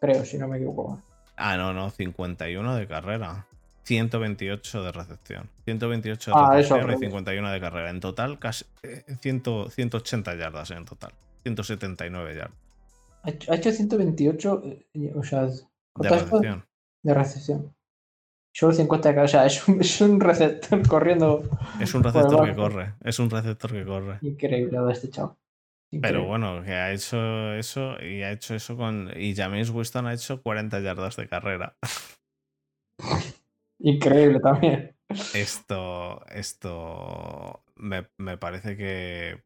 [0.00, 1.00] creo, si no me equivoco.
[1.36, 3.46] Ah, no, no, 51 de carrera.
[3.88, 5.48] 128 de recepción.
[5.64, 7.00] 128 de Ah, eso, recepción y revés.
[7.00, 7.90] 51 de carrera.
[7.90, 11.12] En total, casi eh, 100 180 yardas en total.
[11.42, 12.56] 179 yardas
[13.22, 16.66] Ha hecho, ha hecho 128, eh, o sea, de recepción.
[17.02, 17.74] de recepción.
[18.54, 21.42] Solo 50 de carrera, o sea, es un, es un receptor corriendo
[21.80, 22.94] Es un receptor que corre.
[23.02, 24.18] Es un receptor que corre.
[24.20, 25.38] increíble este chavo.
[26.02, 29.10] Pero bueno, que ha hecho eso y ha hecho eso con.
[29.16, 31.76] Y James Winston ha hecho 40 yardas de carrera.
[33.80, 34.94] Increíble también.
[35.34, 39.42] Esto, esto me, me parece que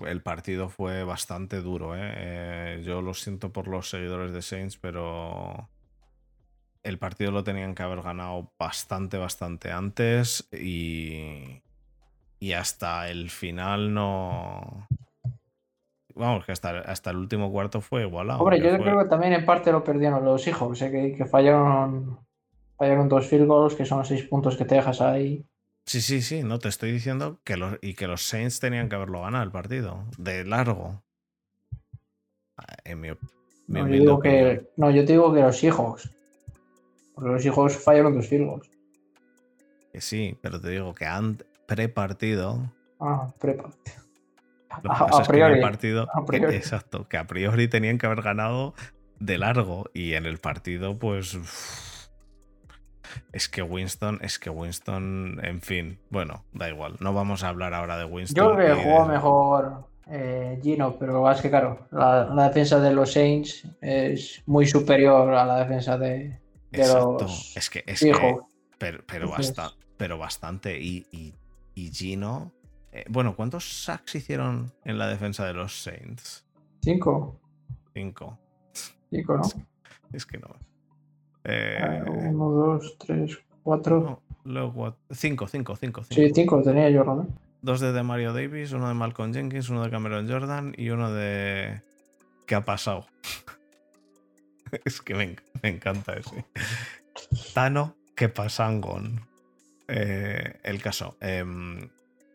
[0.00, 1.96] el partido fue bastante duro.
[1.96, 2.00] ¿eh?
[2.14, 5.68] Eh, yo lo siento por los seguidores de Saints, pero
[6.82, 11.62] el partido lo tenían que haber ganado bastante, bastante antes y,
[12.40, 14.88] y hasta el final no...
[16.14, 18.40] Vamos, que hasta, hasta el último cuarto fue igualado.
[18.40, 21.24] Hombre, yo fue- creo que también en parte lo perdieron los hijos, sé que, que
[21.24, 22.18] fallaron,
[22.82, 25.46] fallaron dos field goals, que son los seis puntos que te dejas ahí.
[25.86, 28.96] Sí, sí, sí, no te estoy diciendo que los, y que los Saints tenían que
[28.96, 31.00] haberlo ganado el partido, de largo.
[32.84, 33.10] En mi,
[33.68, 36.10] mi No, yo digo que, no, yo te digo que los hijos.
[37.14, 38.70] Porque los hijos fallaron dos field goals.
[39.92, 43.70] Que sí, pero te digo que ant- pre-partido Ah, prepa.
[44.82, 46.56] Lo que A- priori, partido, a priori.
[46.56, 48.74] exacto, que a priori tenían que haber ganado
[49.20, 51.38] de largo y en el partido, pues
[53.32, 57.74] es que Winston, es que Winston, en fin, bueno, da igual, no vamos a hablar
[57.74, 58.44] ahora de Winston.
[58.44, 62.80] Yo creo que jugó de- mejor eh, Gino, pero es que claro, la, la defensa
[62.80, 66.38] de los Saints es muy superior a la defensa de, de
[66.72, 68.12] Exacto, los es que, es que,
[68.78, 71.34] pero, pero, Entonces- basta- pero bastante y, y,
[71.74, 72.50] y Gino,
[72.90, 76.44] eh, bueno, ¿cuántos sacks hicieron en la defensa de los Saints?
[76.82, 77.38] Cinco,
[77.94, 78.38] Cinco,
[79.10, 79.42] cinco, ¿no?
[80.12, 80.48] es que no.
[81.44, 84.00] Eh, Ah, Uno, dos, tres, cuatro.
[84.00, 86.14] no, luego cinco, cinco, cinco, cinco.
[86.22, 87.26] Sí, cinco tenía yo, ¿no?
[87.62, 91.12] Dos de, de Mario Davis, uno de Malcolm Jenkins, uno de Cameron Jordan y uno
[91.12, 91.80] de.
[92.46, 93.06] ¿Qué ha pasado?
[94.84, 96.44] es que me, enc- me encanta ese.
[97.54, 99.20] Tano que pasangon.
[99.88, 101.16] Eh, el caso.
[101.20, 101.88] em,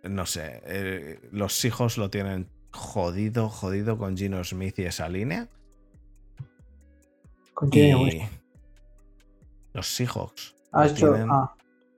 [0.03, 0.61] no sé.
[0.65, 5.47] eh, los hijos lo tienen jodido, jodido con Gino Smith y esa línea.
[7.53, 8.09] Continúa.
[8.09, 8.21] Y.
[9.77, 10.55] Los Seahawks.
[10.73, 11.53] Ah, lo esto, tienen- ah,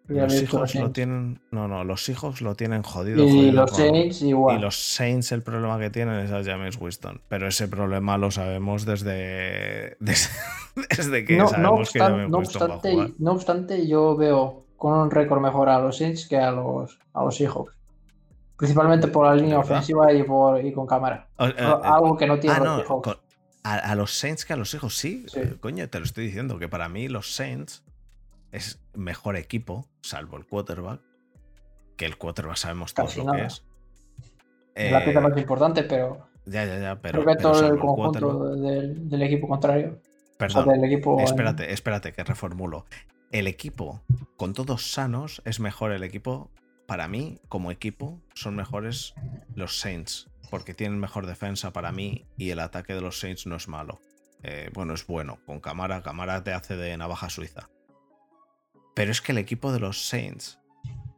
[0.07, 1.41] los Seahawks lo tienen.
[1.51, 3.23] No, no, los Seahawks lo tienen jodido.
[3.23, 4.57] Y jodido los con- Saints igual.
[4.57, 7.21] Y los Saints el problema que tienen es a James Winston.
[7.29, 10.29] Pero ese problema lo sabemos desde, desde,
[10.97, 13.09] desde que no, no, sabemos que James no Winston va a obstante, jugar.
[13.19, 17.23] no obstante, yo veo con un récord mejor a los Saints que a los, a
[17.23, 17.73] los Seahawks.
[18.57, 19.71] Principalmente por la línea verdad?
[19.71, 21.27] ofensiva y, por, y con cámara.
[21.37, 23.07] O- eh, eh, Algo que no tiene ah, los no, Seahawks.
[23.07, 23.17] con-
[23.75, 25.25] a, a los Saints que a los hijos, sí.
[25.27, 25.39] Sí.
[25.39, 27.83] Eh, Coño, te lo estoy diciendo, que para mí los Saints
[28.51, 31.01] es mejor equipo, salvo el quarterback.
[31.97, 33.63] Que el quarterback sabemos todos Casi lo que es.
[34.75, 37.21] Es la pieza Eh, más importante, pero ya, ya, ya, pero.
[37.23, 39.99] creo que todo el conjunto del, del equipo contrario.
[40.33, 41.19] O Perdón, sea, del equipo.
[41.19, 42.85] en- Espérate, espérate, que reformulo.
[43.31, 44.01] El equipo,
[44.37, 46.49] con todos sanos, es mejor el equipo.
[46.87, 49.13] Para mí, como equipo, son mejores
[49.53, 50.28] los Saints.
[50.49, 53.99] Porque tienen mejor defensa para mí y el ataque de los Saints no es malo.
[54.43, 55.39] Eh, bueno, es bueno.
[55.45, 57.69] Con Camara, Camara te hace de navaja suiza.
[58.95, 60.59] Pero es que el equipo de los Saints,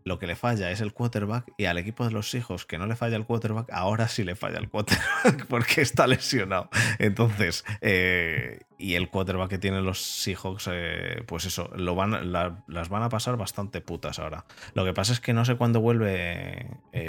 [0.03, 2.88] lo que le falla es el quarterback y al equipo de los hijos que no
[2.88, 6.70] le falla el quarterback, ahora sí le falla el quarterback porque está lesionado.
[6.99, 12.64] Entonces, eh, y el quarterback que tienen los Seahawks, eh, pues eso, lo van, la-
[12.68, 14.45] las van a pasar bastante putas ahora.
[14.74, 16.68] Lo que pasa es que no sé cuándo vuelve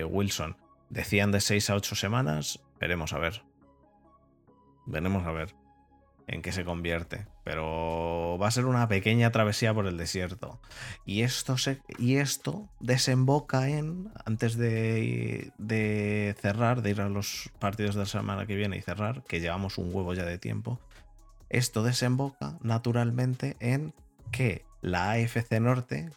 [0.09, 0.57] Wilson.
[0.93, 3.43] Decían de 6 a 8 semanas, veremos a ver.
[4.85, 5.55] Veremos a ver
[6.27, 7.27] en qué se convierte.
[7.45, 10.61] Pero va a ser una pequeña travesía por el desierto.
[11.07, 17.51] Y esto, se, y esto desemboca en, antes de, de cerrar, de ir a los
[17.59, 20.79] partidos de la semana que viene y cerrar, que llevamos un huevo ya de tiempo,
[21.49, 23.95] esto desemboca naturalmente en
[24.31, 26.11] que la AFC Norte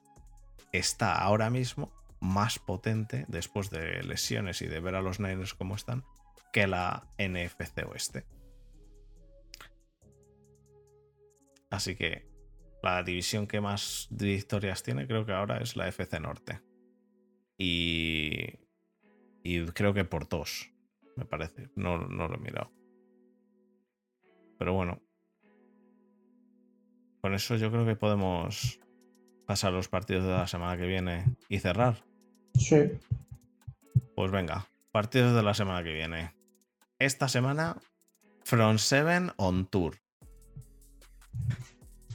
[0.74, 1.95] está ahora mismo
[2.26, 6.04] más potente después de lesiones y de ver a los Niners como están
[6.52, 8.26] que la NFC Oeste.
[11.70, 12.30] Así que
[12.82, 16.62] la división que más victorias tiene creo que ahora es la FC Norte.
[17.58, 18.60] Y,
[19.44, 20.72] y creo que por dos,
[21.16, 21.70] me parece.
[21.76, 22.72] No, no lo he mirado.
[24.58, 25.02] Pero bueno.
[27.22, 28.80] Con eso yo creo que podemos
[29.46, 32.06] pasar los partidos de la semana que viene y cerrar.
[32.58, 32.92] Sí.
[34.16, 36.34] Pues venga, partidos de la semana que viene.
[37.00, 37.78] Esta semana,
[38.44, 39.96] Front 7 on Tour.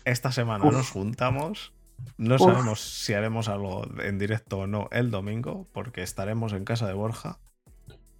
[0.04, 0.72] Esta semana Uf.
[0.72, 1.72] nos juntamos.
[2.16, 2.40] No Uf.
[2.42, 6.94] sabemos si haremos algo en directo o no el domingo, porque estaremos en casa de
[6.94, 7.38] Borja.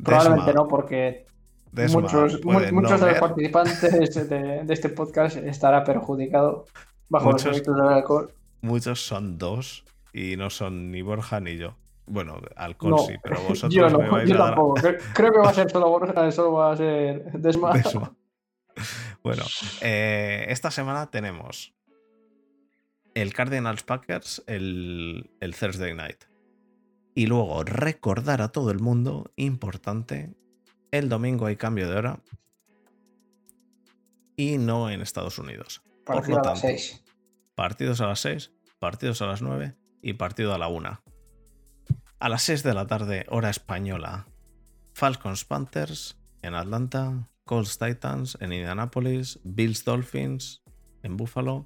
[0.02, 1.26] Probablemente Desma- no, porque
[1.72, 6.66] Desma muchos, no muchos de los participantes de, de este podcast estará perjudicado
[7.08, 8.34] bajo Muchos- los efectos del alcohol.
[8.62, 11.76] Muchos son dos y no son ni Borja ni yo.
[12.10, 14.74] Bueno, alcohol No, sí, pero vosotros yo me no, vais yo a dar- tampoco.
[14.76, 17.72] Cre- Creo que va a ser solo Borja, solo va a ser Desma.
[17.72, 18.14] Desma.
[19.22, 19.42] Bueno,
[19.82, 21.74] eh, esta semana tenemos
[23.14, 26.24] el Cardinals Packers el, el Thursday night.
[27.14, 30.32] Y luego recordar a todo el mundo, importante,
[30.92, 32.20] el domingo hay cambio de hora
[34.36, 35.82] y no en Estados Unidos.
[36.04, 37.04] Por Partido a las tanto, 6.
[37.54, 41.02] partidos a las 6, partidos a las 9 y partido a la 1.
[42.20, 44.26] A las 6 de la tarde, hora española,
[44.92, 50.62] Falcons Panthers en Atlanta, Colts Titans en Indianapolis, Bills Dolphins
[51.02, 51.64] en Buffalo,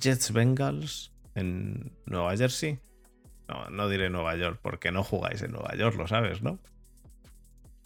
[0.00, 2.78] Jets Bengals en Nueva Jersey.
[3.48, 6.60] No, no diré Nueva York porque no jugáis en Nueva York, lo sabes, ¿no?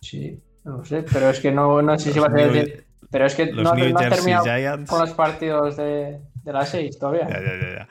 [0.03, 2.85] Sí, no lo sé, pero es que no, no sé si va a ser.
[3.11, 4.91] Pero es que Los no, New no Jersey terminado Giants.
[4.91, 7.27] con los partidos de, de las 6 todavía.
[7.29, 7.89] Ya, ya, ya, ya.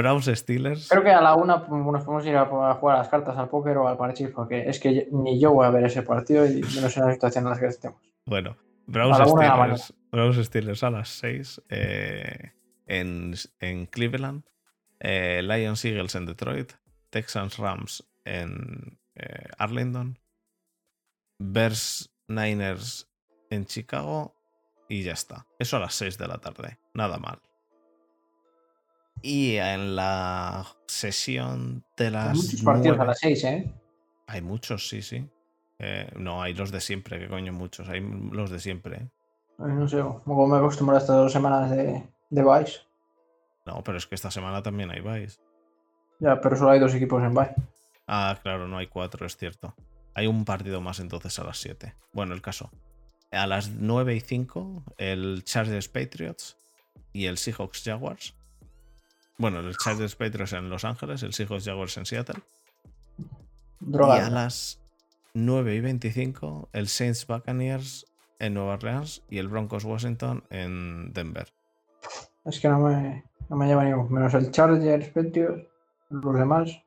[0.00, 0.88] Browns Steelers.
[0.88, 3.76] Creo que a la una nos podemos ir a, jugar a las cartas al póker
[3.76, 6.96] o al parchís, porque es que ni yo voy a ver ese partido y menos
[6.96, 8.00] en la situación en la que estemos.
[8.24, 8.56] Bueno,
[8.88, 12.52] Steelers, Browns Steelers a las 6 eh,
[12.86, 14.42] en, en Cleveland,
[15.00, 16.72] eh, Lions Eagles en Detroit,
[17.10, 20.18] Texans Rams en eh, Arlington,
[21.38, 23.06] Bears Niners
[23.50, 24.34] en Chicago
[24.88, 25.46] y ya está.
[25.58, 27.40] Eso a las 6 de la tarde, nada mal.
[29.22, 33.74] Y en la sesión de las Hay muchos partidos a 9 las 6, ¿eh?
[34.26, 35.28] hay muchos, sí, sí.
[35.80, 37.88] Eh, no, hay los de siempre, que coño, muchos.
[37.88, 38.96] Hay los de siempre.
[38.96, 39.08] ¿eh?
[39.58, 42.80] No sé, como me acostumbro a estas dos semanas de, de Vice.
[43.66, 45.40] No, pero es que esta semana también hay Vice.
[46.20, 47.54] Ya, pero solo hay dos equipos en Vice.
[48.06, 49.74] Ah, claro, no hay cuatro, es cierto.
[50.14, 51.94] Hay un partido más entonces a las 7.
[52.12, 52.70] Bueno, el caso.
[53.32, 56.56] A las 9 y 5, el Chargers Patriots
[57.12, 58.34] y el Seahawks Jaguars.
[59.40, 62.42] Bueno, el Chargers Patriots en Los Ángeles, el Seahawks Jaguars en Seattle.
[63.80, 64.18] Droga.
[64.18, 64.82] Y a las
[65.32, 68.04] 9 y 25, el Saints Buccaneers
[68.38, 71.48] en Nueva Orleans y el Broncos Washington en Denver.
[72.44, 74.10] Es que no me, no me lleva ninguno.
[74.10, 75.66] Menos el Chargers, Patriots,
[76.10, 76.78] los demás,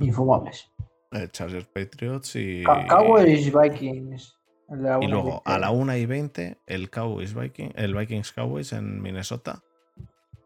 [0.00, 0.70] infumables.
[1.12, 2.64] El Chargers Patriots y.
[2.64, 4.38] Cowboys, Vikings.
[4.70, 8.32] el de la Y luego a la 1 y 20, el Cowboys Viking, el Vikings
[8.32, 9.62] Cowboys en Minnesota.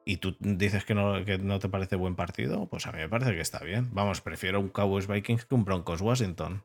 [0.05, 3.09] Y tú dices que no, que no te parece buen partido, pues a mí me
[3.09, 3.89] parece que está bien.
[3.93, 6.63] Vamos, prefiero un Cowboys Vikings que un Broncos Washington.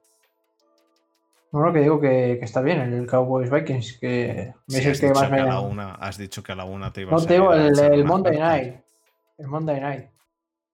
[1.51, 5.07] No, no, que digo que, que está bien el Cowboys Vikings, que el has, que
[5.07, 7.11] dicho más que me a la una, has dicho que a la una te ibas
[7.13, 8.37] No a te digo el, Monday.
[8.37, 8.75] Night.
[9.37, 10.05] El Monday Night.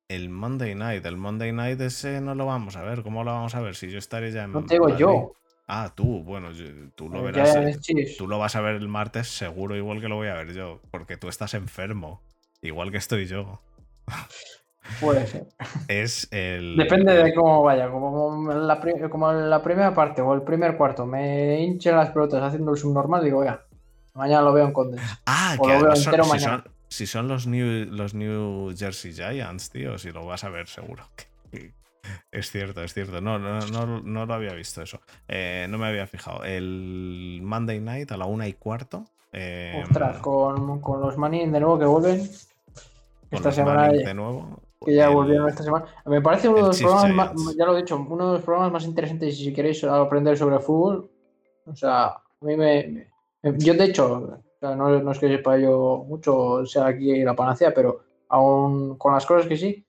[0.07, 3.03] El Monday Night, el Monday Night ese no lo vamos a ver.
[3.03, 3.75] ¿Cómo lo vamos a ver?
[3.75, 4.53] Si yo estaré ya en.
[4.53, 4.99] No te digo Madrid.
[4.99, 5.33] yo.
[5.67, 6.49] Ah, tú, bueno,
[6.95, 7.55] tú lo verás.
[7.55, 8.15] Eh.
[8.17, 10.81] Tú lo vas a ver el martes seguro, igual que lo voy a ver yo,
[10.91, 12.21] porque tú estás enfermo,
[12.63, 13.61] igual que estoy yo.
[14.99, 15.47] Puede ser.
[15.87, 16.75] Es el.
[16.75, 17.89] Depende de cómo vaya.
[17.89, 22.09] Como en, la como en la primera parte o el primer cuarto me hinchen las
[22.09, 23.65] pelotas haciendo el subnormal, digo, oiga,
[24.13, 25.05] mañana lo veo en Condense.
[25.25, 26.63] Ah, o que lo veo además son- entero si, mañana.
[26.63, 30.67] son, si son los New, los New Jersey Giants, tío, si lo vas a ver
[30.67, 31.03] seguro.
[32.33, 33.21] Es cierto, es cierto.
[33.21, 34.99] No, no, no, no lo había visto eso.
[35.29, 36.43] Eh, no me había fijado.
[36.43, 39.05] El Monday Night a la una y cuarto.
[39.31, 42.29] eh, Ostras, con, con los Manning de nuevo que vuelven.
[43.33, 44.59] Esta semana de nuevo.
[44.85, 45.85] que ya el- volvieron esta semana.
[46.05, 48.71] Me parece uno de los programas, más, ya lo he dicho, uno de los programas
[48.71, 51.09] más interesantes si queréis aprender sobre fútbol.
[51.65, 53.09] O sea, a mí me.
[53.41, 57.23] me- yo, de hecho, o sea, no, no es que sepa yo mucho, sea aquí
[57.23, 59.85] la panacea, pero aún con las cosas que sí,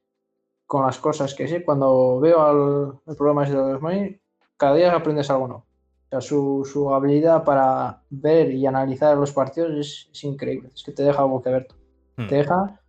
[0.67, 4.21] con las cosas que sí, cuando veo al, el programa ese de los Manning,
[4.57, 5.65] cada día aprendes algo nuevo.
[6.07, 10.71] O sea, su, su habilidad para ver y analizar los partidos es, es increíble.
[10.75, 11.75] Es que te deja boquiabierto
[12.17, 12.29] Hmm.
[12.29, 12.81] te deja.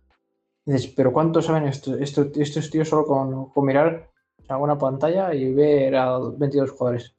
[0.66, 4.10] Dices, pero ¿cuánto saben esto, esto- estos tíos solo con, con mirar
[4.48, 7.14] a una pantalla y ver a 22 jugadores?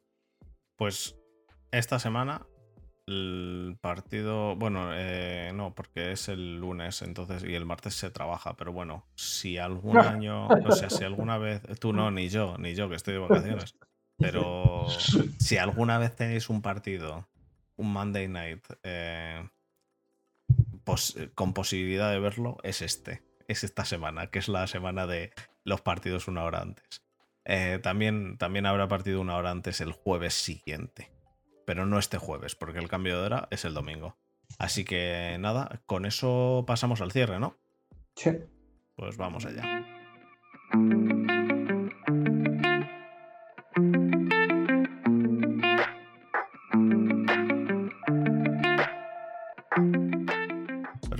[0.75, 1.17] Pues
[1.71, 2.45] esta semana
[3.07, 8.57] el partido, bueno, eh, no, porque es el lunes, entonces, y el martes se trabaja,
[8.57, 12.75] pero bueno, si algún año, o sea, si alguna vez, tú no, ni yo, ni
[12.75, 13.75] yo, que estoy de vacaciones,
[14.19, 14.89] pero
[15.39, 17.25] si alguna vez tenéis un partido,
[17.77, 19.47] un Monday Night, eh,
[20.83, 25.31] pos- con posibilidad de verlo, es este, es esta semana, que es la semana de
[25.63, 27.03] los partidos una hora antes.
[27.45, 31.11] Eh, también, también habrá partido una hora antes el jueves siguiente.
[31.65, 34.17] Pero no este jueves, porque el cambio de hora es el domingo.
[34.57, 37.57] Así que nada, con eso pasamos al cierre, ¿no?
[38.15, 38.31] Sí.
[38.95, 39.85] Pues vamos allá.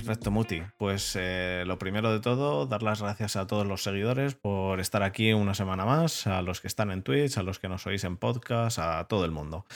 [0.08, 0.62] Perfecto, Muti.
[0.78, 5.02] Pues eh, lo primero de todo, dar las gracias a todos los seguidores por estar
[5.02, 8.04] aquí una semana más, a los que están en Twitch, a los que nos oís
[8.04, 9.66] en podcast, a todo el mundo.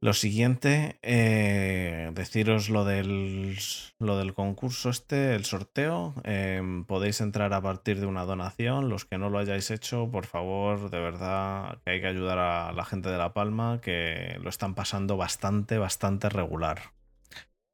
[0.00, 3.58] Lo siguiente, eh, deciros lo del,
[3.98, 6.14] lo del concurso este, el sorteo.
[6.24, 8.88] Em, podéis entrar a partir de una donación.
[8.88, 12.72] Los que no lo hayáis hecho, por favor, de verdad que hay que ayudar a
[12.72, 16.95] la gente de La Palma, que lo están pasando bastante, bastante regular.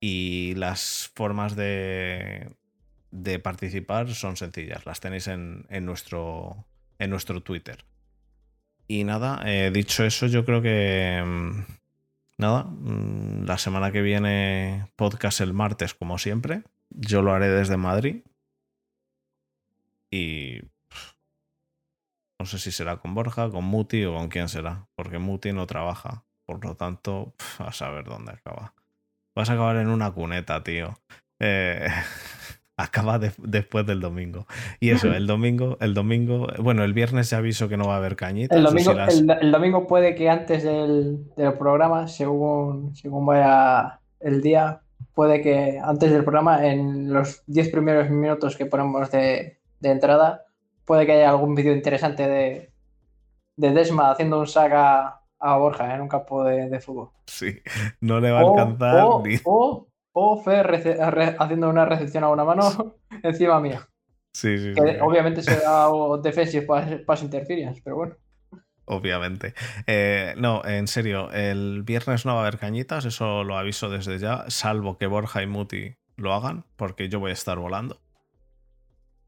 [0.04, 2.50] Y las formas de,
[3.12, 4.84] de participar son sencillas.
[4.84, 6.66] Las tenéis en, en nuestro,
[6.98, 7.84] en nuestro Twitter.
[8.88, 11.64] Y nada, eh, dicho eso, yo creo que em,
[12.36, 16.64] nada, mm, la semana que viene podcast el martes, como siempre.
[16.90, 18.24] Yo lo haré desde Madrid.
[20.10, 20.62] Y
[22.40, 25.64] no sé si será con Borja, con Muti o con quién será, porque Muti no
[25.68, 26.24] trabaja.
[26.44, 28.74] Por lo tanto, a saber dónde acaba.
[29.34, 30.94] Vas a acabar en una cuneta, tío.
[31.40, 31.86] Eh,
[32.76, 34.46] acaba después del domingo.
[34.80, 37.98] Y eso, el domingo, el domingo, bueno, el viernes ya aviso que no va a
[37.98, 38.56] haber cañitas.
[38.56, 38.92] El domingo,
[39.40, 41.26] el, domingo puede que antes del,
[41.58, 44.80] programa, según, según vaya el día,
[45.14, 50.44] puede que antes del programa, en los 10 primeros minutos que ponemos de, entrada,
[50.84, 52.72] puede que haya algún vídeo interesante de,
[53.56, 57.10] de Desma haciendo un saga a Borja en un campo de, fútbol.
[57.26, 57.60] Sí,
[58.00, 59.38] no le va a alcanzar ni
[60.14, 63.88] o Fer haciendo una recepción a una mano encima mía.
[64.34, 64.72] Sí, sí.
[65.00, 65.88] obviamente será
[66.22, 68.16] defensive pass, interference, pero bueno.
[68.84, 69.54] Obviamente.
[69.86, 74.18] Eh, no, en serio, el viernes no va a haber cañitas, eso lo aviso desde
[74.18, 78.00] ya, salvo que Borja y Muti lo hagan, porque yo voy a estar volando.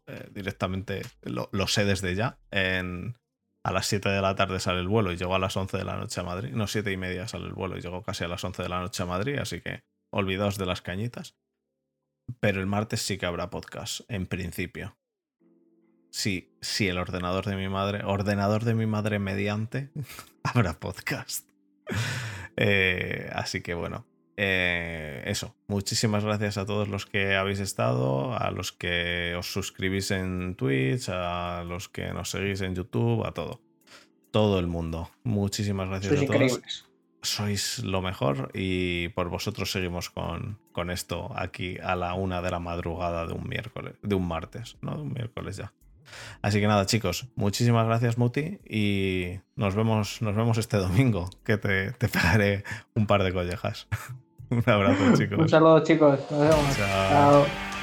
[0.07, 2.39] Eh, directamente lo, sé desde ya.
[2.51, 3.17] En,
[3.65, 5.85] a las 7 de la tarde sale el vuelo y llego a las 11 de
[5.85, 6.51] la noche a Madrid.
[6.53, 8.81] No, 7 y media sale el vuelo y llego casi a las 11 de la
[8.81, 11.35] noche a Madrid, así que olvidaos de las cañitas.
[12.41, 14.99] Pero el martes sí que habrá podcast, en principio.
[16.11, 19.91] Sí, sí, el ordenador de mi madre, ordenador de mi madre mediante,
[20.45, 21.49] habrá podcast.
[22.57, 25.55] Eh, así que bueno, eh, eso.
[25.69, 31.09] Muchísimas gracias a todos los que habéis estado, a los que os suscribís en Twitch,
[31.09, 33.61] a los que nos seguís en YouTube, a todo.
[34.31, 35.11] Todo el mundo.
[35.23, 36.85] Muchísimas gracias a todos
[37.25, 42.51] sois lo mejor y por vosotros seguimos con, con, esto aquí a la una de
[42.51, 44.95] la madrugada de un miércoles, de un martes, ¿no?
[44.97, 45.73] De un miércoles ya.
[46.43, 51.57] Así que nada, chicos, muchísimas gracias, Muti, y nos vemos, nos vemos este domingo, que
[51.57, 53.89] te, te pegaré un par de collejas.
[54.51, 55.39] un abrazo, chicos.
[55.39, 56.19] Un saludo, chicos.
[56.31, 56.77] Nos vemos.
[56.77, 57.74] Chao.